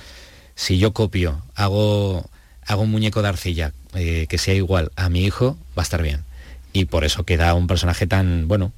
si 0.56 0.78
yo 0.78 0.92
copio, 0.92 1.42
hago 1.54 2.28
hago 2.66 2.82
un 2.82 2.90
muñeco 2.90 3.22
de 3.22 3.28
arcilla 3.28 3.72
eh, 3.94 4.26
que 4.28 4.38
sea 4.38 4.54
igual 4.54 4.90
a 4.96 5.08
mi 5.08 5.24
hijo, 5.24 5.56
va 5.78 5.82
a 5.82 5.84
estar 5.84 6.02
bien. 6.02 6.24
Y 6.72 6.86
por 6.86 7.04
eso 7.04 7.24
queda 7.24 7.54
un 7.54 7.68
personaje 7.68 8.06
tan, 8.06 8.48
bueno, 8.48 8.72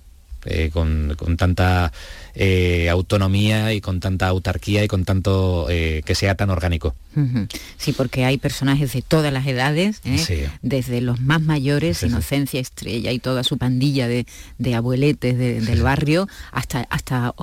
eh, 0.51 0.71
con, 0.73 1.17
tanta 1.37 1.93
eh, 2.35 2.89
autonomía 2.89 3.73
y 3.75 3.81
con 3.81 4.01
tanta 4.01 4.29
autarquía 4.29 4.83
y 4.83 4.89
con 4.89 5.05
tanto 5.05 5.67
que 5.69 6.15
sea 6.15 6.35
tan 6.35 6.51
orgánico. 6.51 6.95
Sí, 7.79 7.93
porque 7.93 8.25
hay 8.25 8.39
personajes 8.39 8.93
de 8.93 9.03
todas 9.03 9.33
las 9.33 9.47
edades, 9.47 10.01
desde 10.63 11.01
los 11.01 11.21
más 11.21 11.41
mayores, 11.41 12.03
Inocencia, 12.03 12.61
Estrella 12.61 13.11
y 13.13 13.19
toda 13.19 13.43
su 13.43 13.59
pandilla 13.59 14.07
de, 14.09 14.27
abueletes 14.75 15.37
del 15.37 15.83
barrio, 15.83 16.29
hasta, 16.53 16.87
hasta 16.91 17.35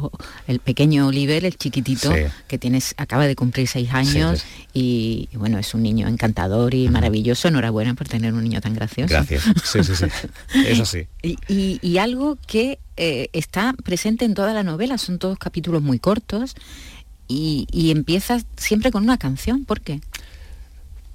el 0.48 0.60
pequeño 0.60 1.08
Oliver, 1.08 1.44
el 1.46 1.58
chiquitito, 1.58 2.14
que 2.48 2.58
tienes, 2.58 2.96
acaba 2.98 3.28
de 3.28 3.36
cumplir 3.36 3.68
seis 3.68 3.90
años 3.92 4.46
y, 4.74 5.30
bueno, 5.34 5.60
es 5.60 5.74
un 5.74 5.84
niño 5.84 6.08
encantador 6.08 6.74
y 6.74 6.88
maravilloso. 6.90 7.48
Enhorabuena 7.48 7.94
por 7.96 8.08
tener 8.08 8.34
un 8.34 8.44
niño 8.44 8.62
tan 8.62 8.74
gracioso. 8.74 9.14
Gracias. 9.14 9.44
Sí, 9.64 9.84
sí, 9.84 9.96
sí. 9.96 10.06
Eso 10.68 10.86
sí. 10.86 11.08
y, 11.22 11.98
algo 11.98 12.38
que 12.46 12.80
eh, 12.98 13.30
está 13.34 13.74
presente 13.84 14.26
en 14.26 14.34
toda 14.34 14.54
la 14.54 14.64
novela, 14.64 14.98
son 14.98 15.20
todos 15.20 15.38
capítulos 15.38 15.82
muy 15.82 16.00
cortos 16.00 16.56
y, 17.28 17.68
y 17.72 17.92
empiezas 17.92 18.46
siempre 18.58 18.92
con 18.92 19.04
una 19.04 19.18
canción. 19.18 19.66
¿Por 19.66 19.82
qué? 19.82 20.02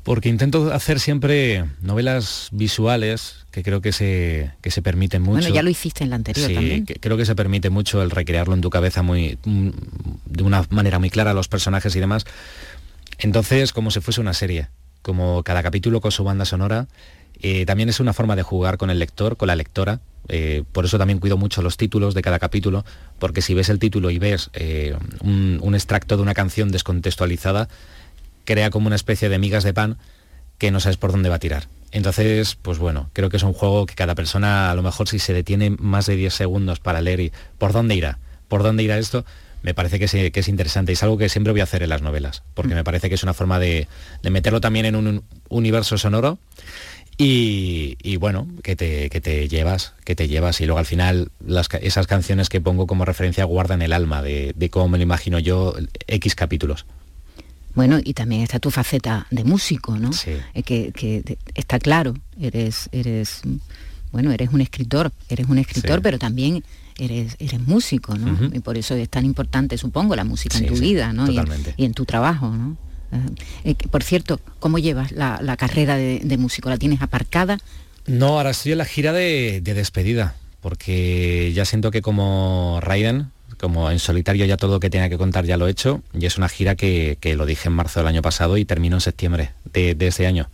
Porque 0.02 0.28
intento 0.28 0.72
hacer 0.72 0.98
siempre 0.98 1.66
novelas 1.82 2.48
visuales 2.52 3.44
que 3.50 3.62
creo 3.62 3.80
que 3.80 3.92
se, 3.92 4.50
que 4.62 4.70
se 4.70 4.80
permiten 4.80 5.22
mucho. 5.22 5.40
Bueno, 5.40 5.54
ya 5.54 5.62
lo 5.62 5.70
hiciste 5.70 6.04
en 6.04 6.10
la 6.10 6.16
anterior 6.16 6.48
sí, 6.48 6.54
también. 6.54 6.84
creo 6.86 7.16
que 7.16 7.26
se 7.26 7.34
permite 7.34 7.68
mucho 7.68 8.02
el 8.02 8.10
recrearlo 8.10 8.54
en 8.54 8.60
tu 8.60 8.70
cabeza 8.70 9.02
muy, 9.02 9.38
mm, 9.44 9.68
de 10.26 10.42
una 10.42 10.64
manera 10.70 10.98
muy 10.98 11.10
clara, 11.10 11.34
los 11.34 11.48
personajes 11.48 11.94
y 11.96 12.00
demás. 12.00 12.24
Entonces, 13.18 13.72
como 13.72 13.90
si 13.90 14.00
fuese 14.00 14.20
una 14.20 14.32
serie, 14.32 14.68
como 15.02 15.42
cada 15.42 15.62
capítulo 15.62 16.00
con 16.00 16.12
su 16.12 16.24
banda 16.24 16.44
sonora, 16.44 16.86
eh, 17.42 17.66
también 17.66 17.88
es 17.88 18.00
una 18.00 18.12
forma 18.12 18.36
de 18.36 18.42
jugar 18.42 18.78
con 18.78 18.88
el 18.88 18.98
lector, 18.98 19.36
con 19.36 19.48
la 19.48 19.56
lectora. 19.56 20.00
Eh, 20.28 20.64
por 20.72 20.84
eso 20.84 20.98
también 20.98 21.18
cuido 21.18 21.36
mucho 21.36 21.62
los 21.62 21.76
títulos 21.76 22.14
de 22.14 22.22
cada 22.22 22.38
capítulo, 22.38 22.84
porque 23.18 23.42
si 23.42 23.54
ves 23.54 23.68
el 23.68 23.78
título 23.78 24.10
y 24.10 24.18
ves 24.18 24.50
eh, 24.52 24.96
un, 25.22 25.74
extracto 25.74 26.16
de 26.16 26.22
una 26.22 26.34
canción 26.34 26.70
descontextualizada, 26.70 27.68
crea 28.44 28.70
como 28.70 28.86
una 28.86 28.96
especie 28.96 29.28
de 29.28 29.38
migas 29.38 29.64
de 29.64 29.74
pan 29.74 29.98
que 30.58 30.70
no 30.70 30.80
sabes 30.80 30.98
por 30.98 31.12
dónde 31.12 31.28
va 31.28 31.36
a 31.36 31.40
tirar. 31.40 31.68
Entonces, 31.90 32.56
pues 32.60 32.78
bueno, 32.78 33.10
creo 33.12 33.30
que 33.30 33.38
es 33.38 33.42
un 33.42 33.52
juego 33.52 33.86
que 33.86 33.94
cada 33.94 34.14
persona, 34.14 34.70
a 34.70 34.74
lo 34.74 34.82
mejor 34.82 35.08
si 35.08 35.18
se 35.18 35.32
detiene 35.32 35.70
más 35.70 36.06
de 36.06 36.16
10 36.16 36.32
segundos 36.32 36.78
para 36.78 37.00
leer 37.00 37.20
y 37.20 37.32
por 37.58 37.72
dónde 37.72 37.94
irá, 37.96 38.18
por 38.46 38.62
dónde 38.62 38.82
irá 38.84 38.98
esto, 38.98 39.24
me 39.62 39.74
parece 39.74 39.98
que, 39.98 40.30
es 40.32 40.48
interesante 40.48 40.92
y 40.92 40.94
es 40.94 41.02
algo 41.02 41.18
que 41.18 41.28
siempre 41.28 41.52
voy 41.52 41.60
a 41.60 41.64
hacer 41.64 41.82
en 41.82 41.90
las 41.90 42.02
novelas, 42.02 42.42
porque 42.54 42.74
mm. 42.74 42.76
me 42.76 42.84
parece 42.84 43.08
que 43.08 43.14
es 43.16 43.22
una 43.22 43.34
forma 43.34 43.58
de, 43.58 43.88
meterlo 44.22 44.60
también 44.60 44.86
en 44.86 44.96
un 44.96 45.24
universo 45.48 45.98
sonoro 45.98 46.38
y, 47.22 48.16
bueno, 48.16 48.48
que 48.62 48.76
te, 48.76 49.10
te, 49.10 49.48
llevas, 49.48 49.92
que 50.04 50.16
te 50.16 50.26
llevas 50.26 50.60
y 50.60 50.66
luego 50.66 50.78
al 50.78 50.86
final 50.86 51.30
esas 51.82 52.06
canciones 52.06 52.48
que 52.48 52.62
pongo 52.62 52.86
como 52.86 53.04
referencia 53.04 53.44
guardan 53.44 53.82
el 53.82 53.92
alma 53.92 54.22
de, 54.22 54.54
cómo 54.70 54.88
me 54.88 54.98
lo 54.98 55.02
imagino 55.02 55.38
yo 55.38 55.74
X 56.06 56.34
capítulos. 56.34 56.86
Bueno, 57.74 58.00
y 58.02 58.14
también 58.14 58.42
está 58.42 58.58
tu 58.58 58.70
faceta 58.70 59.26
de 59.30 59.44
músico, 59.44 59.96
¿no? 59.96 60.12
Sí. 60.12 60.32
Eh, 60.54 60.62
que, 60.62 61.38
está 61.54 61.78
claro, 61.78 62.14
eres, 62.40 62.88
eres, 62.90 63.42
bueno, 64.12 64.32
eres 64.32 64.50
un 64.52 64.60
escritor, 64.60 65.12
eres 65.28 65.46
un 65.48 65.58
escritor, 65.58 66.02
pero 66.02 66.18
también 66.18 66.64
eres, 66.98 67.36
eres 67.38 67.60
músico, 67.60 68.16
¿no? 68.16 68.50
Y 68.52 68.60
por 68.60 68.78
eso 68.78 68.94
es 68.94 69.08
tan 69.10 69.26
importante, 69.26 69.76
supongo, 69.76 70.16
la 70.16 70.24
música 70.24 70.56
en 70.56 70.66
tu 70.66 70.74
vida, 70.74 71.12
¿no? 71.12 71.30
Y 71.30 71.84
en, 71.84 71.92
tu 71.92 72.06
trabajo, 72.06 72.48
¿no? 72.48 72.76
Eh, 73.64 73.74
por 73.90 74.02
cierto, 74.02 74.40
¿cómo 74.58 74.78
llevas 74.78 75.12
la, 75.12 75.56
carrera 75.56 75.96
de, 75.96 76.36
músico? 76.38 76.68
¿La 76.68 76.76
tienes 76.76 77.02
aparcada? 77.02 77.58
No, 78.06 78.38
ahora 78.38 78.50
estoy 78.50 78.72
en 78.72 78.78
la 78.78 78.84
gira 78.84 79.12
de, 79.12 79.61
despedida, 79.62 80.34
porque 80.61 81.52
ya 81.54 81.64
siento 81.64 81.90
que 81.90 82.02
como 82.02 82.78
Raiden, 82.82 83.30
como 83.58 83.90
en 83.90 83.98
solitario 83.98 84.46
ya 84.46 84.56
todo 84.56 84.72
lo 84.72 84.80
que 84.80 84.90
tenía 84.90 85.08
que 85.08 85.18
contar 85.18 85.44
ya 85.44 85.56
lo 85.56 85.66
he 85.66 85.70
hecho, 85.70 86.02
y 86.12 86.26
es 86.26 86.38
una 86.38 86.48
gira 86.48 86.74
que, 86.76 87.18
lo 87.36 87.46
dije 87.46 87.68
en 87.68 87.74
marzo 87.74 88.00
del 88.00 88.06
año 88.06 88.22
pasado 88.22 88.56
y 88.56 88.64
termino 88.64 88.96
en 88.96 89.00
septiembre 89.00 89.50
de, 89.72 89.94
de 89.94 90.06
este 90.06 90.26
año. 90.26 90.48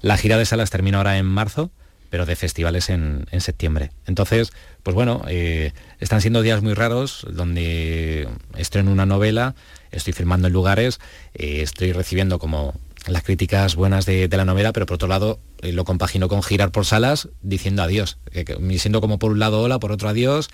La 0.00 0.16
gira 0.16 0.38
de 0.38 0.46
salas 0.46 0.70
termina 0.70 0.98
ahora 0.98 1.18
en 1.18 1.26
marzo 1.26 1.70
pero 2.10 2.26
de 2.26 2.36
festivales 2.36 2.88
en, 2.90 3.26
septiembre. 3.38 3.90
Entonces, 4.06 4.52
pues 4.82 4.94
bueno, 4.94 5.22
eh, 5.28 5.72
están 6.00 6.20
siendo 6.20 6.42
días 6.42 6.62
muy 6.62 6.74
raros 6.74 7.26
donde 7.30 8.28
estreno 8.56 8.90
una 8.90 9.06
novela, 9.06 9.54
estoy 9.90 10.12
filmando 10.12 10.48
en 10.48 10.52
lugares, 10.52 10.98
eh, 11.34 11.60
estoy 11.62 11.92
recibiendo 11.92 12.38
como 12.38 12.74
las 13.06 13.22
críticas 13.22 13.76
buenas 13.76 14.06
de, 14.06 14.28
la 14.30 14.44
novela, 14.44 14.72
pero 14.72 14.86
por 14.86 14.96
otro 14.96 15.08
lado 15.08 15.40
eh, 15.62 15.72
lo 15.72 15.84
compagino 15.84 16.28
con 16.28 16.42
girar 16.42 16.72
por 16.72 16.84
salas 16.84 17.28
diciendo 17.42 17.82
adiós, 17.82 18.18
me 18.60 18.78
siento 18.78 19.00
como 19.00 19.18
por 19.18 19.32
un 19.32 19.38
lado 19.38 19.60
hola, 19.62 19.78
por 19.78 19.92
otro 19.92 20.08
adiós. 20.08 20.48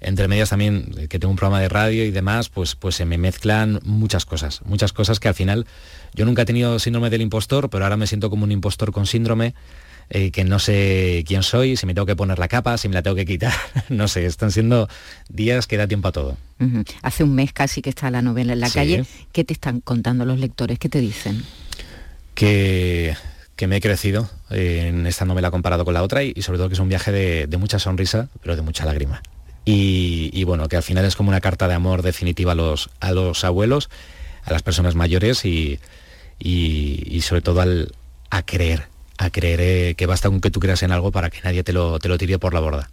entre 0.00 0.28
medias 0.28 0.50
también 0.50 1.08
que 1.08 1.18
tengo 1.18 1.30
un 1.30 1.36
programa 1.36 1.60
de 1.60 1.68
radio 1.68 2.04
y 2.04 2.10
demás, 2.10 2.48
pues, 2.48 2.74
pues 2.74 2.96
se 2.96 3.06
me 3.06 3.18
mezclan 3.18 3.80
muchas 3.82 4.26
cosas, 4.26 4.60
muchas 4.64 4.92
cosas 4.92 5.20
que 5.20 5.28
al 5.28 5.34
final 5.34 5.66
yo 6.14 6.24
nunca 6.24 6.42
he 6.42 6.44
tenido 6.44 6.78
síndrome 6.78 7.08
del 7.08 7.22
impostor, 7.22 7.70
pero 7.70 7.84
ahora 7.84 7.96
me 7.96 8.06
siento 8.06 8.28
como 8.30 8.44
un 8.44 8.52
impostor 8.52 8.92
con 8.92 9.06
síndrome. 9.06 9.54
Eh, 10.08 10.30
que 10.30 10.44
no 10.44 10.60
sé 10.60 11.24
quién 11.26 11.42
soy, 11.42 11.76
si 11.76 11.84
me 11.84 11.92
tengo 11.92 12.06
que 12.06 12.14
poner 12.14 12.38
la 12.38 12.46
capa, 12.46 12.78
si 12.78 12.88
me 12.88 12.94
la 12.94 13.02
tengo 13.02 13.16
que 13.16 13.26
quitar, 13.26 13.52
no 13.88 14.06
sé, 14.06 14.24
están 14.24 14.52
siendo 14.52 14.88
días 15.28 15.66
que 15.66 15.76
da 15.76 15.88
tiempo 15.88 16.08
a 16.08 16.12
todo. 16.12 16.36
Hace 17.02 17.24
un 17.24 17.34
mes 17.34 17.52
casi 17.52 17.82
que 17.82 17.90
está 17.90 18.10
la 18.10 18.22
novela 18.22 18.52
en 18.52 18.60
la 18.60 18.70
calle, 18.70 19.04
¿qué 19.32 19.44
te 19.44 19.52
están 19.52 19.80
contando 19.80 20.24
los 20.24 20.38
lectores? 20.38 20.78
¿Qué 20.78 20.88
te 20.88 21.00
dicen? 21.00 21.42
Que, 22.34 23.16
que 23.56 23.66
me 23.66 23.76
he 23.76 23.80
crecido 23.80 24.30
en 24.50 25.06
esta 25.06 25.24
novela 25.24 25.50
comparado 25.50 25.84
con 25.84 25.94
la 25.94 26.04
otra 26.04 26.22
y, 26.22 26.40
sobre 26.40 26.58
todo 26.58 26.68
que 26.68 26.74
es 26.74 26.80
un 26.80 26.88
viaje 26.88 27.10
de, 27.10 27.56
mucha 27.56 27.80
sonrisa, 27.80 28.28
pero 28.42 28.54
de 28.54 28.62
mucha 28.62 28.84
lágrima. 28.84 29.22
Y, 29.64 30.44
bueno, 30.44 30.68
que 30.68 30.76
al 30.76 30.84
final 30.84 31.04
es 31.04 31.16
como 31.16 31.30
una 31.30 31.40
carta 31.40 31.66
de 31.66 31.74
amor 31.74 32.02
definitiva 32.02 32.52
a 32.52 32.54
los, 32.54 32.90
a 33.00 33.10
los 33.10 33.44
abuelos, 33.44 33.90
a 34.44 34.52
las 34.52 34.62
personas 34.62 34.94
mayores 34.94 35.44
y, 35.44 35.80
y 36.38 37.20
sobre 37.22 37.42
todo 37.42 37.60
al, 37.60 37.92
a 38.30 38.42
creer, 38.42 38.86
a 39.18 39.30
creer 39.30 39.60
eh, 39.60 39.94
que 39.96 40.06
basta 40.06 40.28
con 40.28 40.40
que 40.40 40.50
tú 40.50 40.60
creas 40.60 40.82
en 40.82 40.92
algo 40.92 41.12
para 41.12 41.30
que 41.30 41.40
nadie 41.42 41.64
te 41.64 41.72
lo, 41.72 41.98
te 41.98 42.08
lo 42.08 42.18
tire 42.18 42.38
por 42.38 42.54
la 42.54 42.60
borda. 42.60 42.90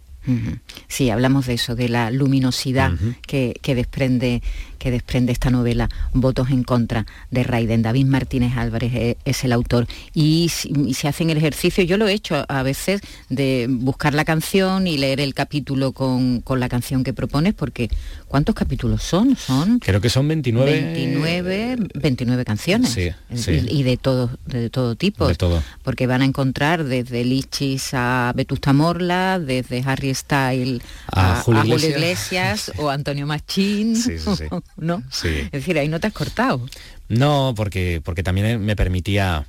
Sí, 0.88 1.10
hablamos 1.10 1.46
de 1.46 1.54
eso, 1.54 1.74
de 1.74 1.88
la 1.88 2.10
luminosidad 2.10 2.92
que, 3.26 3.54
que, 3.62 3.74
desprende 3.74 4.42
que 4.84 4.90
desprende 4.90 5.32
esta 5.32 5.50
novela, 5.50 5.88
Votos 6.12 6.50
en 6.50 6.62
contra 6.62 7.06
de 7.30 7.42
Raiden. 7.42 7.80
David 7.80 8.04
Martínez 8.04 8.54
Álvarez 8.54 9.16
es, 9.24 9.44
el 9.44 9.52
autor 9.54 9.86
y, 10.12 10.50
se 10.50 11.08
hacen 11.08 11.30
el 11.30 11.38
ejercicio, 11.38 11.82
yo 11.84 11.96
lo 11.96 12.06
he 12.06 12.12
hecho 12.12 12.44
a 12.46 12.62
veces, 12.62 13.00
de 13.30 13.66
buscar 13.70 14.12
la 14.12 14.26
canción 14.26 14.86
y 14.86 14.98
leer 14.98 15.20
el 15.20 15.32
capítulo 15.32 15.92
con, 15.92 16.42
la 16.46 16.68
canción 16.68 17.02
que 17.02 17.14
propones, 17.14 17.54
porque 17.54 17.88
¿cuántos 18.28 18.54
capítulos 18.54 19.02
son? 19.02 19.36
Son 19.36 19.78
Creo 19.78 20.02
que 20.02 20.10
son 20.10 20.28
29... 20.28 20.70
29, 20.70 21.76
29 21.94 22.44
canciones. 22.44 22.94
Y, 22.98 23.82
de 23.84 23.96
todo, 23.96 24.30
de 24.44 24.68
todo 24.68 24.96
tipo. 24.96 25.26
De 25.26 25.34
todo. 25.34 25.62
Porque 25.82 26.06
van 26.06 26.20
a 26.20 26.26
encontrar 26.26 26.84
desde 26.84 27.24
Lichis 27.24 27.94
a 27.94 28.34
Vetusta 28.36 28.74
Morla, 28.74 29.38
desde 29.38 29.82
Harry 29.86 30.10
Style 30.14 30.82
a, 31.06 31.42
Julio, 31.44 31.76
Iglesias. 31.76 32.72
o 32.76 32.90
Antonio 32.90 33.26
Machín. 33.26 33.96
¿no? 34.76 35.02
Es 35.22 35.52
decir, 35.52 35.78
ahí 35.78 35.88
no 35.88 36.00
te 36.00 36.06
has 36.06 36.12
cortado. 36.12 36.64
No, 37.08 37.54
porque, 37.56 38.00
porque 38.04 38.22
también 38.22 38.64
me 38.64 38.76
permitía, 38.76 39.46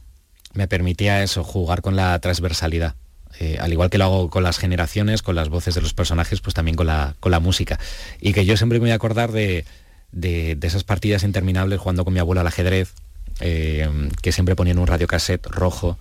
me 0.54 0.68
permitía 0.68 1.24
eso, 1.24 1.44
jugar 1.44 1.82
con 1.82 1.96
la 1.96 2.18
transversalidad. 2.20 2.96
Eh, 3.40 3.58
al 3.60 3.72
igual 3.74 3.90
que 3.90 3.98
lo 3.98 4.06
hago 4.06 4.30
con 4.30 4.44
las 4.44 4.58
generaciones, 4.58 5.22
con 5.22 5.36
las 5.36 5.50
voces 5.50 5.76
de 5.76 5.82
los 5.82 5.94
personajes, 5.94 6.40
pues 6.40 6.54
también 6.54 6.76
con 6.76 6.88
la, 6.88 7.16
con 7.20 7.32
la 7.32 7.40
música. 7.40 7.80
Y 8.22 8.34
que 8.34 8.46
yo 8.46 8.56
siempre 8.56 8.80
me 8.80 8.84
voy 8.84 8.92
a 8.92 8.96
acordar 8.96 9.32
de, 9.32 9.66
esas 10.62 10.84
partidas 10.84 11.24
interminables 11.24 11.80
jugando 11.80 12.06
con 12.06 12.14
mi 12.14 12.20
abuela 12.20 12.42
al 12.42 12.48
ajedrez, 12.48 12.94
eh, 13.42 13.90
que 14.22 14.32
siempre 14.32 14.56
ponía 14.56 14.72
en 14.72 14.80
un 14.80 14.88
radiocassette 14.88 15.46
rojo, 15.48 15.98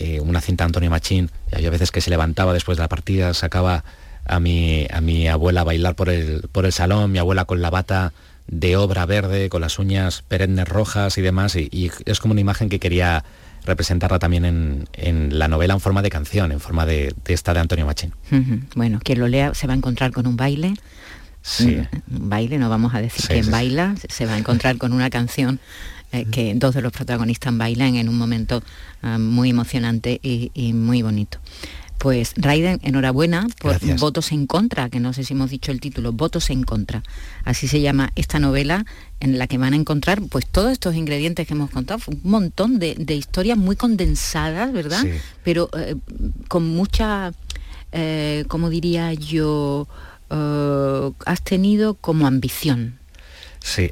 eh, 0.00 0.18
una 0.18 0.40
cinta 0.40 0.64
Antonio 0.64 0.88
Machín, 0.88 1.30
y 1.54 1.66
a 1.66 1.70
veces 1.70 1.90
que 1.90 2.00
se 2.00 2.08
levantaba 2.08 2.54
después 2.54 2.78
de 2.78 2.82
la 2.84 2.88
partida, 2.88 3.34
sacaba 3.34 3.84
a 4.24 4.40
mi, 4.40 4.86
a 4.90 5.02
mi 5.02 5.28
abuela 5.28 5.60
a 5.60 5.64
bailar 5.64 5.94
por 5.94 6.08
el, 6.08 6.48
por 6.52 6.64
el 6.64 6.72
salón, 6.72 7.12
mi 7.12 7.18
abuela 7.18 7.44
con 7.44 7.60
la 7.60 7.68
bata 7.68 8.14
de 8.46 8.78
obra 8.78 9.04
verde, 9.04 9.50
con 9.50 9.60
las 9.60 9.78
uñas 9.78 10.22
perennes 10.22 10.66
rojas 10.66 11.18
y 11.18 11.20
demás, 11.20 11.54
y, 11.54 11.90
es 12.06 12.18
como 12.18 12.32
una 12.32 12.40
imagen 12.40 12.70
que 12.70 12.80
quería 12.80 13.24
representarla 13.66 14.18
también 14.18 14.86
en, 14.94 15.38
la 15.38 15.48
novela 15.48 15.74
en 15.74 15.80
forma 15.80 16.00
de 16.00 16.08
canción, 16.08 16.50
en 16.50 16.60
forma 16.60 16.86
de, 16.86 17.14
esta 17.26 17.52
de 17.52 17.60
Antonio 17.60 17.84
Machín. 17.84 18.14
Bueno, 18.74 19.00
quien 19.04 19.20
lo 19.20 19.28
lea 19.28 19.52
se 19.52 19.66
va 19.66 19.74
a 19.74 19.76
encontrar 19.76 20.12
con 20.12 20.26
un 20.26 20.38
baile. 20.38 20.72
Sí. 21.42 21.76
Un 22.10 22.30
baile, 22.30 22.56
no 22.56 22.70
vamos 22.70 22.94
a 22.94 23.02
decir 23.02 23.26
quién 23.28 23.50
baila, 23.50 23.96
se 24.08 24.24
va 24.24 24.32
a 24.32 24.38
encontrar 24.38 24.78
con 24.78 24.94
una 24.94 25.10
canción 25.10 25.60
eh, 26.12 26.26
que 26.30 26.54
dos 26.54 26.74
de 26.74 26.82
los 26.82 26.92
protagonistas 26.92 27.56
bailan 27.56 27.96
en 27.96 28.08
un 28.08 28.18
momento 28.18 28.62
ah, 29.02 29.18
muy 29.18 29.50
emocionante 29.50 30.20
y 30.22 30.72
muy 30.72 31.02
bonito. 31.02 31.38
Pues 32.00 32.32
Raiden, 32.36 32.80
enhorabuena 32.82 33.46
por 33.60 33.78
Votos 33.98 34.32
en 34.32 34.46
contra, 34.46 34.88
que 34.88 35.00
no 35.00 35.12
sé 35.12 35.22
si 35.22 35.34
hemos 35.34 35.50
dicho 35.50 35.70
el 35.70 35.80
título, 35.80 36.12
Votos 36.12 36.48
en 36.48 36.62
contra. 36.62 37.02
Así 37.44 37.68
se 37.68 37.82
llama 37.82 38.10
esta 38.16 38.38
novela 38.38 38.86
en 39.20 39.38
la 39.38 39.46
que 39.46 39.58
van 39.58 39.74
a 39.74 39.76
encontrar 39.76 40.22
pues 40.22 40.46
todos 40.46 40.72
estos 40.72 40.94
ingredientes 40.94 41.46
que 41.46 41.52
hemos 41.52 41.68
contado, 41.68 42.00
un 42.06 42.20
montón 42.24 42.78
de, 42.78 42.96
historias 43.14 43.58
muy 43.58 43.76
condensadas, 43.76 44.72
¿verdad? 44.72 45.04
Pero 45.44 45.68
eh, 45.76 45.94
con 46.48 46.66
mucha, 46.70 47.34
eh, 47.92 48.46
como 48.48 48.70
diría 48.70 49.12
yo, 49.12 49.86
eh, 50.30 51.10
has 51.26 51.42
tenido 51.42 51.96
como 51.96 52.26
ambición 52.26 52.98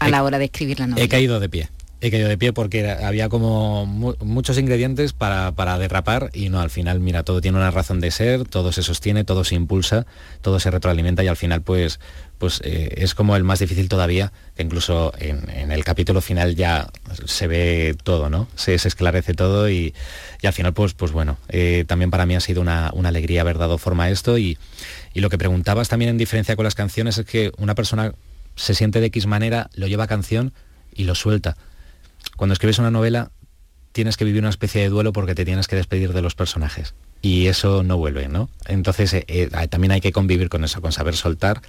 a 0.00 0.08
la 0.08 0.22
hora 0.22 0.38
de 0.38 0.46
escribir 0.46 0.80
la 0.80 0.86
novela. 0.86 1.04
He 1.04 1.10
caído 1.10 1.40
de 1.40 1.50
pie 1.50 1.68
he 2.00 2.10
caído 2.12 2.28
de 2.28 2.38
pie 2.38 2.52
porque 2.52 2.88
había 2.90 3.28
como 3.28 3.84
muchos 3.86 4.56
ingredientes 4.58 5.12
para, 5.12 5.78
derrapar 5.78 6.30
y 6.32 6.48
no, 6.48 6.60
al 6.60 6.70
final, 6.70 7.00
mira, 7.00 7.24
todo 7.24 7.40
tiene 7.40 7.58
una 7.58 7.72
razón 7.72 7.98
de 8.00 8.10
ser, 8.12 8.44
todo 8.44 8.70
se 8.70 8.82
sostiene, 8.82 9.24
todo 9.24 9.42
se 9.42 9.56
impulsa, 9.56 10.06
todo 10.40 10.60
se 10.60 10.70
retroalimenta 10.70 11.24
y 11.24 11.28
al 11.28 11.36
final 11.36 11.62
pues, 11.62 11.98
pues 12.38 12.60
eh, 12.64 12.94
es 12.98 13.14
como 13.14 13.34
el 13.34 13.42
más 13.42 13.58
difícil 13.58 13.88
todavía, 13.88 14.32
que 14.56 14.62
incluso 14.62 15.12
en, 15.18 15.72
el 15.72 15.84
capítulo 15.84 16.20
final 16.20 16.54
ya 16.54 16.88
se 17.24 17.48
ve 17.48 17.96
todo, 18.04 18.30
¿no? 18.30 18.46
Se, 18.54 18.74
esclarece 18.74 19.34
todo 19.34 19.68
y, 19.68 19.92
al 20.44 20.52
final 20.52 20.72
pues, 20.72 20.94
pues 20.94 21.10
bueno, 21.10 21.36
eh, 21.48 21.84
también 21.88 22.12
para 22.12 22.26
mí 22.26 22.36
ha 22.36 22.40
sido 22.40 22.60
una, 22.60 22.88
alegría 22.88 23.40
haber 23.40 23.58
dado 23.58 23.76
forma 23.76 24.04
a 24.04 24.10
esto 24.10 24.38
y, 24.38 24.56
y 25.14 25.20
lo 25.20 25.30
que 25.30 25.38
preguntabas 25.38 25.88
también 25.88 26.10
en 26.10 26.18
diferencia 26.18 26.54
con 26.54 26.64
las 26.64 26.76
canciones 26.76 27.18
es 27.18 27.26
que 27.26 27.50
una 27.58 27.74
persona 27.74 28.12
se 28.54 28.74
siente 28.74 29.00
de 29.00 29.06
X 29.06 29.26
manera, 29.26 29.68
lo 29.74 29.88
lleva 29.88 30.04
a 30.04 30.08
canción 30.08 30.52
y 30.94 31.04
lo 31.04 31.14
suelta 31.16 31.56
cuando 32.36 32.52
escribes 32.52 32.78
una 32.78 32.90
novela 32.90 33.30
tienes 33.92 34.16
que 34.16 34.24
vivir 34.24 34.42
una 34.42 34.50
especie 34.50 34.82
de 34.82 34.88
duelo 34.88 35.12
porque 35.12 35.34
te 35.34 35.44
tienes 35.44 35.66
que 35.66 35.76
despedir 35.76 36.12
de 36.12 36.22
los 36.22 36.34
personajes 36.34 36.94
y 37.20 37.46
eso 37.46 37.82
no 37.82 37.96
vuelve, 37.96 38.28
¿no? 38.28 38.48
Entonces 38.66 39.12
eh, 39.14 39.24
eh, 39.28 39.48
también 39.68 39.92
hay 39.92 40.00
que 40.00 40.12
convivir 40.12 40.48
con 40.48 40.64
eso, 40.64 40.80
con 40.80 40.92
saber 40.92 41.16
soltar, 41.16 41.62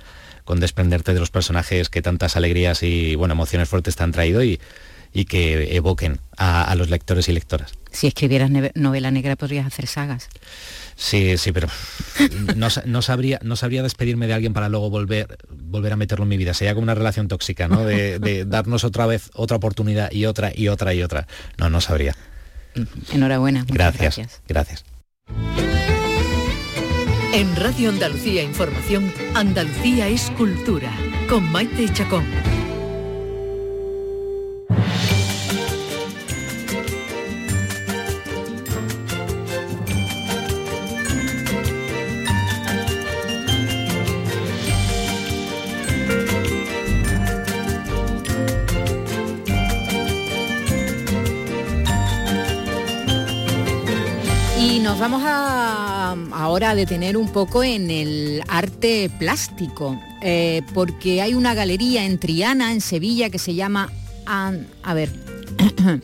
con 0.43 0.59
desprenderte 0.59 1.13
de 1.13 1.19
los 1.19 1.31
personajes 1.31 1.89
que 1.89 2.01
tantas 2.01 2.35
alegrías 2.35 2.83
y 2.83 3.15
bueno, 3.15 3.33
emociones 3.33 3.69
fuertes 3.69 3.95
te 3.95 4.03
han 4.03 4.11
traído 4.11 4.43
y, 4.43 4.59
y 5.13 5.25
que 5.25 5.75
evoquen 5.75 6.19
a, 6.37 6.73
los 6.75 6.89
lectores 6.89 7.27
y 7.29 7.33
lectoras. 7.33 7.73
Si 7.91 8.07
escribieras 8.07 8.51
novela 8.75 9.11
negra 9.11 9.35
podrías 9.35 9.65
hacer 9.65 9.87
sagas. 9.87 10.29
Sí, 10.99 11.37
sí, 11.37 11.53
pero 11.53 11.69
no, 12.57 13.01
sabría, 13.01 13.39
no 13.41 13.55
sabría 13.55 13.81
despedirme 13.81 14.27
de 14.27 14.33
alguien 14.33 14.53
para 14.53 14.67
luego 14.67 14.89
volver, 14.89 15.37
volver 15.49 15.93
a 15.93 15.95
meterlo 15.95 16.23
en 16.23 16.29
mi 16.29 16.35
vida. 16.37 16.53
Sería 16.53 16.73
como 16.73 16.83
una 16.83 16.93
relación 16.93 17.29
tóxica, 17.29 17.69
¿no? 17.69 17.85
De, 17.85 18.45
darnos 18.45 18.83
otra 18.83 19.05
vez 19.05 19.31
otra 19.33 19.57
oportunidad 19.57 20.11
y 20.11 20.25
otra 20.25 20.51
y 20.53 20.67
otra 20.67 20.93
y 20.93 21.01
otra. 21.01 21.25
No, 21.57 21.69
no 21.69 21.79
sabría. 21.79 22.15
Enhorabuena. 23.13 23.65
gracias. 23.65 24.17
Gracias. 24.17 24.41
gracias. 24.47 24.85
En 27.33 27.55
Radio 27.55 27.89
Andalucía 27.89 28.43
Información, 28.43 29.13
Andalucía 29.35 30.07
es 30.09 30.29
cultura, 30.31 30.91
con 31.29 31.49
Maite 31.49 31.87
Chacón. 31.93 32.25
Nos 54.89 54.97
vamos 54.97 55.21
a, 55.23 56.15
ahora 56.31 56.71
a 56.71 56.75
detener 56.75 57.15
un 57.15 57.29
poco 57.29 57.63
en 57.63 57.91
el 57.91 58.41
arte 58.47 59.11
plástico, 59.19 60.01
eh, 60.19 60.63
porque 60.73 61.21
hay 61.21 61.35
una 61.35 61.53
galería 61.53 62.05
en 62.05 62.17
Triana, 62.17 62.71
en 62.71 62.81
Sevilla, 62.81 63.29
que 63.29 63.37
se 63.37 63.53
llama... 63.53 63.91
a 64.25 64.93
ver. 64.95 65.11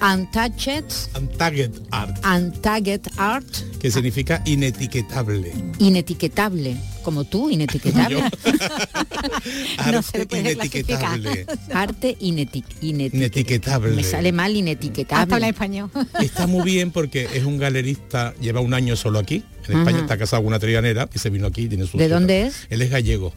Untouched, 0.00 0.84
Untagged 1.14 1.72
Art. 1.90 2.16
Untagged 2.24 3.02
Art. 3.18 3.46
Que 3.80 3.90
significa 3.90 4.40
inetiquetable. 4.46 5.52
Inetiquetable 5.78 6.78
como 7.06 7.22
tú, 7.22 7.50
inetiquetable. 7.50 8.20
Arte 9.78 10.26
inetiquetable. 10.36 11.46
Arte 11.72 12.16
inetiquetable. 12.18 13.94
Me 13.94 14.02
sale 14.02 14.32
mal 14.32 14.56
inetiquetable. 14.56 15.36
Hasta 15.36 15.48
español. 15.48 15.88
Está 16.20 16.48
muy 16.48 16.64
bien 16.64 16.90
porque 16.90 17.28
es 17.32 17.44
un 17.44 17.58
galerista, 17.58 18.34
lleva 18.40 18.60
un 18.60 18.74
año 18.74 18.96
solo 18.96 19.20
aquí. 19.20 19.44
En 19.68 19.78
España 19.78 20.00
está 20.00 20.18
casado 20.18 20.42
con 20.42 20.48
una 20.48 20.58
trianera 20.58 21.08
y 21.14 21.18
se 21.20 21.30
vino 21.30 21.46
aquí. 21.46 21.68
Tiene 21.68 21.86
su 21.86 21.96
¿De 21.96 22.08
dónde 22.08 22.46
es? 22.46 22.66
Él 22.70 22.82
es 22.82 22.90
gallego 22.90 23.32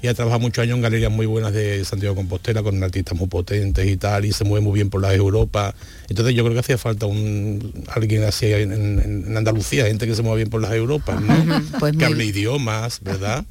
y 0.00 0.06
ha 0.06 0.14
trabajado 0.14 0.40
muchos 0.40 0.62
años 0.62 0.76
en 0.76 0.82
galerías 0.82 1.12
muy 1.12 1.26
buenas 1.26 1.52
de 1.52 1.84
Santiago 1.84 2.14
de 2.14 2.20
Compostela 2.20 2.62
con 2.62 2.82
artistas 2.82 3.18
muy 3.18 3.28
potentes 3.28 3.86
y 3.86 3.96
tal 3.96 4.24
y 4.24 4.32
se 4.32 4.44
mueve 4.44 4.64
muy 4.64 4.74
bien 4.74 4.88
por 4.88 5.02
la 5.02 5.14
Europa. 5.14 5.74
Entonces 6.08 6.34
yo 6.34 6.42
creo 6.44 6.54
que 6.54 6.60
hacía 6.60 6.78
falta 6.78 7.06
un 7.06 7.84
alguien 7.88 8.24
así 8.24 8.46
en, 8.46 9.36
Andalucía, 9.36 9.86
gente 9.86 10.06
que 10.06 10.14
se 10.14 10.22
mueve 10.22 10.38
bien 10.38 10.50
por 10.50 10.62
las 10.62 10.72
Europas, 10.72 11.20
¿no? 11.20 11.62
Pues 11.78 11.96
que 11.96 12.04
hable 12.04 12.24
idiomas, 12.24 12.99
¿verdad? 13.00 13.44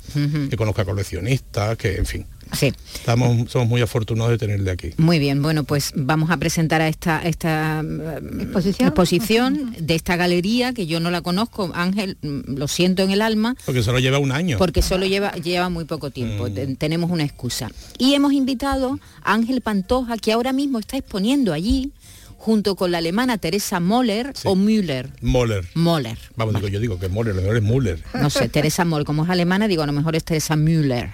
que 0.49 0.55
conozca 0.57 0.85
coleccionistas, 0.85 1.77
que 1.77 1.97
en 1.97 2.05
fin. 2.05 2.25
Sí. 2.53 2.73
Estamos, 2.95 3.51
somos 3.51 3.67
muy 3.67 3.81
afortunados 3.81 4.31
de 4.31 4.37
tenerle 4.37 4.71
aquí. 4.71 4.91
Muy 4.97 5.19
bien, 5.19 5.41
bueno, 5.41 5.63
pues 5.63 5.91
vamos 5.95 6.31
a 6.31 6.37
presentar 6.37 6.81
a 6.81 6.87
esta, 6.87 7.21
esta 7.21 7.81
eh, 7.81 8.47
exposición, 8.79 9.75
de 9.79 9.95
esta 9.95 10.15
galería 10.15 10.73
que 10.73 10.87
yo 10.87 10.99
no 10.99 11.11
la 11.11 11.21
conozco, 11.21 11.71
Ángel, 11.75 12.17
mm, 12.21 12.55
lo 12.57 12.67
siento 12.67 13.03
en 13.03 13.11
el 13.11 13.21
alma. 13.21 13.55
Porque 13.65 13.83
solo 13.83 13.99
lleva 13.99 14.17
un 14.17 14.31
año. 14.31 14.57
Porque 14.57 14.81
solo 14.81 15.05
lleva, 15.05 15.31
lleva 15.33 15.69
muy 15.69 15.85
poco 15.85 16.09
tiempo, 16.09 16.47
mm. 16.49 16.75
tenemos 16.75 17.11
una 17.11 17.23
excusa. 17.23 17.69
Y 17.97 18.13
hemos 18.13 18.33
invitado 18.33 18.99
a 19.23 19.33
Ángel 19.33 19.61
Pantoja, 19.61 20.17
que 20.17 20.31
ahora 20.31 20.53
mismo 20.53 20.79
está 20.79 20.97
exponiendo 20.97 21.53
allí 21.53 21.91
junto 22.39 22.77
con 22.77 22.91
la 22.91 22.99
alemana 22.99 23.37
Teresa 23.37 23.81
Moller 23.81 24.33
o 24.45 24.55
Müller. 24.55 25.09
Moller. 25.21 25.67
Moller. 25.75 26.17
Vamos, 26.37 26.55
digo, 26.55 26.69
yo 26.69 26.79
digo 26.79 26.97
que 26.97 27.09
Moller, 27.09 27.35
lo 27.35 27.41
mejor 27.41 27.57
es 27.57 27.63
Müller. 27.63 28.03
No 28.13 28.29
sé, 28.29 28.47
Teresa 28.47 28.85
Moller, 28.85 29.05
como 29.05 29.25
es 29.25 29.29
alemana, 29.29 29.67
digo, 29.67 29.83
a 29.83 29.85
lo 29.85 29.91
mejor 29.91 30.15
es 30.15 30.23
Teresa 30.23 30.55
Müller. 30.55 31.11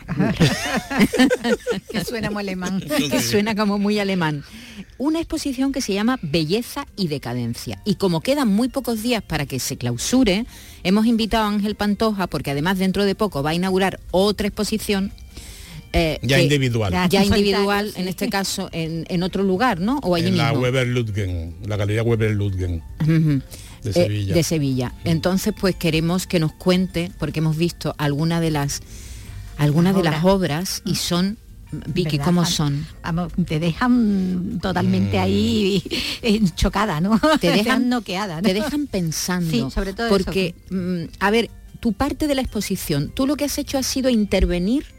que 1.91 2.05
suena 2.05 2.29
muy 2.29 2.43
alemán. 2.43 2.79
que 3.11 3.21
suena 3.21 3.55
como 3.55 3.79
muy 3.79 3.97
alemán. 3.97 4.43
Una 4.99 5.19
exposición 5.19 5.71
que 5.71 5.81
se 5.81 5.93
llama 5.93 6.19
Belleza 6.21 6.85
y 6.95 7.07
Decadencia. 7.07 7.81
Y 7.85 7.95
como 7.95 8.21
quedan 8.21 8.47
muy 8.47 8.69
pocos 8.69 9.01
días 9.01 9.23
para 9.23 9.47
que 9.47 9.59
se 9.59 9.77
clausure, 9.77 10.45
hemos 10.83 11.07
invitado 11.07 11.45
a 11.45 11.49
Ángel 11.49 11.73
Pantoja, 11.73 12.27
porque 12.27 12.51
además 12.51 12.77
dentro 12.77 13.03
de 13.03 13.15
poco 13.15 13.41
va 13.41 13.49
a 13.49 13.55
inaugurar 13.55 13.99
otra 14.11 14.47
exposición 14.47 15.11
eh, 15.95 16.19
ya 16.21 16.41
individual. 16.41 16.91
Ya, 17.09 17.23
individual, 17.23 17.93
en 17.95 18.09
este 18.09 18.29
caso, 18.29 18.69
en, 18.73 19.23
otro 19.23 19.43
lugar, 19.43 19.79
¿no? 19.79 19.99
O 20.03 20.15
allí 20.15 20.27
en 20.27 20.37
la 20.37 20.51
Weber 20.51 20.87
Ludgen, 20.87 21.55
la 21.65 21.77
galería 21.77 22.03
Weber 22.03 22.31
Ludgen. 22.31 22.83
De 22.99 23.89
eh, 23.89 23.93
Sevilla. 23.93 24.33
de 24.33 24.43
Sevilla. 24.43 24.93
Entonces, 25.05 25.53
pues 25.57 25.75
queremos 25.75 26.27
que 26.27 26.39
nos 26.39 26.51
cuente, 26.51 27.11
porque 27.17 27.39
hemos 27.39 27.55
visto 27.55 27.95
algunas 27.97 28.41
de 28.41 28.51
las 28.51 28.81
algunas 29.57 29.95
de 29.95 30.03
las 30.03 30.25
obras 30.25 30.81
y 30.85 30.95
son 30.95 31.37
Vicky, 31.71 32.19
¿cómo 32.19 32.45
son? 32.45 32.85
Vamos, 33.01 33.31
te 33.47 33.59
dejan 33.59 34.59
totalmente 34.61 35.17
ahí 35.17 35.81
mm. 36.21 36.47
chocada, 36.55 36.99
¿no? 36.99 37.19
Te 37.39 37.51
dejan 37.55 37.89
noqueada, 37.89 38.41
Te 38.41 38.53
dejan 38.53 38.87
pensando. 38.87 39.49
Sí, 39.49 39.63
sobre 39.73 39.93
todo 39.93 40.09
Porque, 40.09 40.55
mm, 40.69 41.15
a 41.19 41.31
ver, 41.31 41.49
tu 41.79 41.93
parte 41.93 42.27
de 42.27 42.35
la 42.35 42.41
exposición, 42.41 43.11
tú 43.13 43.27
lo 43.27 43.35
que 43.35 43.45
has 43.45 43.57
hecho 43.57 43.77
ha 43.77 43.83
sido 43.83 44.09
intervenir 44.09 44.94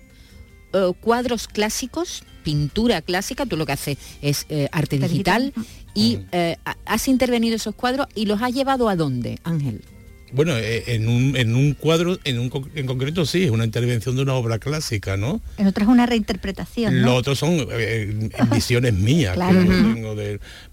eh, 0.77 0.93
cuadros 1.01 1.49
clásicos, 1.49 2.22
pintura 2.45 3.01
clásica, 3.01 3.47
tú 3.47 3.57
lo 3.57 3.64
que 3.64 3.72
haces 3.72 3.97
es 4.20 4.45
eh, 4.51 4.68
arte 4.72 4.99
digital, 4.99 5.55
y 5.95 6.18
eh, 6.33 6.57
has 6.85 7.09
intervenido 7.09 7.57
esos 7.57 7.74
cuadros 7.74 8.07
y 8.14 8.27
los 8.27 8.43
has 8.43 8.53
llevado 8.53 8.91
a 8.91 8.97
dónde, 8.97 9.39
Ángel. 9.43 9.83
Bueno, 10.33 10.55
en 10.59 11.09
un, 11.57 11.74
cuadro, 11.74 12.18
en, 12.24 12.39
un, 12.39 12.51
en 12.74 12.87
concreto 12.87 13.24
sí, 13.24 13.45
es 13.45 13.51
una 13.51 13.64
intervención 13.64 14.16
de 14.16 14.22
una 14.22 14.35
obra 14.35 14.59
clásica, 14.59 15.16
¿no? 15.16 15.41
En 15.57 15.66
otras 15.66 15.87
es 15.87 15.93
una 15.93 16.05
reinterpretación. 16.05 17.01
¿no? 17.01 17.07
Lo 17.07 17.14
otro 17.14 17.35
son 17.35 17.66
visiones 18.53 18.93
mías. 18.93 19.39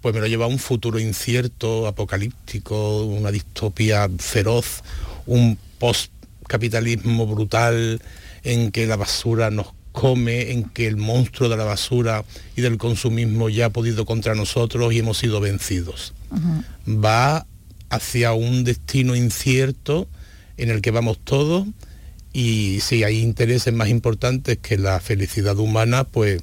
pues 0.02 0.16
me 0.16 0.20
lo 0.20 0.28
lleva 0.28 0.46
a 0.46 0.48
un 0.50 0.60
futuro 0.60 1.00
incierto, 1.00 1.88
apocalíptico, 1.88 3.06
una 3.06 3.32
distopía 3.32 4.10
feroz, 4.18 4.84
un 5.28 5.58
post-capitalismo 5.78 7.26
brutal 7.28 8.02
en 8.44 8.72
que 8.72 8.86
la 8.86 8.98
basura 8.98 9.50
nos 9.50 9.68
come 9.94 10.52
en 10.52 10.66
que 10.66 10.88
el 10.88 10.98
monstruo 10.98 11.48
de 11.48 11.56
la 11.56 11.64
basura 11.64 12.26
y 12.58 12.62
del 12.62 12.78
consumismo 12.78 13.48
ya 13.48 13.68
ha 13.68 13.70
podido 13.70 14.06
contra 14.06 14.36
nosotros 14.36 14.92
y 14.92 15.00
hemos 15.00 15.20
sido 15.20 15.40
vencidos. 15.40 16.14
Va 16.88 17.46
hacia 17.90 18.34
un 18.34 18.66
destino 18.66 19.16
incierto 19.16 20.10
en 20.58 20.70
el 20.70 20.82
que 20.82 20.92
vamos 20.92 21.20
todos 21.24 21.66
y 22.34 22.80
si 22.82 23.04
hay 23.04 23.20
intereses 23.20 23.72
más 23.74 23.90
importantes 23.90 24.58
que 24.58 24.78
la 24.78 25.00
felicidad 25.00 25.58
humana, 25.58 26.04
pues 26.04 26.42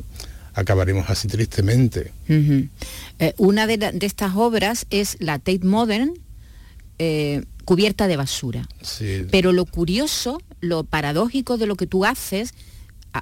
acabaremos 0.54 1.10
así 1.10 1.26
tristemente. 1.26 2.12
Eh, 2.28 3.34
una 3.36 3.66
de, 3.66 3.92
estas 4.00 4.36
obras 4.36 4.86
es 4.90 5.16
la 5.18 5.38
Tate 5.38 5.64
Modern, 5.64 6.14
eh, 6.98 7.42
cubierta 7.64 8.06
de 8.06 8.16
basura. 8.16 8.68
Pero 9.32 9.52
lo 9.52 9.64
curioso, 9.64 10.40
lo 10.60 10.84
paradójico 10.84 11.58
de 11.58 11.66
lo 11.66 11.74
que 11.74 11.88
tú 11.88 12.04
haces 12.04 12.54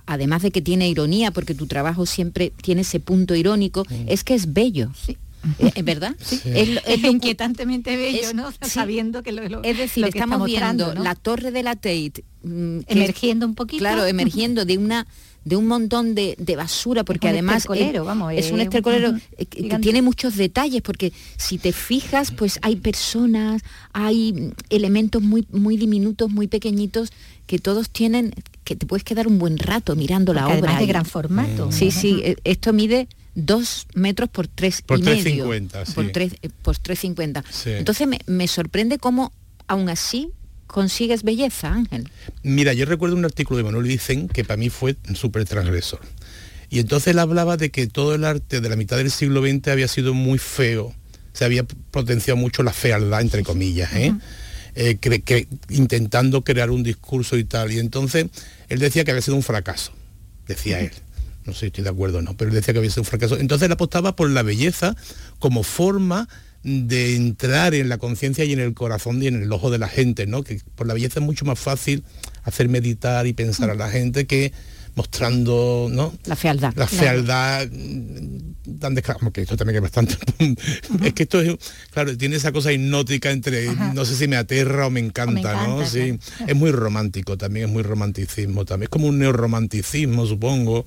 además 0.07 0.43
de 0.43 0.51
que 0.51 0.63
tiene 0.63 0.89
ironía, 0.89 1.31
porque 1.31 1.55
tu 1.55 1.67
trabajo 1.67 2.07
siempre 2.07 2.53
tiene 2.63 2.83
ese 2.83 3.01
punto 3.01 3.35
irónico, 3.35 3.85
es 4.07 4.25
que 4.25 4.35
es 4.35 4.53
bello. 4.53 4.91
Sí. 4.95 5.17
¿Es 5.59 5.77
¿Eh, 5.77 5.83
verdad? 5.83 6.17
Es, 6.45 7.05
inquietantemente 7.05 7.97
bello, 7.97 8.35
¿no? 8.35 8.51
Sabiendo 8.61 9.23
que 9.23 9.33
lo, 9.33 9.63
Es 9.63 9.79
decir, 9.79 10.05
estamos 10.05 10.45
viendo 10.45 10.95
la 10.95 11.15
torre 11.15 11.53
de 11.53 11.63
la 11.63 11.77
Tate 11.77 12.25
mm, 12.43 12.81
emergiendo 12.89 13.47
un 13.47 13.55
poquito. 13.55 13.79
Claro, 13.79 14.05
emergiendo 14.05 14.65
de 14.65 14.79
una 14.79 15.07
de 15.45 15.57
un 15.57 15.67
montón 15.67 16.15
de, 16.15 16.37
basura, 16.57 17.05
porque 17.05 17.29
además 17.29 17.67
es, 17.75 18.05
vamos, 18.05 18.35
es, 18.35 18.51
un 18.53 18.61
estercolero 18.61 19.15
eh, 19.39 19.47
que 19.47 19.79
tiene 19.79 20.03
muchos 20.03 20.37
detalles, 20.37 20.83
porque 20.83 21.13
si 21.39 21.57
te 21.57 21.73
fijas, 21.73 22.33
pues 22.33 22.59
hay 22.61 22.77
personas, 22.77 23.63
hay 23.95 24.53
elementos 24.69 25.23
muy, 25.23 25.47
muy 25.51 25.79
diminutos, 25.79 26.31
muy 26.31 26.49
pequeñitos, 26.49 27.13
que 27.47 27.59
todos 27.59 27.89
tienen, 27.89 28.35
que 28.69 28.77
te 28.77 28.85
puedes 28.85 29.03
quedar 29.03 29.27
un 29.27 29.39
buen 29.39 29.57
rato 29.57 29.97
mirando 29.97 30.35
la 30.35 30.47
obra. 30.47 30.79
de 30.79 30.85
gran 30.85 31.07
formato. 31.07 31.73
Sí, 31.73 31.91
sí, 31.91 32.21
eh, 32.23 32.37
esto 32.45 32.75
mide 32.75 33.09
dos 33.35 33.87
metros 33.95 34.29
por 34.29 34.47
tres 34.47 34.83
por 34.83 34.99
y 34.99 35.03
medio. 35.05 35.49
Por 35.95 36.13
tres, 36.13 36.35
eh, 36.43 36.51
por 36.61 36.77
3,50. 36.77 37.43
Entonces 37.79 38.07
me, 38.07 38.19
me 38.27 38.47
sorprende 38.47 38.99
cómo 38.99 39.33
aún 39.69 39.89
así 39.89 40.33
consigues 40.67 41.23
belleza, 41.23 41.73
Ángel. 41.73 42.11
Mira, 42.43 42.75
yo 42.75 42.85
recuerdo 42.85 43.17
un 43.17 43.25
artículo 43.25 43.57
de 43.57 43.65
Manuel 43.65 43.87
Vicen 43.87 44.29
que 44.29 44.45
para 44.45 44.59
mí 44.59 44.69
fue 44.69 44.97
súper 45.15 45.47
transgresor. 45.47 46.01
Y 46.69 46.81
entonces 46.81 47.13
él 47.13 47.21
hablaba 47.21 47.57
de 47.57 47.71
que 47.71 47.87
todo 47.87 48.15
el 48.15 48.25
arte 48.25 48.61
de 48.61 48.69
la 48.69 48.77
mitad 48.77 48.99
del 48.99 49.11
siglo 49.11 49.41
XX 49.41 49.69
había 49.69 49.89
sido 49.89 50.13
muy 50.13 50.39
feo, 50.39 50.95
se 51.33 51.47
había 51.47 51.65
potenciado 51.65 52.37
mucho 52.37 52.63
la 52.63 52.75
fealdad, 52.75 53.23
entre 53.23 53.45
comillas, 53.45 53.91
¿eh? 53.95 54.13
Eh, 54.81 54.95
que, 54.95 55.49
intentando 55.71 56.45
crear 56.45 56.71
un 56.71 56.85
discurso 56.85 57.37
y 57.37 57.43
tal. 57.43 57.73
Y 57.73 57.81
entonces 57.81 58.27
él 58.69 58.79
decía 58.79 59.03
que 59.03 59.11
había 59.11 59.23
sido 59.23 59.37
un 59.37 59.43
fracaso, 59.43 59.91
decía 60.47 60.79
él. 60.79 60.93
No 61.45 61.53
sé 61.53 61.59
si 61.59 61.67
estoy 61.67 61.83
de 61.83 61.91
acuerdo 61.91 62.19
o 62.19 62.23
no, 62.23 62.37
pero 62.37 62.51
él 62.51 62.55
decía 62.55 62.73
que 62.73 62.79
había 62.79 62.91
sido 62.91 63.03
un 63.03 63.07
fracaso. 63.07 63.37
Entonces 63.39 63.67
él 63.67 63.73
apostaba 63.73 64.15
por 64.15 64.31
la 64.31 64.45
belleza 64.45 64.95
como 65.41 65.65
forma 65.65 66.29
de 66.63 67.17
entrar 67.17 67.75
en 67.75 67.89
la 67.89 67.99
conciencia 67.99 68.45
y 68.45 68.53
en 68.53 68.61
el 68.61 68.73
corazón 68.73 69.21
y 69.21 69.27
en 69.27 69.43
el 69.43 69.53
ojo 69.53 69.73
de 69.73 69.79
la 69.79 69.89
gente, 69.89 70.29
¿no? 70.29 70.45
Que 70.45 70.61
por 70.77 70.87
la 70.87 70.95
belleza 70.95 71.19
es 71.19 71.27
mucho 71.27 71.45
más 71.45 71.59
fácil 71.59 72.05
hacer 72.45 72.69
meditar 72.69 73.27
y 73.27 73.33
pensar 73.33 73.71
a 73.71 73.75
la 73.75 73.91
gente 73.91 74.29
que 74.29 74.53
mostrando 74.99 75.89
¿no? 75.91 76.13
la 76.27 76.37
fealdad 76.37 76.75
la 76.77 76.89
fealdad 76.89 77.69
mm, 77.71 78.79
tan 78.81 78.95
descarada 78.95 79.31
que 79.31 79.43
esto 79.43 79.57
también 79.57 79.77
es 79.77 79.83
bastante 79.83 80.17
es 81.05 81.13
que 81.15 81.23
esto 81.23 81.41
es 81.41 81.57
claro 81.93 82.17
tiene 82.17 82.37
esa 82.37 82.53
cosa 82.53 82.73
hipnótica 82.73 83.31
entre 83.31 83.75
no 83.95 84.05
sé 84.05 84.17
si 84.17 84.29
me 84.29 84.37
aterra 84.37 84.87
o 84.87 84.91
me 84.91 85.01
encanta, 85.01 85.67
no 85.67 85.87
sí. 85.87 86.19
es 86.47 86.57
muy 86.57 86.73
romántico 86.73 87.39
también 87.39 87.67
es 87.67 87.73
muy 87.73 87.83
romanticismo 87.83 88.65
también. 88.65 88.85
Es 88.85 88.89
como 88.91 89.07
un 89.07 89.19
neorromanticismo 89.19 90.27
supongo. 90.27 90.87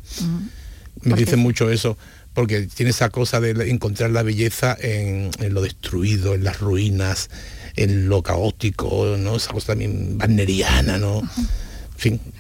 Me 1.04 1.16
dicen 1.16 1.40
mucho 1.40 1.70
eso 1.72 1.98
porque 2.34 2.62
tiene 2.64 2.92
esa 2.92 3.10
cosa 3.10 3.40
de 3.40 3.70
encontrar 3.70 4.12
la 4.12 4.24
belleza 4.24 4.78
en, 4.80 5.32
lo 5.50 5.62
destruido 5.62 6.36
en 6.36 6.44
las 6.44 6.60
ruinas 6.60 7.30
en 7.76 8.08
lo 8.08 8.22
caótico 8.22 9.16
no 9.18 9.36
esa 9.36 9.52
cosa 9.52 9.68
también 9.68 10.18
wagneriana 10.18 10.98
no 10.98 11.22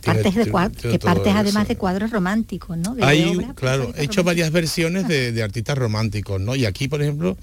partes 0.03 0.35
de 0.35 0.45
que 0.91 0.99
partes 0.99 1.33
además 1.35 1.67
de 1.67 1.75
cuadros 1.75 2.11
románticos, 2.11 2.77
¿no? 2.77 2.95
Hay, 3.01 3.37
claro, 3.55 3.93
he 3.95 4.03
hecho 4.03 4.23
varias 4.23 4.51
versiones 4.51 5.07
de, 5.07 5.31
de, 5.31 5.43
artistas 5.43 5.77
románticos, 5.77 6.41
¿no? 6.41 6.55
Y 6.55 6.65
aquí, 6.65 6.87
por 6.87 7.01
ejemplo, 7.01 7.37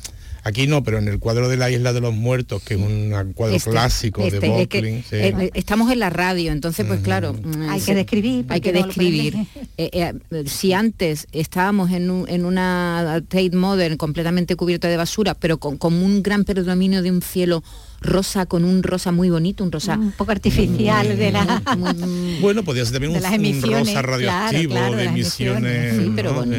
Aquí 0.44 0.66
no, 0.66 0.82
pero 0.82 0.98
en 0.98 1.08
el 1.08 1.18
cuadro 1.18 1.48
de 1.48 1.56
la 1.56 1.70
Isla 1.70 1.92
de 1.92 2.00
los 2.00 2.14
Muertos, 2.14 2.62
que 2.62 2.74
es 2.74 2.80
un 2.80 3.12
cuadro 3.34 3.56
este, 3.56 3.70
clásico 3.70 4.22
de 4.22 4.28
este, 4.28 4.48
Bocklin. 4.48 5.04
Eh, 5.10 5.50
estamos 5.52 5.92
en 5.92 5.98
la 5.98 6.10
radio, 6.10 6.52
entonces 6.52 6.86
pues 6.86 7.00
claro... 7.00 7.34
Mm, 7.34 7.68
hay 7.68 7.80
que 7.80 7.94
describir. 7.94 8.46
Hay 8.48 8.60
que 8.60 8.72
describir. 8.72 9.34
Eh, 9.80 9.90
eh, 9.92 10.44
si 10.46 10.72
antes 10.72 11.28
estábamos 11.30 11.92
en, 11.92 12.10
una 12.10 13.22
Tate 13.28 13.54
Modern 13.54 13.96
completamente 13.96 14.56
cubierta 14.56 14.88
de 14.88 14.96
basura, 14.96 15.34
pero 15.34 15.58
con, 15.58 15.76
con 15.76 15.94
un 15.94 16.20
gran 16.20 16.44
predominio 16.44 17.00
de 17.00 17.12
un 17.12 17.22
cielo 17.22 17.62
rosa 18.00 18.46
con 18.46 18.64
un 18.64 18.82
rosa 18.82 19.12
muy 19.12 19.30
bonito, 19.30 19.64
un 19.64 19.72
rosa 19.72 19.94
un 19.94 20.12
poco 20.12 20.30
artificial 20.30 21.16
de 21.16 21.32
la 21.32 21.62
bueno 22.40 22.62
podría 22.62 22.84
ser 22.84 22.94
también 22.94 23.12
un, 23.12 23.62
rosa 23.62 24.02
radioactivo 24.02 24.74
de, 24.96 25.04
emisiones, 25.04 25.96
sí, 25.96 26.12
pero 26.14 26.34
bueno, 26.34 26.56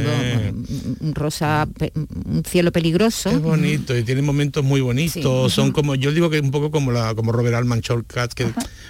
un 0.99 1.15
rosa 1.15 1.67
un 2.25 2.43
cielo 2.45 2.71
peligroso. 2.71 3.29
Es 3.29 3.41
bonito 3.41 3.97
y 3.97 4.03
tiene 4.03 4.21
momentos 4.21 4.63
muy 4.63 4.81
bonitos 4.81 5.53
son 5.53 5.71
como 5.71 5.95
yo 5.95 6.11
digo 6.11 6.29
que 6.29 6.37
es 6.37 6.43
un 6.43 6.51
poco 6.51 6.71
como 6.71 6.91
la 6.91 7.15
como 7.15 7.31
Robert 7.31 7.55
Altman 7.55 7.81
Shortcuts 7.81 8.35
que 8.35 8.47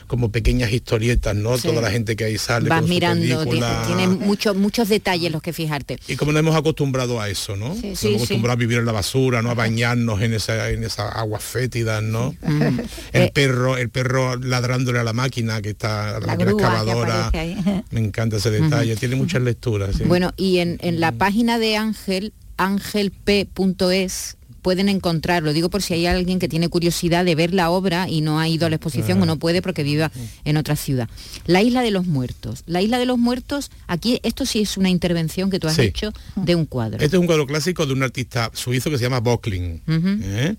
como 0.08 0.32
pequeñas 0.32 0.72
historietas 0.72 1.36
no 1.36 1.58
toda 1.58 1.82
la 1.82 1.91
gente 1.91 2.16
que 2.16 2.26
ahí 2.26 2.38
sale 2.38 2.70
vas 2.70 2.84
mirando 2.84 3.45
tiene 3.45 4.08
muchos 4.08 4.56
muchos 4.56 4.89
detalles 4.89 5.32
los 5.32 5.41
que 5.41 5.54
fijarte. 5.54 6.00
Y 6.08 6.16
como 6.16 6.32
nos 6.32 6.39
hemos 6.39 6.56
acostumbrado 6.56 7.22
a 7.22 7.30
eso 7.30 7.56
no 7.56 7.70
nos 7.70 7.84
hemos 7.84 8.04
acostumbrado 8.04 8.54
a 8.54 8.56
vivir 8.56 8.80
en 8.80 8.86
la 8.86 8.91
basura 8.91 9.41
no 9.41 9.52
a 9.52 9.54
bañarnos 9.54 10.22
en 10.22 10.34
esa 10.34 10.70
en 10.72 10.84
esa 10.84 11.10
agua 11.10 11.39
fétida 11.39 12.02
no 12.02 12.34
el 12.42 13.32
perro, 13.32 13.78
el 13.78 13.90
perro 13.90 14.36
ladrándole 14.38 15.00
a 15.00 15.04
la 15.04 15.14
máquina 15.14 15.62
que 15.62 15.70
está 15.70 16.20
la, 16.20 16.28
máquina 16.28 16.52
excavadora. 16.52 17.32
Me 17.92 18.00
encanta 18.00 18.38
ese 18.38 18.52
detalle. 18.52 18.96
Tiene 18.96 19.16
muchas 19.16 19.42
lecturas. 19.42 20.00
Bueno, 20.08 20.34
y 20.38 20.60
en, 20.60 20.78
en 20.82 21.00
la 21.00 21.12
página 21.12 21.60
de 21.60 21.78
Ángel, 21.78 22.34
angelp.es 22.58 24.38
pueden 24.62 24.90
encontrar, 24.90 25.44
lo 25.44 25.54
digo 25.54 25.70
por 25.70 25.82
si 25.82 25.94
hay 25.94 26.06
alguien 26.06 26.40
que 26.40 26.48
tiene 26.48 26.70
curiosidad 26.70 27.26
de 27.26 27.36
ver 27.36 27.54
la 27.54 27.70
obra 27.70 28.08
y 28.10 28.22
no 28.22 28.40
ha 28.40 28.48
ido 28.48 28.68
a 28.68 28.70
la 28.70 28.76
exposición 28.76 29.22
o 29.22 29.26
no 29.26 29.40
puede 29.40 29.62
porque 29.62 29.84
viva 29.84 30.12
en 30.44 30.58
otra 30.58 30.76
ciudad. 30.76 31.10
La 31.46 31.62
isla 31.62 31.82
de 31.82 31.92
los 31.92 32.06
muertos. 32.06 32.64
La 32.66 32.82
isla 32.82 33.00
de 33.00 33.06
los 33.06 33.18
muertos, 33.18 33.72
aquí 33.88 34.20
esto 34.24 34.46
sí 34.46 34.62
es 34.62 34.78
una 34.78 34.90
intervención 34.90 35.50
que 35.50 35.60
tú 35.60 35.68
has 35.68 35.80
hecho 35.80 36.14
de 36.36 36.56
un 36.56 36.66
cuadro. 36.66 36.98
Este 37.04 37.16
es 37.16 37.20
un 37.20 37.26
cuadro 37.26 37.48
clásico 37.48 37.86
de 37.86 37.94
un 37.94 38.04
artista 38.04 38.52
suizo 38.54 38.90
que 38.90 38.98
se 38.98 39.04
llama 39.04 39.20
Bocklin. 39.20 39.82
¿eh? 39.88 40.56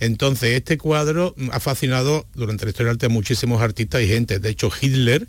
Entonces, 0.00 0.54
este 0.54 0.78
cuadro 0.78 1.34
ha 1.52 1.60
fascinado 1.60 2.26
durante 2.34 2.64
la 2.64 2.70
historia 2.70 2.88
del 2.88 2.96
arte 2.96 3.06
a 3.06 3.08
muchísimos 3.08 3.60
artistas 3.60 4.02
y 4.02 4.08
gente. 4.08 4.38
De 4.38 4.50
hecho, 4.50 4.70
Hitler 4.80 5.26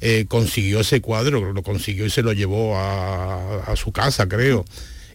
eh, 0.00 0.26
consiguió 0.28 0.80
ese 0.80 1.00
cuadro, 1.00 1.52
lo 1.52 1.62
consiguió 1.62 2.06
y 2.06 2.10
se 2.10 2.22
lo 2.22 2.32
llevó 2.32 2.78
a, 2.78 3.74
su 3.76 3.92
casa, 3.92 4.28
creo 4.28 4.64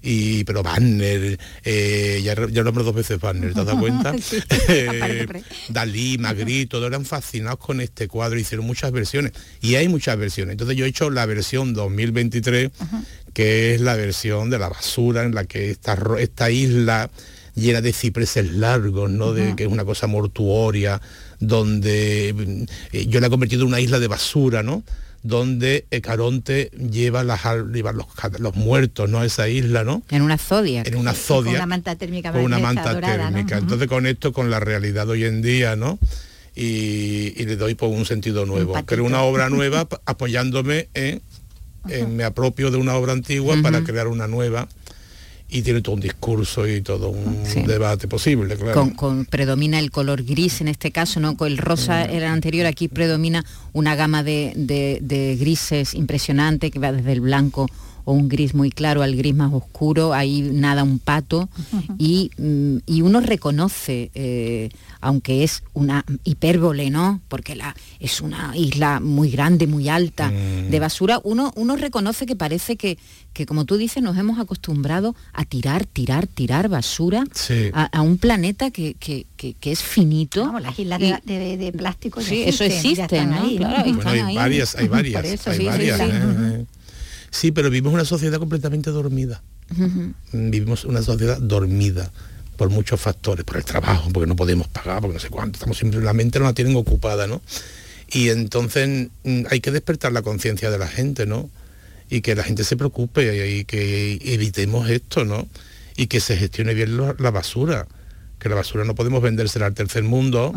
y 0.02 0.46
pero 0.46 0.64
Banner, 0.64 1.38
eh, 1.66 2.22
ya, 2.24 2.34
ya 2.50 2.64
nombré 2.64 2.86
dos 2.86 2.96
veces 2.96 3.20
Banner, 3.20 3.54
¿te 3.54 3.60
has 3.60 3.66
dado 3.66 3.80
cuenta? 3.82 4.16
Eh, 4.70 5.28
Dalí, 5.70 6.18
Magritte, 6.18 6.70
todos 6.70 6.88
eran 6.88 7.06
fascinados 7.06 7.60
con 7.60 7.82
este 7.82 8.08
cuadro, 8.08 8.40
hicieron 8.40 8.66
muchas 8.66 8.92
versiones 8.92 9.34
y 9.62 9.76
hay 9.76 9.88
muchas 9.88 10.18
versiones. 10.18 10.54
Entonces 10.54 10.78
yo 10.78 10.86
he 10.86 10.90
hecho 10.90 11.10
la 11.10 11.26
versión 11.26 11.74
2023, 11.74 12.72
que 13.34 13.76
es 13.76 13.82
la 13.82 13.96
versión 13.96 14.50
de 14.50 14.60
la 14.60 14.70
basura 14.70 15.24
en 15.24 15.36
la 15.36 15.46
que 15.46 15.72
esta, 15.72 15.98
esta 16.20 16.50
isla 16.50 17.10
llena 17.60 17.82
de 17.82 17.94
cipreses 17.94 18.54
largos, 18.54 19.10
¿no? 19.10 19.34
De, 19.34 19.56
que 19.56 19.64
es 19.64 19.70
una 19.70 19.86
cosa 19.86 20.08
mortuoria, 20.08 21.02
donde 21.40 22.66
eh, 22.92 23.06
yo 23.08 23.20
la 23.20 23.28
he 23.28 23.30
convertido 23.30 23.64
en 23.64 23.70
una 23.70 23.80
isla 23.80 24.00
de 24.00 24.08
basura, 24.08 24.64
¿no? 24.64 24.84
donde 25.24 25.86
Caronte 26.02 26.72
lleva, 26.72 27.24
las, 27.24 27.42
los, 28.40 28.56
muertos, 28.56 29.10
¿no? 29.10 29.20
A 29.20 29.26
esa 29.26 29.50
isla, 29.50 29.84
¿no? 29.84 30.04
En 30.10 30.22
una 30.22 30.38
zodia. 30.38 30.84
En 30.86 30.96
una 30.96 31.14
zodia. 31.14 31.52
Con 31.52 31.56
una 31.56 31.66
manta 31.66 31.96
térmica. 31.96 32.32
Con 32.32 32.42
una 32.42 32.60
manta 32.60 33.00
térmica. 33.00 33.58
Entonces 33.58 33.88
con 33.88 34.06
esto, 34.06 34.32
con 34.32 34.50
la 34.50 34.60
realidad 34.60 35.06
de 35.08 35.12
hoy 35.12 35.26
en 35.26 35.42
día, 35.42 35.76
¿no? 35.76 36.00
Y, 36.56 37.32
le 37.46 37.56
doy 37.56 37.76
por 37.76 37.90
un 37.90 38.06
sentido 38.06 38.46
nuevo. 38.46 38.74
Creo 38.86 39.04
una 39.04 39.22
obra 39.24 39.50
nueva 39.50 39.88
apoyándome 40.06 40.88
en, 40.94 41.22
en 41.88 42.16
me 42.16 42.24
apropio 42.24 42.72
de 42.72 42.78
una 42.78 42.96
obra 42.96 43.14
antigua 43.14 43.58
para 43.62 43.84
crear 43.84 44.08
una 44.08 44.28
nueva 44.28 44.68
y 45.50 45.64
tiene 45.64 45.82
todo 45.82 45.96
un 45.96 46.02
discurso 46.02 46.68
y 46.68 46.82
todo 46.82 47.10
un 47.10 47.44
debate 47.66 48.08
posible, 48.08 48.56
claro. 48.56 48.92
Con, 48.96 49.26
predomina 49.26 49.80
el 49.80 49.90
color 49.90 50.24
gris 50.24 50.62
en 50.62 50.68
este 50.68 50.92
caso, 50.92 51.20
¿no? 51.20 51.36
Con 51.36 51.48
el 51.48 51.58
rosa 51.58 52.06
era 52.06 52.28
el 52.28 52.34
anterior, 52.34 52.68
aquí 52.68 52.88
predomina 52.88 53.44
una 53.74 53.96
gama 53.96 54.24
de, 54.24 54.54
de 54.56 55.36
grises 55.40 55.94
impresionante 55.94 56.72
que 56.72 56.80
va 56.80 56.92
desde 56.92 57.12
el 57.14 57.22
blanco 57.22 57.68
o 58.10 58.14
un 58.14 58.28
gris 58.28 58.56
muy 58.56 58.72
claro 58.72 59.04
al 59.04 59.16
gris 59.16 59.36
más 59.36 59.54
oscuro, 59.54 60.16
ahí 60.16 60.42
nada 60.42 60.84
un 60.84 60.98
pato 60.98 61.48
y, 62.00 62.32
mm, 62.38 62.78
y, 62.88 63.04
uno 63.04 63.20
reconoce, 63.20 64.10
eh, 64.16 64.70
aunque 65.00 65.44
es 65.44 65.62
una 65.76 66.04
hipérbole, 66.24 66.90
¿no? 66.90 67.22
Porque 67.28 67.56
la, 67.56 67.76
es 68.00 68.20
una 68.22 68.58
isla 68.58 69.00
muy 69.00 69.30
grande, 69.30 69.68
muy 69.68 69.90
alta 69.90 70.32
de 70.32 70.76
mm. 70.76 70.82
basura, 70.82 71.22
uno, 71.24 71.54
uno 71.56 71.76
reconoce 71.76 72.26
que 72.26 72.36
parece 72.36 72.78
que, 72.78 72.98
que, 73.34 73.46
como 73.46 73.66
tú 73.66 73.78
dices, 73.78 74.02
nos 74.02 74.18
hemos 74.18 74.40
acostumbrado 74.40 75.16
a 75.32 75.46
tirar, 75.46 75.86
tirar, 75.86 76.26
tirar 76.26 76.68
basura 76.68 77.26
a, 77.74 78.02
un 78.02 78.18
planeta 78.18 78.72
que, 78.72 78.96
que, 78.96 79.26
es 79.62 79.84
finito. 79.84 80.52
las 80.60 80.80
islas 80.80 81.00
de, 81.00 81.74
plástico 81.78 82.22
sí, 82.22 82.42
eso 82.42 82.64
existe, 82.64 83.24
¿no? 83.28 83.36
hay 83.44 83.60
varias, 84.36 84.76
hay 84.76 84.88
varias, 84.88 85.48
hay 85.48 85.66
varias. 85.66 86.00
¿eh? 86.00 86.66
Sí, 87.32 87.52
pero 87.52 87.70
vivimos 87.70 87.94
una 87.94 88.06
sociedad 88.06 88.40
completamente 88.40 88.90
dormida. 88.92 89.42
Vivimos 90.32 90.86
una 90.86 91.02
sociedad 91.02 91.40
dormida 91.40 92.12
por 92.58 92.70
muchos 92.70 93.00
factores, 93.00 93.46
por 93.46 93.58
el 93.58 93.64
trabajo, 93.64 94.10
porque 94.12 94.28
no 94.28 94.36
podemos 94.36 94.68
pagar, 94.68 95.02
porque 95.02 95.14
no 95.14 95.20
sé 95.20 95.30
cuánto, 95.30 95.58
estamos 95.58 95.78
siempre, 95.78 96.02
la 96.02 96.14
mente 96.14 96.40
no 96.40 96.46
la 96.46 96.54
tienen 96.54 96.76
ocupada, 96.76 97.28
¿no? 97.28 97.42
Y 98.12 98.30
entonces 98.30 99.10
mm, 99.24 99.44
hay 99.50 99.62
que 99.62 99.72
despertar 99.72 100.12
la 100.12 100.24
conciencia 100.24 100.72
de 100.72 100.78
la 100.78 100.88
gente, 100.88 101.26
¿no? 101.26 101.50
Y 102.10 102.22
que 102.22 102.36
la 102.36 102.44
gente 102.44 102.64
se 102.64 102.76
preocupe 102.76 103.48
y 103.50 103.66
que 103.66 104.20
evitemos 104.24 104.90
esto, 104.90 105.24
¿no? 105.24 105.48
Y 105.96 106.08
que 106.08 106.20
se 106.20 106.36
gestione 106.36 106.74
bien 106.74 106.98
la 106.98 107.32
basura, 107.32 107.88
que 108.40 108.50
la 108.50 108.56
basura 108.56 108.84
no 108.84 108.96
podemos 108.96 109.22
vendérsela 109.22 109.68
al 109.68 109.74
tercer 109.74 110.04
mundo, 110.04 110.54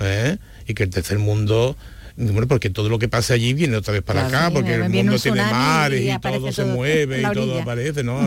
¿eh? 0.00 0.38
y 0.66 0.74
que 0.74 0.82
el 0.82 0.90
tercer 0.90 1.18
mundo 1.18 1.76
bueno, 2.20 2.46
porque 2.46 2.70
todo 2.70 2.88
lo 2.88 2.98
que 2.98 3.08
pasa 3.08 3.34
allí 3.34 3.54
viene 3.54 3.76
otra 3.76 3.94
vez 3.94 4.02
para 4.02 4.26
acá, 4.26 4.50
porque 4.52 4.74
el 4.74 4.90
mundo 4.90 5.18
tiene 5.18 5.42
mares 5.42 6.02
y, 6.02 6.20
todo, 6.20 6.52
se 6.52 6.64
mueve 6.64 7.22
y 7.22 7.32
todo 7.32 7.60
aparece, 7.60 8.02
¿no? 8.02 8.20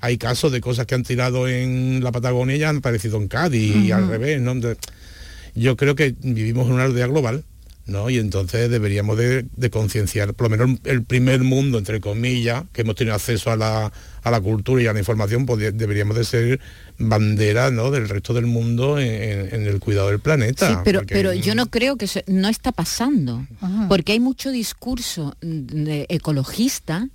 Hay 0.00 0.18
casos 0.18 0.50
de 0.50 0.60
cosas 0.60 0.86
que 0.86 0.94
han 0.94 1.04
tirado 1.04 1.48
en 1.48 2.02
la 2.02 2.10
Patagonia 2.12 2.56
y 2.56 2.62
han 2.64 2.78
aparecido 2.78 3.16
en 3.18 3.28
Cádiz 3.28 3.76
y 3.76 3.92
al 3.92 4.08
revés, 4.08 4.40
¿no? 4.40 4.54
yo 5.54 5.76
creo 5.76 5.94
que 5.94 6.14
vivimos 6.20 6.68
en 6.68 6.74
una 6.74 6.84
aldea 6.84 7.06
global, 7.06 7.44
¿no? 7.88 8.10
Y 8.10 8.18
entonces 8.18 8.70
deberíamos 8.70 9.16
de, 9.16 9.46
concienciar, 9.70 10.34
por 10.34 10.50
lo 10.50 10.56
menos 10.56 10.78
el 10.84 11.02
primer 11.04 11.42
mundo, 11.42 11.78
entre 11.78 12.00
comillas, 12.00 12.64
que 12.72 12.82
hemos 12.82 12.94
tenido 12.94 13.16
acceso 13.16 13.50
a 13.50 13.56
la, 13.56 13.92
a 14.22 14.30
la 14.30 14.40
cultura 14.40 14.82
y 14.82 14.86
a 14.86 14.92
la 14.92 14.98
información, 14.98 15.46
pues 15.46 15.76
deberíamos 15.76 16.16
de 16.16 16.24
ser 16.24 16.60
bandera 16.98 17.70
¿no? 17.70 17.90
del 17.90 18.08
resto 18.08 18.34
del 18.34 18.46
mundo 18.46 18.98
en, 18.98 19.66
el 19.66 19.80
cuidado 19.80 20.10
del 20.10 20.20
planeta. 20.20 20.68
Sí, 20.68 20.74
pero, 20.84 21.02
pero 21.06 21.32
yo 21.32 21.54
no 21.54 21.66
creo 21.66 21.96
que 21.96 22.04
eso 22.04 22.20
no 22.26 22.48
está 22.48 22.72
pasando, 22.72 23.46
porque 23.88 24.12
hay 24.12 24.20
mucho 24.20 24.50
discurso 24.50 25.34
ecologista, 25.40 27.08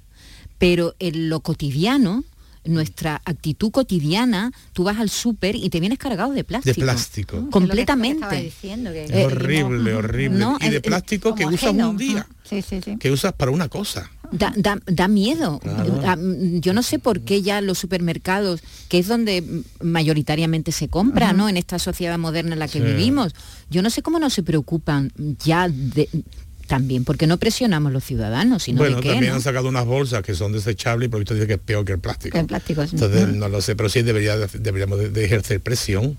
pero 0.58 0.96
en 1.00 1.30
lo 1.30 1.42
cotidiano 1.42 2.24
nuestra 2.66 3.22
actitud 3.26 3.72
cotidiana, 3.72 4.52
tú 4.74 4.84
vas 4.84 5.00
al 5.00 5.10
súper 5.10 5.56
y 5.56 5.70
te 5.70 5.80
vienes 5.80 6.00
cargado 6.00 6.32
de 6.34 6.44
plástico. 6.44 6.76
De 6.76 6.82
plástico. 6.82 7.50
completamente. 7.50 8.48
es 8.48 9.26
horrible, 9.26 9.94
horrible. 9.94 10.46
y 10.62 10.70
de 10.70 10.82
plástico 10.82 11.36
que 11.36 11.46
usas 11.46 11.74
un 11.74 11.98
día. 11.98 12.28
Que 13.00 13.12
usas 13.12 13.34
para 13.34 13.52
una 13.52 13.70
cosa. 13.70 14.10
Da, 14.32 15.08
miedo. 15.08 15.62
Yo 16.60 16.74
no 16.74 16.82
sé 16.82 17.00
por 17.00 17.22
qué 17.22 17.42
ya 17.42 17.62
los 17.62 17.78
supermercados, 17.78 18.62
que 18.90 19.00
es 19.00 19.08
donde 19.08 19.64
mayoritariamente 19.82 20.72
se 20.72 20.88
compra, 20.88 21.34
¿no? 21.34 21.50
En 21.50 21.58
esta 21.58 21.78
sociedad 21.80 22.18
moderna 22.18 22.54
en 22.54 22.60
la 22.60 22.68
que 22.68 22.80
vivimos, 22.80 23.36
yo 23.70 23.82
no 23.82 23.90
sé 23.90 24.02
cómo 24.02 24.20
no 24.20 24.30
se 24.30 24.44
preocupan 24.44 25.12
ya 25.44 25.70
de, 25.70 26.10
también, 26.68 27.04
porque 27.04 27.28
no 27.28 27.38
presionamos 27.38 27.92
los 27.92 28.04
ciudadanos, 28.04 28.64
sino 28.64 28.80
Bueno, 28.80 29.02
de 29.02 29.10
también 29.10 29.34
han 29.34 29.42
sacado 29.42 29.70
unas 29.70 29.86
bolsas 29.86 30.24
que 30.24 30.34
son 30.34 30.52
desechables 30.52 31.08
y 31.08 31.10
por 31.10 31.22
esto 31.22 31.34
dice 31.34 31.48
que 31.48 31.54
es 31.54 31.60
peor 31.60 31.86
que 31.86 31.94
el 31.94 32.00
plástico. 32.00 32.38
El 32.38 32.46
plástico 32.46 32.82
Entonces, 32.84 33.28
no 33.30 33.50
lo 33.50 33.62
sé, 33.62 33.76
pero 33.76 33.90
sí 33.90 34.02
debería, 34.02 34.38
deberíamos 34.38 35.14
de, 35.14 35.26
ejercer 35.26 35.62
presión. 35.62 36.18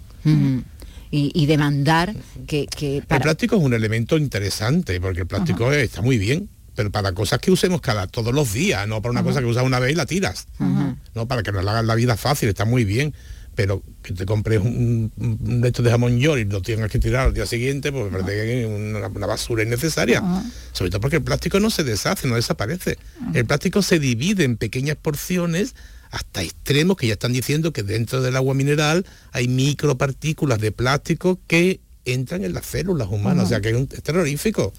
y, 1.11 1.47
demandar 1.47 2.15
que... 2.47 2.69
El 2.79 3.21
plástico 3.21 3.57
es 3.57 3.63
un 3.63 3.75
elemento 3.75 4.17
interesante, 4.17 5.01
porque 5.01 5.21
el 5.21 5.27
plástico 5.27 5.73
está 5.73 6.03
muy 6.03 6.19
bien, 6.19 6.49
pero 6.75 6.91
para 6.91 7.13
cosas 7.13 7.39
que 7.39 7.51
usemos 7.51 7.81
cada 7.81 8.07
todos 8.07 8.35
los 8.35 8.53
días, 8.53 8.87
no 8.89 9.01
para 9.01 9.13
una 9.13 9.23
cosa 9.23 9.41
que 9.41 9.47
usas 9.47 9.65
una 9.65 9.79
vez 9.79 9.93
y 9.93 9.95
la 9.95 10.07
tiras. 10.07 10.47
No, 11.15 11.29
para 11.29 11.43
que 11.43 11.53
nos 11.53 11.67
hagan 11.67 11.87
la 11.87 11.95
vida 11.95 12.17
fácil, 12.17 12.49
está 12.49 12.65
muy 12.65 12.85
bien 12.85 13.15
pero 13.55 13.83
que 14.03 14.13
te 14.13 14.27
compres 14.27 14.61
un, 14.61 15.13
un 15.17 15.61
de 15.61 15.71
de 15.71 15.91
jamón 15.91 16.19
york 16.19 16.41
y 16.41 16.45
lo 16.45 16.63
tengas 16.63 16.91
que 16.91 16.99
tirar 16.99 17.29
al 17.29 17.35
día 17.35 17.47
siguiente, 17.47 17.93
pues 17.93 18.11
me 18.11 18.19
parece 18.19 18.45
que 18.45 18.63
es 18.63 18.67
una, 18.67 19.09
basura 19.27 19.63
innecesaria. 19.63 20.23
Sobre 20.73 20.91
todo 20.91 21.01
porque 21.01 21.17
el 21.17 21.23
plástico 21.23 21.61
no 21.61 21.71
se 21.71 21.85
deshace, 21.85 22.27
no 22.27 22.37
desaparece. 22.37 22.99
El 23.35 23.47
plástico 23.47 23.83
se 23.83 23.99
divide 23.99 24.45
en 24.45 24.57
pequeñas 24.57 24.97
porciones 24.97 25.75
hasta 26.11 26.43
extremos 26.43 26.97
que 26.97 27.09
ya 27.09 27.15
están 27.15 27.33
diciendo 27.33 27.73
que 27.73 27.83
dentro 27.83 28.23
del 28.23 28.37
agua 28.37 28.55
mineral 28.55 29.05
hay 29.33 29.49
micropartículas 29.49 30.61
de 30.61 30.71
plástico 30.71 31.41
que 31.49 31.81
entran 32.05 32.45
en 32.45 32.53
las 32.53 32.67
células 32.67 33.09
humanas, 33.11 33.47
o 33.47 33.49
sea 33.49 33.61
que 33.61 33.71
es, 33.71 34.03
terrorífico, 34.03 34.73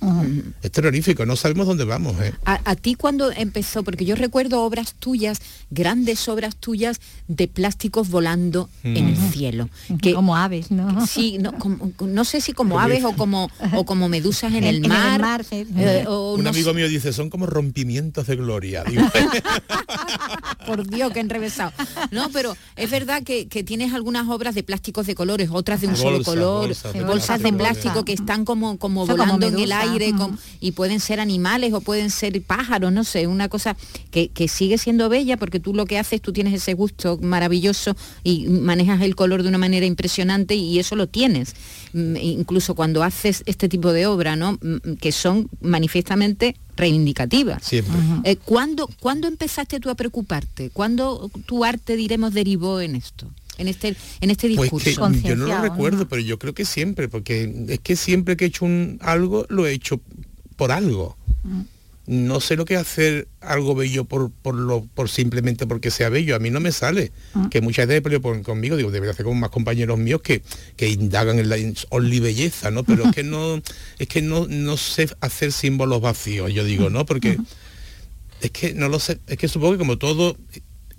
es 0.62 0.72
terrorífico, 0.72 1.26
no 1.26 1.36
sabemos 1.36 1.68
dónde 1.68 1.84
vamos. 1.84 2.16
¿eh? 2.22 2.34
A, 2.46 2.76
ti 2.76 2.96
cuando 2.96 3.32
empezó, 3.32 3.84
porque 3.84 4.06
yo 4.06 4.16
recuerdo 4.16 4.62
obras 4.62 4.94
tuyas, 4.94 5.42
grandes 5.72 6.28
obras 6.28 6.56
tuyas 6.56 7.02
de 7.28 7.48
plásticos 7.48 8.10
volando 8.10 8.70
en 8.84 9.08
el 9.08 9.18
cielo. 9.18 9.70
Que, 10.02 10.14
como 10.14 10.38
aves, 10.38 10.72
¿no? 10.72 11.06
Sí, 11.08 11.40
no, 11.40 12.26
sé 12.26 12.42
si 12.42 12.54
como 12.54 12.80
aves 12.80 13.04
o 13.04 13.14
como, 13.14 13.50
o 13.74 13.86
como 13.86 14.08
medusas 14.10 14.54
en, 14.54 14.64
el 14.64 14.88
mar. 14.88 15.46
Eh, 15.52 16.06
Un 16.08 16.46
amigo 16.48 16.74
mío 16.74 16.88
dice, 16.88 17.14
son 17.14 17.30
como 17.30 17.46
rompimientos 17.46 18.28
de 18.28 18.36
gloria. 18.36 18.84
Por 20.66 20.88
Dios, 20.88 21.12
que 21.12 21.20
enrevesado. 21.20 21.72
No, 22.12 22.30
pero 22.30 22.56
es 22.76 22.90
verdad 22.90 23.24
que, 23.24 23.46
tienes 23.66 23.94
algunas 23.94 24.28
obras 24.28 24.54
de 24.54 24.64
plásticos 24.64 25.08
de 25.08 25.16
colores, 25.16 25.50
otras 25.52 25.82
de 25.82 25.88
un 25.88 25.96
solo 25.96 26.24
color 26.24 26.76
bolsas 27.20 27.42
de 27.42 27.54
plástico 27.54 28.06
que 28.06 28.14
están 28.14 28.46
como, 28.46 28.78
como 28.78 29.06
volando 29.06 29.48
en 29.48 29.60
el 29.60 29.72
aire 29.72 30.14
y 30.60 30.72
pueden 30.72 31.00
ser 31.00 31.20
animales 31.20 31.74
o 31.74 31.82
pueden 31.82 32.10
ser 32.10 32.42
pájaros, 32.42 32.92
no 32.92 33.04
sé, 33.04 33.28
una 33.28 33.50
cosa 33.50 33.76
que, 34.12 34.30
que 34.30 34.48
sigue 34.48 34.78
siendo 34.78 35.10
bella 35.10 35.38
porque 35.38 35.60
tú 35.60 35.74
lo 35.74 35.86
que 35.86 35.98
haces, 35.98 36.22
tú 36.22 36.34
tienes 36.34 36.54
ese 36.54 36.74
gusto 36.74 37.18
maravilloso 37.22 37.96
y 38.24 38.48
manejas 38.48 39.02
el 39.02 39.16
color 39.16 39.44
de 39.44 39.50
una 39.50 39.58
manera 39.58 39.86
impresionante 39.86 40.56
y 40.56 40.80
eso 40.80 40.96
lo 40.96 41.08
tienes. 41.08 41.56
Mm, 41.94 42.18
incluso 42.18 42.76
cuando 42.76 43.04
haces 43.04 43.44
este 43.46 43.70
tipo 43.70 43.92
de 43.94 44.06
obra, 44.06 44.36
¿no? 44.36 44.54
Mm, 44.62 44.96
que 45.00 45.12
son 45.12 45.50
manifiestamente 45.62 46.56
reivindicativas. 46.76 47.64
Siempre. 47.64 47.96
Eh, 48.24 48.36
¿cuándo, 48.36 48.90
¿Cuándo 49.00 49.28
empezaste 49.28 49.80
tú 49.80 49.90
a 49.90 49.96
preocuparte? 49.96 50.70
¿Cuándo 50.72 51.32
tu 51.46 51.64
arte, 51.64 51.96
diremos, 51.96 52.34
derivó 52.34 52.82
en 52.82 52.96
esto? 52.96 53.32
En 53.58 53.68
este, 53.68 53.96
en 54.22 54.32
este 54.32 54.48
Pues 54.56 54.72
discurso. 54.72 55.12
que 55.12 55.22
yo 55.30 55.36
no 55.36 55.48
lo 55.48 55.62
recuerdo, 55.62 56.08
pero 56.08 56.22
yo 56.22 56.38
creo 56.40 56.54
que 56.54 56.66
siempre, 56.66 57.08
porque 57.08 57.66
es 57.70 57.80
que 57.80 57.96
siempre 57.96 58.36
que 58.36 58.46
he 58.46 58.48
hecho 58.50 58.66
un 58.66 58.98
algo, 59.02 59.46
lo 59.50 59.66
he 59.66 59.72
hecho 59.74 60.02
por 60.58 60.72
algo. 60.72 61.18
No 62.08 62.40
sé 62.40 62.56
lo 62.56 62.66
que 62.66 62.76
es 62.76 62.80
hacer 62.82 63.28
algo 63.42 63.74
bello 63.74 64.06
por, 64.06 64.30
por 64.30 64.54
lo 64.54 64.86
por 64.94 65.10
simplemente 65.10 65.66
porque 65.66 65.90
sea 65.90 66.10
bello. 66.10 66.36
A 66.36 66.40
mí 66.40 66.52
no 66.52 66.60
me 66.60 66.72
sale. 66.72 67.12
Que 67.50 67.62
muchas 67.62 67.88
veces 67.88 68.04
pelean 68.04 68.22
por- 68.22 68.40
conmigo, 68.44 68.78
digo, 68.78 68.92
debería 68.92 69.12
hacer 69.14 69.26
con 69.26 69.40
más 69.40 69.50
compañeros 69.50 69.98
míos 69.98 70.22
que, 70.22 70.44
que 70.76 70.88
indagan 70.90 71.40
en 71.40 71.50
la 71.50 71.56
only 71.90 72.20
belleza, 72.20 72.70
¿no? 72.70 72.84
Pero 72.84 73.06
es 73.06 73.16
que 73.16 73.24
no, 73.24 73.60
es 74.00 74.08
que 74.08 74.22
no, 74.22 74.46
no 74.48 74.78
sé 74.78 75.10
hacer 75.20 75.52
símbolos 75.52 76.00
vacíos, 76.00 76.54
yo 76.54 76.64
digo, 76.64 76.92
¿no? 76.92 77.08
Porque 77.08 77.40
es 78.42 78.52
que 78.52 78.76
no 78.76 78.88
lo 78.88 79.00
sé, 79.00 79.20
es 79.26 79.38
que 79.40 79.48
supongo 79.48 79.72
que 79.74 79.80
como 79.80 79.98
todo 79.98 80.38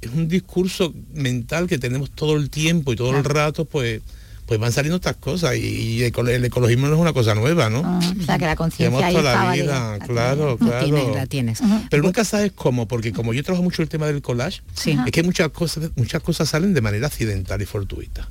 es 0.06 0.12
un 0.12 0.28
discurso 0.28 0.94
mental 1.12 1.66
que 1.66 1.78
tenemos 1.78 2.10
todo 2.10 2.36
el 2.36 2.50
tiempo 2.50 2.92
y 2.92 2.96
todo 2.96 3.16
el 3.16 3.24
rato, 3.24 3.64
pues 3.64 4.02
pues 4.46 4.60
van 4.60 4.70
saliendo 4.72 4.96
otras 4.98 5.16
cosas 5.16 5.56
y, 5.56 6.02
el 6.04 6.44
ecologismo 6.44 6.86
no 6.86 6.94
es 6.94 7.00
una 7.00 7.12
cosa 7.12 7.34
nueva, 7.34 7.68
¿no? 7.68 7.82
Ah, 7.84 8.00
o 8.20 8.22
sea, 8.22 8.38
que 8.38 8.46
la 8.46 8.54
conciencia 8.54 9.10
toda 9.10 9.34
la 9.44 9.52
vida, 9.52 9.98
claro, 10.06 10.56
La 10.60 10.66
claro. 10.66 10.84
tienes, 10.84 11.14
la 11.16 11.26
tienes. 11.26 11.58
Pero 11.90 12.04
nunca 12.04 12.24
sabes 12.24 12.52
cómo, 12.54 12.86
porque 12.86 13.12
como 13.12 13.34
yo 13.34 13.42
trabajo 13.42 13.64
mucho 13.64 13.82
el 13.82 13.88
tema 13.88 14.06
del 14.06 14.22
collage, 14.22 14.62
Sí. 14.74 14.96
es 15.04 15.10
que 15.10 15.24
muchas 15.24 15.48
cosas, 15.48 15.90
muchas 15.96 16.22
cosas 16.22 16.48
salen 16.48 16.74
de 16.74 16.80
manera 16.80 17.08
accidental 17.08 17.60
y 17.60 17.66
fortuita, 17.66 18.30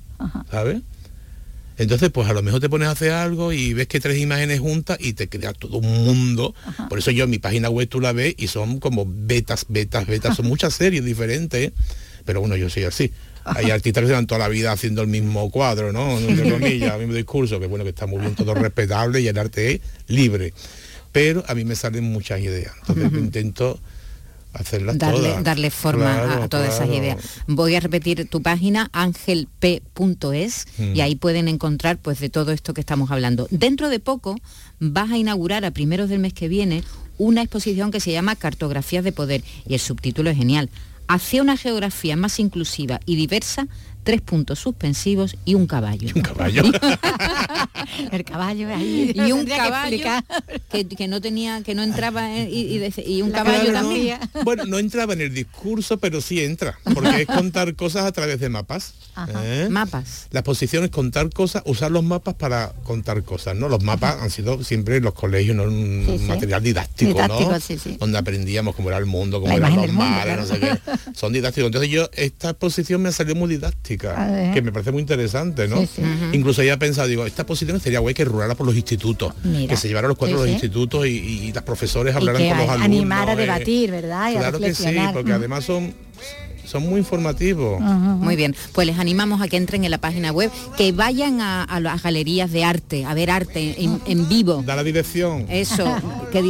¿sabes? 0.50 0.82
Entonces, 1.78 2.10
pues 2.10 2.30
a 2.30 2.34
lo 2.34 2.42
mejor 2.42 2.62
te 2.62 2.70
pones 2.70 2.88
a 2.88 2.92
hacer 2.92 3.12
algo 3.12 3.52
y 3.52 3.74
ves 3.74 3.88
que 3.88 4.00
tres 4.00 4.18
imágenes 4.18 4.60
juntas 4.60 4.98
y 5.00 5.14
te 5.14 5.28
crea 5.28 5.54
todo 5.54 5.78
un 5.78 6.06
mundo. 6.06 6.56
Por 6.90 7.00
eso 7.00 7.12
yo 7.12 7.26
en 7.26 7.30
mi 7.30 7.40
página 7.40 7.70
web 7.70 7.88
tú 7.90 8.00
la 8.00 8.14
ves 8.14 8.36
y 8.38 8.48
son 8.48 8.80
como 8.80 9.06
betas, 9.08 9.66
betas, 9.70 10.08
betas, 10.08 10.38
son 10.38 10.46
muchas 10.48 10.74
series 10.74 11.04
diferentes, 11.04 11.72
pero 12.24 12.40
bueno, 12.40 12.56
yo 12.56 12.70
soy 12.70 12.84
así. 12.84 13.12
Hay 13.44 13.70
artistas 13.70 14.02
que 14.02 14.08
se 14.08 14.14
van 14.14 14.26
toda 14.26 14.40
la 14.40 14.48
vida 14.48 14.72
haciendo 14.72 15.04
el 15.04 15.08
mismo 15.08 15.52
cuadro, 15.52 15.94
¿no? 15.94 16.18
Entre 16.18 16.50
comillas, 16.50 16.94
el 16.94 17.02
mismo 17.02 17.14
discurso, 17.14 17.60
que 17.60 17.68
bueno, 17.68 17.84
que 17.84 17.92
está 17.92 18.08
muy 18.08 18.20
bien, 18.20 18.34
todo 18.34 18.56
respetable 18.56 19.22
y 19.22 19.28
el 19.28 19.38
arte 19.38 19.76
es 19.76 19.82
libre. 20.08 20.54
Pero 21.12 21.44
a 21.48 21.54
mí 21.54 21.64
me 21.64 21.76
salen 21.76 22.06
muchas 22.06 22.42
ideas. 22.42 22.74
Entonces 22.88 23.20
intento 23.20 23.80
hacerlas 24.56 24.98
darle, 24.98 25.30
todas. 25.30 25.44
darle 25.44 25.70
forma 25.72 26.14
a- 26.22 26.26
Claro, 26.26 26.44
a, 26.44 26.48
todas 26.48 26.74
esas 26.76 26.90
ideas. 26.90 27.18
Voy 27.48 27.76
a 27.76 27.80
repetir 27.80 28.28
tu 28.30 28.42
página, 28.42 28.90
angelp.es, 28.94 30.66
Mm. 30.78 30.96
y 30.96 31.02
ahí 31.02 31.16
pueden 31.16 31.48
encontrar 31.48 31.98
pues 31.98 32.20
de 32.20 32.30
todo 32.30 32.52
esto 32.52 32.74
que 32.74 32.82
estamos 32.82 33.12
hablando. 33.12 33.48
Dentro 33.52 33.90
de 33.90 34.00
poco 34.00 34.36
vas 34.80 35.12
a 35.12 35.18
inaugurar 35.18 35.66
a 35.66 35.72
primeros 35.72 36.10
del 36.10 36.20
mes 36.20 36.34
que 36.34 36.48
viene 36.48 36.84
una 37.18 37.42
exposición 37.42 37.92
que 37.92 38.00
se 38.00 38.12
llama 38.12 38.36
Cartografías 38.36 39.04
de 39.04 39.12
Poder, 39.12 39.44
y 39.68 39.74
el 39.74 39.80
subtítulo 39.80 40.30
es 40.30 40.38
genial. 40.38 40.70
Hacia 41.08 41.42
una 41.42 41.56
geografía 41.56 42.16
más 42.18 42.40
inclusiva 42.40 43.00
y 43.06 43.16
diversa, 43.16 43.68
tres 44.06 44.22
puntos 44.22 44.60
suspensivos 44.60 45.36
y 45.44 45.56
un 45.56 45.68
caballo. 45.68 46.08
un 46.16 46.22
caballo. 46.22 46.64
el 48.12 48.24
caballo 48.24 48.74
ahí. 48.74 49.12
y 49.14 49.32
un 49.32 49.46
que 49.46 49.56
caballo 49.56 49.98
que, 50.72 50.88
que 50.88 51.08
no 51.08 51.20
tenía, 51.22 51.62
que 51.64 51.76
no 51.76 51.84
entraba 51.84 52.34
en- 52.38 52.48
y, 52.50 52.62
y 52.62 52.78
de- 52.78 53.04
y 53.06 53.22
un 53.22 53.32
La 53.32 53.40
caballo 53.40 53.70
Claro, 53.72 53.88
también. 53.90 54.20
¿no? 54.34 54.44
Bueno, 54.44 54.66
no 54.66 54.80
entraba 54.80 55.14
en 55.14 55.22
el 55.22 55.34
discurso, 55.34 55.98
pero 55.98 56.22
sí 56.22 56.42
entra, 56.42 56.78
porque 56.94 57.22
es 57.24 57.28
contar 57.28 57.76
cosas 57.76 58.06
a 58.06 58.12
través 58.12 58.40
de 58.40 58.48
mapas. 58.50 58.94
¿eh? 59.44 59.68
Mapas. 59.70 60.28
La 60.32 60.42
exposición 60.42 60.84
es 60.84 60.90
contar 60.92 61.30
cosas, 61.32 61.64
usar 61.66 61.90
los 61.92 62.04
mapas 62.04 62.36
para 62.36 62.74
contar 62.84 63.24
cosas, 63.24 63.56
¿no? 63.56 63.70
Los 63.70 63.82
mapas 63.84 64.22
han 64.22 64.30
sido 64.30 64.64
siempre 64.64 64.98
en 64.98 65.04
los 65.04 65.14
colegios, 65.14 65.56
¿no? 65.56 65.64
Un 65.64 66.06
Sí, 66.06 66.18
sí. 66.20 66.26
material 66.26 66.62
didáctico, 66.64 67.12
Didáctico, 67.14 67.52
¿no? 67.52 67.60
sí, 67.60 67.78
sí. 67.78 67.98
Donde 68.00 68.18
aprendíamos 68.18 68.76
cómo 68.76 68.90
era 68.90 68.98
el 68.98 69.06
mundo, 69.06 69.40
cómo 69.42 69.52
La 69.58 69.68
eran 69.68 69.76
los 69.78 69.88
mundo, 69.88 70.02
mares, 70.04 70.38
no 70.38 70.46
sé 70.46 70.60
qué. 70.60 70.78
Son 71.16 71.34
didácticos. 71.34 71.68
Entonces 71.68 71.90
yo, 71.90 72.10
esta 72.14 72.50
exposición 72.52 73.02
me 73.02 73.12
salió 73.12 73.36
muy 73.36 73.50
didáctica, 73.50 73.95
Que 73.98 74.62
me 74.62 74.72
parece 74.72 74.92
muy 74.92 75.02
interesante, 75.02 75.68
¿no? 75.68 75.80
Sí, 75.82 75.90
sí. 75.96 76.02
Ujú. 76.02 76.34
Incluso 76.34 76.62
he 76.62 76.78
pensado, 76.78 77.08
digo, 77.08 77.26
esta 77.26 77.44
exposición 77.44 77.80
sería 77.80 78.00
guay 78.00 78.14
que 78.14 78.26
rulara 78.26 78.56
por 78.56 78.66
los 78.66 78.76
institutos, 78.76 79.34
Mira. 79.44 79.68
que 79.70 79.78
se 79.78 79.88
llevaran 79.88 80.10
los 80.10 80.18
cuatros 80.18 80.42
Sí, 80.42 80.46
de 80.48 80.52
los 80.54 80.60
sí. 80.62 80.66
institutos 80.66 81.08
y, 81.08 81.10
y 81.10 81.52
las 81.54 81.64
profesores 81.64 82.14
Y 82.14 82.18
hablaran 82.18 82.42
que 82.42 82.50
con 82.50 82.58
los 82.58 82.70
alumnos. 82.70 82.86
animar 82.86 83.30
a 83.30 83.34
eh. 83.34 83.36
debatir, 83.38 83.92
¿verdad? 83.92 84.32
Y 84.32 84.36
a 84.36 84.40
Claro 84.40 84.60
que 84.60 84.74
sí, 84.74 84.98
porque 85.14 85.34
además 85.34 85.66
son, 85.66 85.94
son 86.66 86.84
muy 86.84 87.00
informativos. 87.00 87.80
Muy 87.80 88.36
bien, 88.36 88.56
pues 88.74 88.88
les 88.88 89.00
animamos 89.00 89.42
a 89.42 89.48
que 89.48 89.58
entren 89.58 89.84
en 89.84 89.92
la 89.92 89.98
página 89.98 90.32
web, 90.32 90.52
que 90.78 90.92
vayan 90.92 91.42
a, 91.42 91.64
a 91.64 91.80
las 91.80 92.04
galerías 92.04 92.52
de 92.52 92.64
arte, 92.64 93.06
a 93.06 93.14
ver 93.14 93.32
arte 93.32 93.76
en, 93.84 94.02
en 94.06 94.28
vivo. 94.30 94.64
Da 94.66 94.76
la 94.76 94.84
dirección. 94.84 95.46
Eso, 95.50 95.86
que 96.32 96.42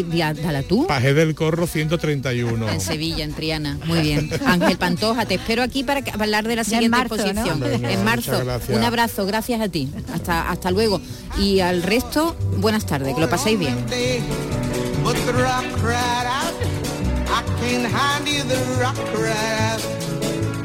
dala 0.43 0.63
tú. 0.63 0.87
Paje 0.87 1.13
del 1.13 1.35
Corro 1.35 1.67
131. 1.67 2.69
En 2.69 2.81
Sevilla, 2.81 3.23
en 3.23 3.33
Triana. 3.33 3.77
Muy 3.85 4.01
bien. 4.01 4.29
Ángel 4.45 4.77
Pantoja, 4.77 5.25
te 5.25 5.35
espero 5.35 5.63
aquí 5.63 5.83
para, 5.83 6.01
hablar 6.19 6.47
de 6.47 6.55
la 6.55 6.63
siguiente 6.63 6.89
marzo, 6.89 7.15
¿no? 7.17 7.23
exposición. 7.23 7.85
En 7.85 8.03
marzo. 8.03 8.41
Un 8.69 8.83
abrazo, 8.83 9.25
gracias 9.25 9.61
a 9.61 9.67
ti. 9.69 9.89
Hasta, 10.13 10.49
hasta 10.49 10.71
luego. 10.71 11.01
Y 11.37 11.59
al 11.59 11.83
resto, 11.83 12.35
buenas 12.57 12.85
tardes, 12.85 13.13
que 13.13 13.21
lo 13.21 13.29
paséis 13.29 13.59
bien. 13.59 13.75
But 15.03 15.17
the 15.27 15.33
rock 15.33 15.65
cried 15.77 16.25
out, 16.25 16.55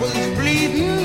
was 0.00 0.12
bleeding 0.38 0.99